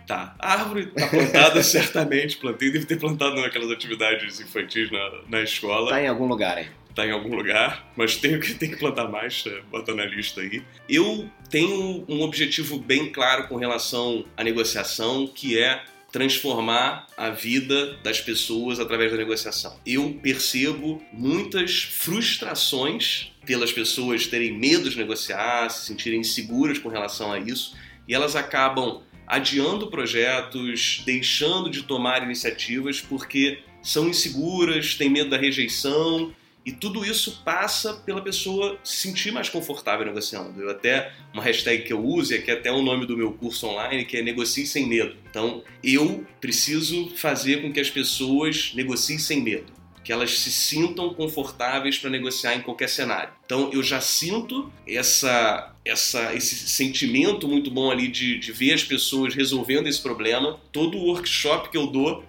Tá, 0.05 0.35
a 0.39 0.53
árvore 0.53 0.87
tá 0.87 1.07
plantada 1.07 1.63
certamente, 1.63 2.37
plantei, 2.37 2.71
deve 2.71 2.85
ter 2.85 2.97
plantado 2.97 3.41
naquelas 3.41 3.71
atividades 3.71 4.39
infantis 4.39 4.91
na, 4.91 5.21
na 5.27 5.41
escola. 5.41 5.89
Tá 5.89 6.01
em 6.01 6.07
algum 6.07 6.27
lugar 6.27 6.57
aí 6.57 6.67
tá 6.93 7.05
em 7.05 7.11
algum 7.11 7.35
lugar, 7.35 7.91
mas 7.95 8.15
tenho 8.15 8.39
que, 8.39 8.55
tenho 8.55 8.71
que 8.71 8.79
plantar 8.79 9.07
mais, 9.07 9.43
tá? 9.43 9.51
bota 9.69 9.93
na 9.93 10.03
lista 10.03 10.41
aí. 10.41 10.63
Eu 10.89 11.29
tenho 11.47 12.03
um 12.09 12.21
objetivo 12.23 12.79
bem 12.79 13.11
claro 13.11 13.47
com 13.47 13.55
relação 13.55 14.25
à 14.35 14.43
negociação, 14.43 15.27
que 15.27 15.59
é 15.59 15.83
transformar 16.11 17.05
a 17.15 17.29
vida 17.29 17.97
das 17.97 18.19
pessoas 18.19 18.79
através 18.79 19.11
da 19.11 19.17
negociação. 19.17 19.79
Eu 19.85 20.17
percebo 20.23 20.99
muitas 21.13 21.83
frustrações 21.83 23.31
pelas 23.47 23.71
pessoas 23.71 24.27
terem 24.27 24.55
medo 24.55 24.89
de 24.89 24.97
negociar, 24.97 25.69
se 25.69 25.87
sentirem 25.87 26.19
inseguras 26.19 26.77
com 26.77 26.89
relação 26.89 27.31
a 27.31 27.39
isso, 27.39 27.75
e 28.07 28.13
elas 28.13 28.35
acabam 28.35 29.01
adiando 29.25 29.87
projetos, 29.87 31.01
deixando 31.05 31.69
de 31.69 31.83
tomar 31.83 32.21
iniciativas 32.23 33.01
porque 33.01 33.59
são 33.81 34.07
inseguras, 34.07 34.95
têm 34.95 35.09
medo 35.09 35.29
da 35.29 35.37
rejeição 35.37 36.33
e 36.67 36.71
tudo 36.73 37.05
isso 37.05 37.41
passa 37.45 37.93
pela 37.93 38.21
pessoa 38.21 38.77
se 38.83 38.97
sentir 38.97 39.31
mais 39.31 39.47
confortável 39.47 40.05
negociando. 40.05 40.61
Eu 40.61 40.69
até 40.69 41.13
uma 41.33 41.41
hashtag 41.41 41.83
que 41.83 41.93
eu 41.93 42.03
uso, 42.03 42.33
e 42.33 42.41
que 42.41 42.51
é 42.51 42.55
até 42.55 42.69
o 42.69 42.81
nome 42.81 43.05
do 43.05 43.15
meu 43.15 43.31
curso 43.31 43.67
online, 43.67 44.03
que 44.03 44.17
é 44.17 44.21
negocie 44.21 44.67
sem 44.67 44.85
medo. 44.85 45.15
Então, 45.29 45.63
eu 45.81 46.27
preciso 46.41 47.09
fazer 47.15 47.61
com 47.61 47.71
que 47.71 47.79
as 47.79 47.89
pessoas 47.89 48.73
negociem 48.75 49.17
sem 49.17 49.41
medo, 49.41 49.71
que 50.07 50.13
elas 50.13 50.39
se 50.39 50.49
sintam 50.49 51.13
confortáveis 51.13 51.97
para 51.97 52.09
negociar 52.09 52.55
em 52.55 52.61
qualquer 52.61 52.87
cenário. 52.87 53.29
Então, 53.45 53.69
eu 53.73 53.83
já 53.83 53.99
sinto 53.99 54.71
essa, 54.87 55.75
essa, 55.83 56.33
esse 56.33 56.55
sentimento 56.69 57.45
muito 57.45 57.69
bom 57.69 57.91
ali 57.91 58.07
de, 58.07 58.39
de 58.39 58.53
ver 58.53 58.71
as 58.71 58.85
pessoas 58.85 59.35
resolvendo 59.35 59.85
esse 59.85 60.01
problema. 60.01 60.61
Todo 60.71 60.97
o 60.97 61.07
workshop 61.07 61.67
que 61.67 61.75
eu 61.75 61.87
dou 61.87 62.23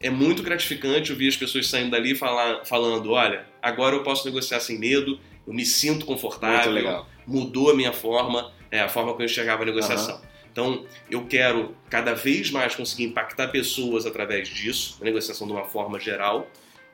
é 0.00 0.08
muito 0.08 0.42
gratificante 0.42 1.12
ouvir 1.12 1.28
as 1.28 1.36
pessoas 1.36 1.68
saindo 1.68 1.90
dali 1.90 2.14
falar, 2.14 2.64
falando: 2.64 3.10
olha, 3.10 3.44
agora 3.60 3.94
eu 3.94 4.02
posso 4.02 4.24
negociar 4.24 4.60
sem 4.60 4.78
medo, 4.78 5.20
eu 5.46 5.52
me 5.52 5.66
sinto 5.66 6.06
confortável, 6.06 7.04
mudou 7.26 7.70
a 7.70 7.76
minha 7.76 7.92
forma, 7.92 8.54
é, 8.70 8.80
a 8.80 8.88
forma 8.88 9.14
que 9.14 9.20
eu 9.20 9.26
enxergava 9.26 9.64
a 9.64 9.66
negociação. 9.66 10.14
Uhum. 10.14 10.22
Então, 10.50 10.86
eu 11.10 11.26
quero 11.26 11.76
cada 11.90 12.14
vez 12.14 12.50
mais 12.50 12.74
conseguir 12.74 13.04
impactar 13.04 13.48
pessoas 13.48 14.06
através 14.06 14.48
disso, 14.48 14.96
a 15.02 15.04
negociação 15.04 15.46
de 15.46 15.52
uma 15.52 15.64
forma 15.64 16.00
geral. 16.00 16.50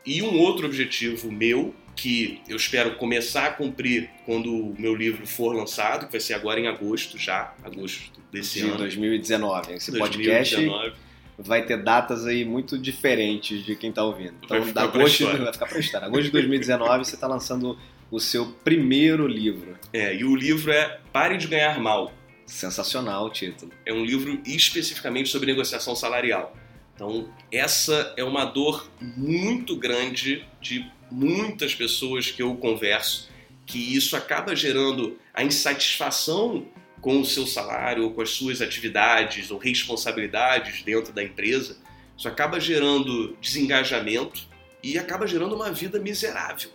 E 0.06 0.22
um 0.22 0.38
outro 0.38 0.66
objetivo 0.66 1.32
meu, 1.32 1.74
que 1.96 2.40
eu 2.48 2.56
espero 2.56 2.96
começar 2.96 3.46
a 3.46 3.52
cumprir 3.52 4.10
quando 4.26 4.54
o 4.54 4.74
meu 4.78 4.94
livro 4.94 5.26
for 5.26 5.54
lançado, 5.54 6.06
que 6.06 6.12
vai 6.12 6.20
ser 6.20 6.34
agora 6.34 6.60
em 6.60 6.66
agosto 6.66 7.16
já, 7.16 7.54
agosto 7.62 8.20
desse 8.30 8.60
de 8.60 8.66
ano. 8.66 8.78
2019. 8.78 9.74
Esse 9.74 9.92
2019. 9.92 10.68
podcast 10.68 11.04
vai 11.38 11.64
ter 11.64 11.82
datas 11.82 12.26
aí 12.26 12.44
muito 12.44 12.78
diferentes 12.78 13.64
de 13.64 13.74
quem 13.76 13.90
está 13.90 14.04
ouvindo. 14.04 14.34
Então, 14.42 14.58
vai 14.58 14.68
ficar 14.68 14.82
agosto, 14.82 15.24
vai 15.26 15.52
ficar 15.52 15.66
para 15.66 15.78
história. 15.78 16.06
Agosto 16.06 16.24
de 16.24 16.30
2019 16.30 17.04
você 17.04 17.14
está 17.14 17.26
lançando 17.26 17.78
o 18.10 18.20
seu 18.20 18.46
primeiro 18.46 19.26
livro. 19.26 19.76
É, 19.92 20.14
e 20.14 20.24
o 20.24 20.36
livro 20.36 20.70
é 20.70 21.00
Pare 21.12 21.36
de 21.36 21.46
Ganhar 21.46 21.80
Mal. 21.80 22.12
Sensacional 22.46 23.26
o 23.26 23.30
título. 23.30 23.72
É 23.86 23.92
um 23.92 24.04
livro 24.04 24.40
especificamente 24.44 25.28
sobre 25.28 25.46
negociação 25.46 25.96
salarial. 25.96 26.54
Então, 26.94 27.28
essa 27.50 28.14
é 28.16 28.22
uma 28.22 28.44
dor 28.44 28.88
muito 29.00 29.76
grande 29.76 30.46
de 30.60 30.90
muitas 31.10 31.74
pessoas 31.74 32.30
que 32.30 32.42
eu 32.42 32.54
converso, 32.56 33.28
que 33.66 33.96
isso 33.96 34.16
acaba 34.16 34.54
gerando 34.54 35.18
a 35.32 35.42
insatisfação 35.42 36.66
com 37.00 37.20
o 37.20 37.24
seu 37.24 37.46
salário 37.46 38.04
ou 38.04 38.10
com 38.12 38.22
as 38.22 38.30
suas 38.30 38.62
atividades 38.62 39.50
ou 39.50 39.58
responsabilidades 39.58 40.82
dentro 40.82 41.12
da 41.12 41.22
empresa, 41.22 41.76
isso 42.16 42.28
acaba 42.28 42.60
gerando 42.60 43.36
desengajamento 43.40 44.48
e 44.82 44.96
acaba 44.98 45.26
gerando 45.26 45.54
uma 45.54 45.72
vida 45.72 45.98
miserável. 45.98 46.70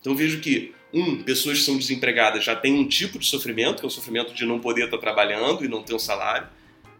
Então 0.00 0.16
vejo 0.16 0.40
que, 0.40 0.74
um, 0.92 1.22
pessoas 1.22 1.58
que 1.58 1.64
são 1.64 1.76
desempregadas 1.76 2.44
já 2.44 2.56
têm 2.56 2.74
um 2.74 2.88
tipo 2.88 3.18
de 3.18 3.26
sofrimento, 3.26 3.80
que 3.80 3.84
é 3.84 3.86
o 3.86 3.90
sofrimento 3.90 4.32
de 4.32 4.46
não 4.46 4.58
poder 4.58 4.86
estar 4.86 4.98
trabalhando 4.98 5.64
e 5.64 5.68
não 5.68 5.82
ter 5.82 5.94
um 5.94 5.98
salário, 5.98 6.48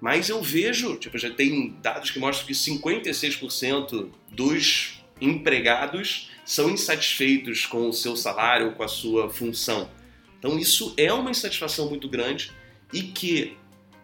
mas 0.00 0.28
eu 0.28 0.42
vejo, 0.42 0.96
tipo, 0.96 1.18
já 1.18 1.30
tem 1.30 1.76
dados 1.82 2.10
que 2.10 2.18
mostram 2.18 2.46
que 2.46 2.52
56% 2.52 4.10
dos 4.30 5.02
empregados 5.20 6.30
são 6.44 6.70
insatisfeitos 6.70 7.66
com 7.66 7.88
o 7.88 7.92
seu 7.92 8.16
salário 8.16 8.72
com 8.72 8.82
a 8.82 8.88
sua 8.88 9.28
função. 9.28 9.90
Então 10.38 10.58
isso 10.58 10.94
é 10.96 11.12
uma 11.12 11.30
insatisfação 11.30 11.88
muito 11.88 12.08
grande 12.08 12.52
e 12.92 13.02
que 13.02 13.56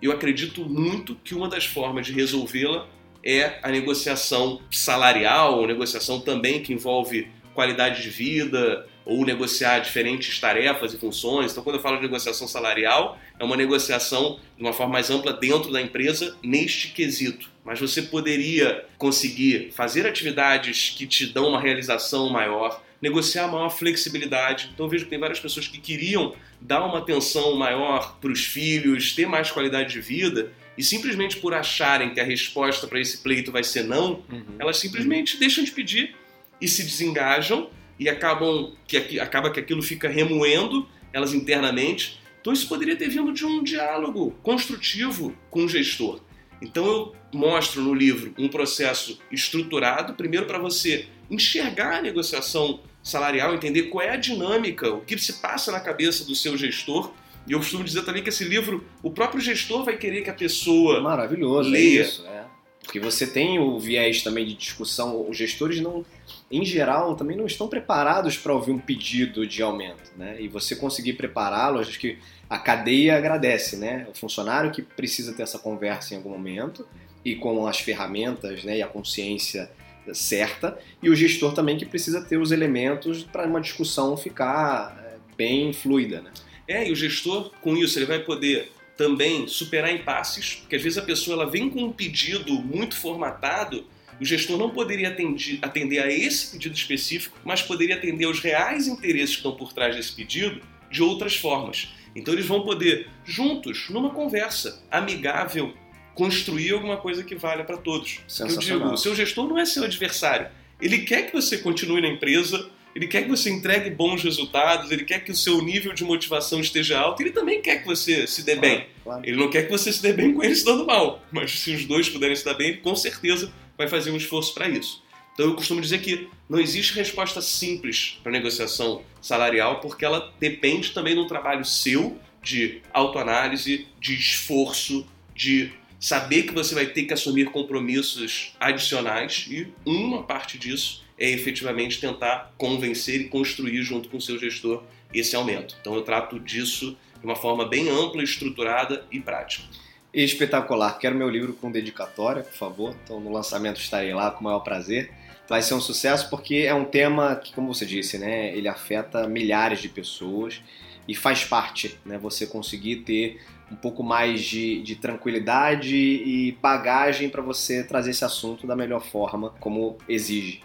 eu 0.03 0.13
acredito 0.13 0.69
muito 0.69 1.15
que 1.15 1.35
uma 1.35 1.49
das 1.49 1.65
formas 1.65 2.07
de 2.07 2.13
resolvê-la 2.13 2.89
é 3.23 3.59
a 3.63 3.71
negociação 3.71 4.61
salarial, 4.71 5.67
negociação 5.67 6.21
também 6.21 6.63
que 6.63 6.73
envolve 6.73 7.29
qualidade 7.55 8.03
de 8.03 8.11
vida 8.11 8.87
ou 9.05 9.25
negociar 9.25 9.81
diferentes 9.81 10.39
tarefas 10.41 10.95
e 10.95 10.99
funções. 10.99 11.53
Então, 11.53 11.63
quando 11.63 11.77
eu 11.77 11.83
falo 11.83 11.97
de 11.97 12.03
negociação 12.03 12.49
salarial, 12.49 13.19
é 13.39 13.45
uma 13.45 13.57
negociação 13.57 14.39
de 14.57 14.63
uma 14.63 14.73
forma 14.73 14.95
mais 14.95 15.11
ampla 15.11 15.33
dentro 15.33 15.71
da 15.71 15.81
empresa 15.81 16.37
neste 16.43 16.89
quesito. 16.89 17.51
Mas 17.65 17.81
você 17.81 18.03
poderia 18.03 18.85
conseguir 18.97 19.73
fazer 19.73 20.07
atividades 20.07 20.95
que 20.97 21.07
te 21.07 21.27
dão 21.27 21.49
uma 21.49 21.61
realização 21.61 22.31
maior, 22.31 22.83
negociar 23.01 23.49
maior 23.49 23.69
flexibilidade. 23.69 24.71
Então, 24.73 24.87
eu 24.87 24.91
vejo 24.91 25.05
que 25.05 25.11
tem 25.11 25.19
várias 25.19 25.41
pessoas 25.41 25.69
que 25.69 25.79
queriam 25.79 26.35
dar 26.61 26.85
uma 26.85 26.99
atenção 26.99 27.55
maior 27.57 28.17
para 28.21 28.31
os 28.31 28.45
filhos, 28.45 29.13
ter 29.13 29.27
mais 29.27 29.51
qualidade 29.51 29.93
de 29.93 30.01
vida, 30.01 30.51
e 30.77 30.83
simplesmente 30.83 31.37
por 31.37 31.55
acharem 31.55 32.13
que 32.13 32.21
a 32.21 32.25
resposta 32.25 32.87
para 32.87 33.01
esse 33.01 33.19
pleito 33.19 33.53
vai 33.53 33.63
ser 33.63 33.85
não, 33.85 34.23
uhum. 34.31 34.57
elas 34.59 34.79
simplesmente 34.79 35.37
deixam 35.37 35.63
de 35.63 35.71
pedir 35.71 36.17
e 36.61 36.67
se 36.67 36.83
desengajam 36.83 37.71
e 37.99 38.09
acabam 38.09 38.73
que 38.87 39.19
acaba 39.21 39.51
que 39.51 39.61
aquilo 39.61 39.83
fica 39.83 40.09
remoendo 40.09 40.87
elas 41.13 41.33
internamente. 41.33 42.21
Então 42.41 42.53
isso 42.53 42.69
poderia 42.69 42.97
ter 42.97 43.09
vindo 43.09 43.33
de 43.33 43.45
um 43.45 43.63
diálogo 43.63 44.33
construtivo 44.43 45.35
com 45.51 45.65
o 45.65 45.69
gestor. 45.69 46.21
Então 46.61 46.85
eu 46.87 47.13
mostro 47.33 47.83
no 47.83 47.95
livro 47.95 48.35
um 48.39 48.49
processo 48.49 49.19
estruturado, 49.31 50.15
primeiro 50.15 50.47
para 50.47 50.59
você 50.59 51.07
enxergar 51.31 51.99
a 51.99 52.03
negociação 52.03 52.81
salarial, 53.03 53.55
entender 53.55 53.85
qual 53.85 54.05
é 54.05 54.11
a 54.11 54.17
dinâmica, 54.17 54.93
o 54.93 55.01
que 55.03 55.19
se 55.19 55.35
passa 55.35 55.71
na 55.71 55.81
cabeça 55.81 56.25
do 56.25 56.35
seu 56.35 56.57
gestor. 56.57 57.13
E 57.47 57.53
eu 57.53 57.59
costumo 57.59 57.85
dizer 57.85 58.03
também 58.05 58.23
que 58.23 58.31
esse 58.31 58.45
livro, 58.45 58.87
o 59.03 59.11
próprio 59.11 59.41
gestor 59.41 59.85
vai 59.85 59.97
querer 59.97 60.23
que 60.23 60.31
a 60.31 60.35
pessoa 60.35 61.03
Maravilhoso, 61.03 61.69
leia. 61.69 62.01
É 62.01 62.05
isso, 62.07 62.27
é. 62.27 62.45
Porque 62.85 63.01
você 63.01 63.27
tem 63.27 63.59
o 63.59 63.79
viés 63.79 64.23
também 64.23 64.45
de 64.45 64.55
discussão, 64.55 65.29
os 65.29 65.37
gestores 65.37 65.81
não, 65.81 66.05
em 66.51 66.65
geral, 66.65 67.17
também 67.17 67.37
não 67.37 67.47
estão 67.47 67.67
preparados 67.67 68.37
para 68.37 68.53
ouvir 68.53 68.73
um 68.73 68.79
pedido 68.79 69.47
de 69.47 69.63
aumento, 69.63 70.13
né? 70.17 70.37
E 70.41 70.49
você 70.49 70.77
conseguir 70.77 71.15
prepará-lo, 71.15 71.81
acho 71.81 71.99
que 71.99 72.19
a 72.49 72.59
cadeia 72.59 73.17
agradece, 73.17 73.77
né? 73.77 74.07
O 74.11 74.15
funcionário 74.17 74.71
que 74.71 74.83
precisa 74.83 75.33
ter 75.33 75.43
essa 75.43 75.59
conversa 75.59 76.15
em 76.15 76.19
algum 76.19 76.31
momento 76.31 76.87
e 77.25 77.35
com 77.35 77.67
as 77.67 77.81
ferramentas, 77.81 78.63
né, 78.65 78.79
e 78.79 78.83
a 78.83 78.87
consciência 78.87 79.71
certa, 80.13 80.79
e 81.03 81.09
o 81.09 81.17
gestor 81.17 81.55
também 81.55 81.79
que 81.79 81.87
precisa 81.87 82.21
ter 82.21 82.37
os 82.37 82.53
elementos 82.53 83.25
para 83.25 83.47
uma 83.47 83.61
discussão 83.61 84.17
ficar 84.17 84.95
é, 85.03 85.17
bem 85.35 85.73
fluida. 85.73 86.21
Né? 86.21 86.31
É, 86.69 86.89
e 86.89 86.93
o 86.93 86.97
gestor, 86.97 87.51
com 87.63 87.75
isso, 87.75 87.99
ele 87.99 88.05
vai 88.05 88.19
poder 88.19 88.71
também 88.97 89.47
superar 89.49 89.93
impasses, 89.93 90.57
porque 90.57 90.77
às 90.77 90.83
vezes 90.83 90.99
a 90.99 91.03
pessoa 91.03 91.43
ela 91.43 91.51
vem 91.51 91.69
com 91.69 91.83
um 91.85 91.93
pedido 91.93 92.55
muito 92.55 92.97
formatado, 92.97 93.87
o 94.21 94.25
gestor 94.25 94.57
não 94.57 94.71
poderia 94.71 95.09
atender, 95.09 95.59
atender 95.61 95.99
a 95.99 96.11
esse 96.11 96.53
pedido 96.53 96.75
específico, 96.75 97.37
mas 97.45 97.63
poderia 97.63 97.97
atender 97.97 98.27
aos 98.27 98.41
reais 98.41 98.87
interesses 98.87 99.31
que 99.31 99.37
estão 99.39 99.57
por 99.57 99.73
trás 99.73 99.97
desse 99.97 100.13
pedido 100.13 100.63
de 100.91 101.03
outras 101.03 101.37
formas. 101.37 101.89
Então 102.15 102.33
eles 102.33 102.47
vão 102.47 102.63
poder, 102.63 103.09
juntos, 103.25 103.89
numa 103.91 104.11
conversa 104.11 104.85
amigável, 104.91 105.75
construir 106.15 106.71
alguma 106.73 106.97
coisa 106.97 107.25
que 107.25 107.35
valha 107.35 107.65
para 107.65 107.77
todos. 107.77 108.21
Eu 108.39 108.47
digo, 108.59 108.93
o 108.93 108.97
seu 108.97 109.15
gestor 109.17 109.49
não 109.49 109.59
é 109.59 109.65
seu 109.65 109.83
adversário. 109.83 110.49
Ele 110.81 110.99
quer 110.99 111.27
que 111.27 111.33
você 111.33 111.59
continue 111.59 112.01
na 112.01 112.09
empresa, 112.09 112.71
ele 112.95 113.09
quer 113.09 113.23
que 113.23 113.29
você 113.29 113.51
entregue 113.51 113.91
bons 113.91 114.23
resultados, 114.23 114.91
ele 114.91 115.05
quer 115.05 115.25
que 115.25 115.33
o 115.33 115.37
seu 115.37 115.61
nível 115.61 115.93
de 115.93 116.05
motivação 116.05 116.61
esteja 116.61 116.99
alto, 116.99 117.23
ele 117.23 117.33
também 117.33 117.61
quer 117.61 117.81
que 117.81 117.87
você 117.87 118.27
se 118.27 118.43
dê 118.43 118.55
bem. 118.55 118.87
Claro. 119.03 119.23
Ele 119.25 119.37
não 119.37 119.51
quer 119.51 119.65
que 119.65 119.71
você 119.71 119.93
se 119.93 120.01
dê 120.01 120.13
bem 120.13 120.33
com 120.33 120.45
ele 120.45 120.55
se 120.55 120.65
dando 120.65 120.87
mal, 120.87 121.23
mas 121.33 121.59
se 121.59 121.75
os 121.75 121.85
dois 121.85 122.09
puderem 122.09 122.37
se 122.37 122.45
dar 122.45 122.55
bem, 122.55 122.69
ele 122.69 122.79
com 122.79 122.95
certeza 122.95 123.53
vai 123.77 123.89
fazer 123.89 124.13
um 124.13 124.17
esforço 124.17 124.55
para 124.55 124.69
isso. 124.69 125.03
Então 125.35 125.47
eu 125.47 125.57
costumo 125.57 125.81
dizer 125.81 126.01
que 126.01 126.29
não 126.49 126.61
existe 126.61 126.95
resposta 126.95 127.43
simples 127.43 128.21
para 128.23 128.31
negociação 128.31 129.03
salarial, 129.21 129.81
porque 129.81 130.05
ela 130.05 130.33
depende 130.39 130.93
também 130.93 131.17
do 131.17 131.27
trabalho 131.27 131.65
seu 131.65 132.17
de 132.41 132.81
autoanálise, 132.93 133.89
de 133.99 134.15
esforço, 134.15 135.05
de 135.35 135.73
saber 135.99 136.45
que 136.45 136.53
você 136.53 136.75
vai 136.75 136.87
ter 136.87 137.05
que 137.05 137.15
assumir 137.15 137.47
compromissos 137.47 138.55
adicionais 138.61 139.47
e 139.51 139.67
uma 139.85 140.23
parte 140.23 140.59
disso 140.59 141.04
é 141.19 141.31
efetivamente 141.31 142.01
tentar 142.01 142.53
convencer 142.59 143.21
e 143.21 143.29
construir 143.29 143.83
junto 143.83 144.09
com 144.09 144.17
o 144.17 144.21
seu 144.21 144.39
gestor 144.39 144.83
esse 145.13 145.37
aumento. 145.37 145.77
Então 145.81 145.95
eu 145.95 146.03
trato 146.03 146.39
disso 146.41 146.97
de 147.19 147.25
uma 147.25 147.37
forma 147.37 147.67
bem 147.67 147.89
ampla, 147.89 148.23
estruturada 148.23 149.07
e 149.11 149.21
prática. 149.21 149.65
Espetacular. 150.13 150.99
Quero 150.99 151.17
meu 151.17 151.29
livro 151.29 151.55
com 151.55 151.71
dedicatória, 151.71 152.43
por 152.43 152.53
favor. 152.53 152.97
Então 153.03 153.21
no 153.21 153.33
lançamento 153.33 153.81
estarei 153.81 154.13
lá 154.13 154.31
com 154.31 154.41
o 154.41 154.45
maior 154.45 154.61
prazer. 154.61 155.13
Vai 155.49 155.63
ser 155.63 155.75
um 155.75 155.81
sucesso 155.81 156.31
porque 156.31 156.57
é 156.67 156.75
um 156.75 156.85
tema 156.85 157.37
que, 157.37 157.53
como 157.53 157.73
você 157.73 157.85
disse, 157.85 158.17
né, 158.17 158.57
ele 158.57 158.67
afeta 158.67 159.29
milhares 159.29 159.81
de 159.81 159.89
pessoas 159.89 160.63
e 161.07 161.15
faz 161.15 161.45
parte, 161.45 161.99
né, 162.05 162.17
você 162.17 162.47
conseguir 162.47 162.97
ter 162.97 163.41
um 163.71 163.77
pouco 163.77 164.03
mais 164.03 164.43
de, 164.43 164.81
de 164.83 164.97
tranquilidade 164.97 165.97
e 165.97 166.53
bagagem 166.63 167.29
para 167.29 167.43
você 167.43 167.83
trazer 167.85 168.11
esse 168.11 168.25
assunto 168.25 168.67
da 168.67 168.77
melhor 168.77 169.03
forma, 169.03 169.51
como 169.61 169.99
exige. 170.09 170.63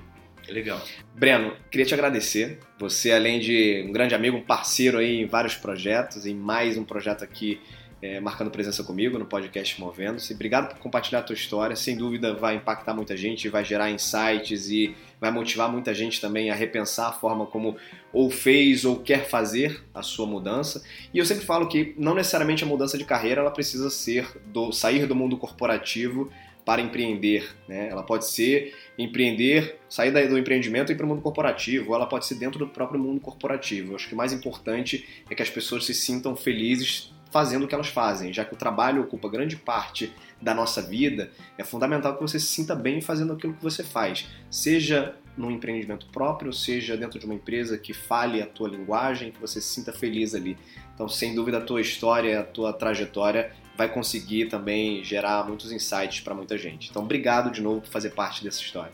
Legal. 0.52 0.82
Breno, 1.16 1.54
queria 1.70 1.86
te 1.86 1.94
agradecer. 1.94 2.60
Você, 2.80 3.12
além 3.12 3.40
de 3.40 3.86
um 3.88 3.92
grande 3.92 4.16
amigo, 4.16 4.38
um 4.38 4.42
parceiro 4.42 4.98
aí 4.98 5.22
em 5.22 5.26
vários 5.26 5.56
projetos, 5.56 6.26
em 6.26 6.34
mais 6.34 6.78
um 6.78 6.84
projeto 6.84 7.24
aqui 7.24 7.60
é, 8.02 8.20
marcando 8.20 8.50
presença 8.50 8.84
comigo 8.84 9.20
no 9.20 9.26
podcast 9.26 9.80
Movendo-se. 9.80 10.34
Obrigado 10.34 10.70
por 10.70 10.80
compartilhar 10.80 11.20
a 11.20 11.24
tua 11.24 11.34
história. 11.34 11.76
Sem 11.76 11.98
dúvida 11.98 12.34
vai 12.34 12.56
impactar 12.56 12.94
muita 12.94 13.16
gente, 13.16 13.50
vai 13.50 13.64
gerar 13.66 13.92
insights 13.92 14.70
e 14.70 14.96
vai 15.20 15.32
motivar 15.32 15.70
muita 15.70 15.94
gente 15.94 16.22
também 16.22 16.50
a 16.50 16.56
repensar 16.56 17.10
a 17.10 17.12
forma 17.12 17.46
como 17.46 17.76
ou 18.14 18.30
fez 18.30 18.86
ou 18.86 18.98
quer 18.98 19.26
fazer 19.28 19.84
a 19.94 20.02
sua 20.02 20.26
mudança. 20.26 20.82
E 21.14 21.18
eu 21.18 21.26
sempre 21.26 21.46
falo 21.46 21.68
que 21.68 21.94
não 21.98 22.16
necessariamente 22.16 22.64
a 22.64 22.68
mudança 22.68 22.98
de 22.98 23.04
carreira 23.04 23.42
ela 23.42 23.52
precisa 23.52 23.90
ser 23.90 24.28
do 24.46 24.72
sair 24.72 25.06
do 25.06 25.16
mundo 25.16 25.38
corporativo 25.38 26.32
para 26.66 26.82
empreender. 26.82 27.56
Né? 27.68 27.90
Ela 27.90 28.04
pode 28.04 28.26
ser 28.26 28.76
empreender, 28.98 29.80
sair 29.90 30.12
do 30.28 30.38
empreendimento 30.38 30.92
e 30.92 30.94
ir 30.94 30.96
para 30.96 31.06
o 31.06 31.10
mundo 31.10 31.22
corporativo, 31.22 31.90
ou 31.90 31.96
ela 31.96 32.06
pode 32.06 32.26
ser 32.26 32.36
dentro 32.36 32.60
do 32.60 32.68
próprio 32.68 33.00
mundo 33.00 33.20
corporativo. 33.20 33.92
Eu 33.92 33.96
acho 33.96 34.08
que 34.08 34.14
o 34.14 34.18
mais 34.18 34.34
importante 34.34 35.24
é 35.30 35.36
que 35.36 35.42
as 35.42 35.50
pessoas 35.50 35.86
se 35.86 35.94
sintam 35.94 36.36
felizes 36.36 37.14
fazendo 37.32 37.66
o 37.66 37.68
que 37.68 37.76
elas 37.76 37.90
fazem, 37.90 38.34
já 38.34 38.44
que 38.44 38.54
o 38.54 38.58
trabalho 38.58 39.04
ocupa 39.04 39.30
grande 39.30 39.56
parte 39.56 40.12
da 40.42 40.54
nossa 40.54 40.82
vida, 40.82 41.32
é 41.58 41.64
fundamental 41.64 42.16
que 42.16 42.22
você 42.22 42.40
se 42.40 42.48
sinta 42.48 42.76
bem 42.76 43.02
fazendo 43.02 43.34
aquilo 43.34 43.54
que 43.54 43.62
você 43.62 43.84
faz, 43.84 44.28
seja 44.50 45.16
num 45.38 45.52
empreendimento 45.52 46.08
próprio, 46.08 46.52
seja 46.52 46.98
dentro 46.98 47.20
de 47.20 47.26
uma 47.26 47.36
empresa 47.36 47.78
que 47.78 47.94
fale 47.94 48.42
a 48.42 48.46
tua 48.46 48.68
linguagem, 48.68 49.32
que 49.32 49.40
você 49.40 49.62
se 49.62 49.68
sinta 49.68 49.94
feliz 49.94 50.36
ali. 50.36 50.58
Então, 50.94 51.08
sem 51.08 51.34
dúvida, 51.34 51.60
a 51.60 51.62
tua 51.62 51.80
história, 51.80 52.40
a 52.40 52.44
tua 52.44 52.74
trajetória 52.74 53.52
vai 53.80 53.88
conseguir 53.88 54.48
também 54.48 55.02
gerar 55.06 55.48
muitos 55.48 55.72
insights 55.72 56.20
para 56.20 56.36
muita 56.36 56.58
gente. 56.58 56.90
Então, 56.90 57.02
obrigado 57.02 57.50
de 57.50 57.62
novo 57.62 57.80
por 57.80 57.90
fazer 57.90 58.10
parte 58.10 58.44
dessa 58.44 58.62
história. 58.62 58.92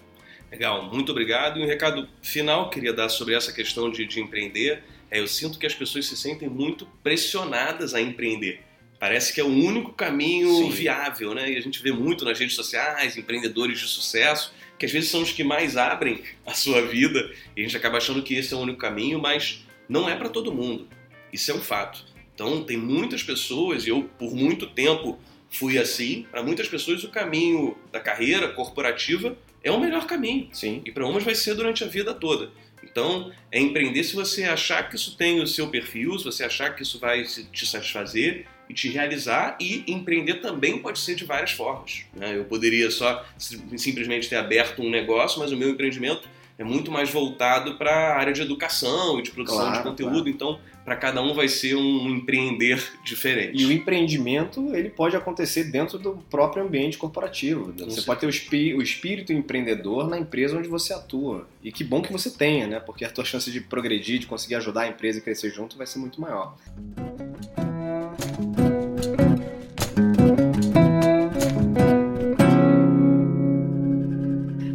Legal, 0.51 0.85
muito 0.93 1.11
obrigado. 1.11 1.59
E 1.59 1.63
um 1.63 1.65
recado 1.65 2.07
final 2.21 2.69
que 2.69 2.75
queria 2.75 2.93
dar 2.93 3.09
sobre 3.09 3.33
essa 3.33 3.51
questão 3.51 3.89
de, 3.89 4.05
de 4.05 4.21
empreender 4.21 4.83
é 5.09 5.19
eu 5.19 5.27
sinto 5.27 5.57
que 5.57 5.65
as 5.65 5.73
pessoas 5.73 6.05
se 6.05 6.15
sentem 6.15 6.47
muito 6.47 6.85
pressionadas 7.01 7.95
a 7.95 7.99
empreender. 7.99 8.61
Parece 8.99 9.33
que 9.33 9.41
é 9.41 9.43
o 9.43 9.47
único 9.47 9.91
caminho 9.91 10.49
Sim. 10.55 10.69
viável, 10.69 11.33
né? 11.33 11.51
E 11.51 11.57
a 11.57 11.61
gente 11.61 11.81
vê 11.81 11.91
muito 11.91 12.23
nas 12.23 12.37
redes 12.37 12.55
sociais, 12.55 13.17
empreendedores 13.17 13.79
de 13.79 13.87
sucesso, 13.87 14.53
que 14.77 14.85
às 14.85 14.91
vezes 14.91 15.09
são 15.09 15.23
os 15.23 15.31
que 15.31 15.43
mais 15.43 15.77
abrem 15.77 16.21
a 16.45 16.53
sua 16.53 16.83
vida, 16.83 17.33
e 17.57 17.61
a 17.61 17.63
gente 17.63 17.75
acaba 17.75 17.97
achando 17.97 18.21
que 18.21 18.35
esse 18.35 18.53
é 18.53 18.57
o 18.57 18.59
único 18.59 18.77
caminho, 18.77 19.17
mas 19.17 19.65
não 19.89 20.07
é 20.07 20.15
para 20.15 20.29
todo 20.29 20.53
mundo. 20.53 20.87
Isso 21.33 21.49
é 21.49 21.55
um 21.55 21.61
fato. 21.61 22.05
Então, 22.35 22.63
tem 22.63 22.77
muitas 22.77 23.23
pessoas, 23.23 23.87
e 23.87 23.89
eu 23.89 24.03
por 24.19 24.35
muito 24.35 24.67
tempo 24.67 25.17
fui 25.49 25.77
assim, 25.77 26.27
para 26.29 26.43
muitas 26.43 26.67
pessoas 26.67 27.03
o 27.03 27.09
caminho 27.09 27.77
da 27.91 27.99
carreira 27.99 28.49
corporativa 28.49 29.37
é 29.63 29.71
o 29.71 29.79
melhor 29.79 30.05
caminho. 30.05 30.49
Sim. 30.51 30.81
E 30.85 30.91
para 30.91 31.07
umas 31.07 31.23
vai 31.23 31.33
ser 31.33 31.55
durante 31.55 31.83
a 31.83 31.87
vida 31.87 32.13
toda. 32.13 32.51
Então, 32.83 33.31
é 33.51 33.59
empreender 33.59 34.03
se 34.03 34.15
você 34.15 34.43
achar 34.43 34.87
que 34.89 34.95
isso 34.95 35.17
tem 35.17 35.41
o 35.41 35.47
seu 35.47 35.69
perfil, 35.69 36.17
se 36.19 36.25
você 36.25 36.43
achar 36.43 36.75
que 36.75 36.83
isso 36.83 36.99
vai 36.99 37.23
te 37.23 37.65
satisfazer 37.65 38.45
e 38.69 38.73
te 38.73 38.89
realizar. 38.89 39.57
E 39.59 39.83
empreender 39.87 40.35
também 40.35 40.79
pode 40.79 40.99
ser 40.99 41.15
de 41.15 41.25
várias 41.25 41.51
formas. 41.51 42.05
Né? 42.13 42.37
Eu 42.37 42.45
poderia 42.45 42.91
só 42.91 43.25
simplesmente 43.37 44.29
ter 44.29 44.35
aberto 44.35 44.81
um 44.81 44.89
negócio, 44.89 45.39
mas 45.39 45.51
o 45.51 45.57
meu 45.57 45.69
empreendimento 45.69 46.29
é 46.57 46.63
muito 46.63 46.89
mais 46.89 47.09
voltado 47.11 47.75
para 47.75 47.91
a 47.91 48.17
área 48.17 48.31
de 48.31 48.41
educação 48.41 49.19
e 49.19 49.23
de 49.23 49.31
produção 49.31 49.59
claro, 49.59 49.77
de 49.77 49.83
conteúdo. 49.83 50.13
Claro. 50.13 50.29
Então, 50.29 50.59
para 50.85 50.95
cada 50.95 51.21
um 51.21 51.33
vai 51.33 51.47
ser 51.47 51.75
um 51.75 52.09
empreender 52.09 52.81
diferente. 53.03 53.61
E 53.61 53.65
o 53.65 53.71
empreendimento 53.71 54.73
ele 54.73 54.89
pode 54.89 55.15
acontecer 55.17 55.65
dentro 55.65 55.97
do 55.97 56.11
próprio 56.29 56.63
ambiente 56.63 56.97
corporativo. 56.97 57.73
você 57.77 58.01
pode 58.03 58.21
ter 58.21 58.27
o, 58.27 58.77
o 58.77 58.81
espírito 58.81 59.33
empreendedor 59.33 60.07
na 60.07 60.17
empresa 60.17 60.57
onde 60.57 60.69
você 60.69 60.93
atua. 60.93 61.47
E 61.63 61.71
que 61.71 61.83
bom 61.83 62.01
que 62.01 62.11
você 62.11 62.29
tenha, 62.29 62.67
né? 62.67 62.79
Porque 62.79 63.03
a 63.03 63.09
tua 63.09 63.25
chance 63.25 63.51
de 63.51 63.59
progredir, 63.59 64.19
de 64.19 64.27
conseguir 64.27 64.55
ajudar 64.55 64.81
a 64.81 64.87
empresa 64.87 65.17
e 65.17 65.21
crescer 65.21 65.49
junto 65.49 65.77
vai 65.77 65.87
ser 65.87 65.99
muito 65.99 66.21
maior. 66.21 66.55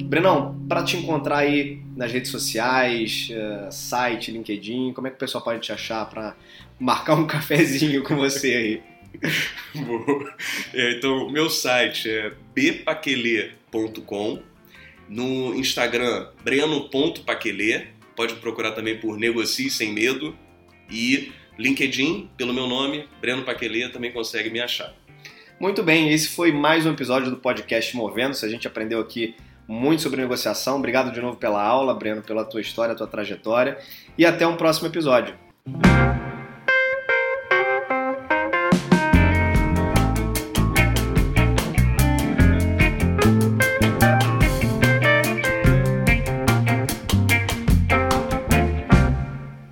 Brenão, 0.09 0.60
para 0.71 0.85
te 0.85 0.97
encontrar 0.97 1.39
aí 1.39 1.83
nas 1.97 2.13
redes 2.13 2.31
sociais, 2.31 3.29
uh, 3.33 3.73
site, 3.73 4.31
LinkedIn, 4.31 4.93
como 4.93 5.09
é 5.09 5.11
que 5.11 5.17
o 5.17 5.19
pessoal 5.19 5.43
pode 5.43 5.59
te 5.59 5.73
achar 5.73 6.09
para 6.09 6.37
marcar 6.79 7.17
um 7.17 7.27
cafezinho 7.29 8.05
com 8.05 8.15
você 8.15 8.55
aí? 8.55 8.83
é, 10.73 10.93
então, 10.93 11.29
meu 11.29 11.51
site 11.51 12.09
é 12.09 12.33
bpaquelê.com, 12.55 14.41
no 15.09 15.57
Instagram 15.57 16.29
breno.paquelê, 16.45 17.89
pode 18.15 18.35
procurar 18.37 18.71
também 18.71 18.97
por 18.97 19.19
Negocie 19.19 19.69
Sem 19.69 19.93
Medo 19.93 20.39
e 20.89 21.33
LinkedIn, 21.59 22.31
pelo 22.37 22.55
meu 22.55 22.69
nome, 22.69 23.09
Breno 23.21 23.43
Paquelê, 23.43 23.89
também 23.89 24.13
consegue 24.13 24.49
me 24.51 24.61
achar. 24.61 24.95
Muito 25.59 25.83
bem, 25.83 26.13
esse 26.13 26.29
foi 26.29 26.53
mais 26.53 26.87
um 26.87 26.93
episódio 26.93 27.29
do 27.29 27.39
podcast 27.39 27.97
Movendo-se. 27.97 28.47
A 28.47 28.49
gente 28.49 28.69
aprendeu 28.69 29.01
aqui 29.01 29.35
muito 29.71 30.03
sobre 30.03 30.21
negociação. 30.21 30.79
Obrigado 30.79 31.13
de 31.13 31.21
novo 31.21 31.37
pela 31.37 31.63
aula, 31.63 31.95
Breno, 31.95 32.23
pela 32.23 32.45
tua 32.45 32.61
história, 32.61 32.95
tua 32.97 33.07
trajetória. 33.07 33.79
E 34.19 34.27
até 34.27 34.45
um 34.45 34.57
próximo 34.57 34.89
episódio. 34.89 35.35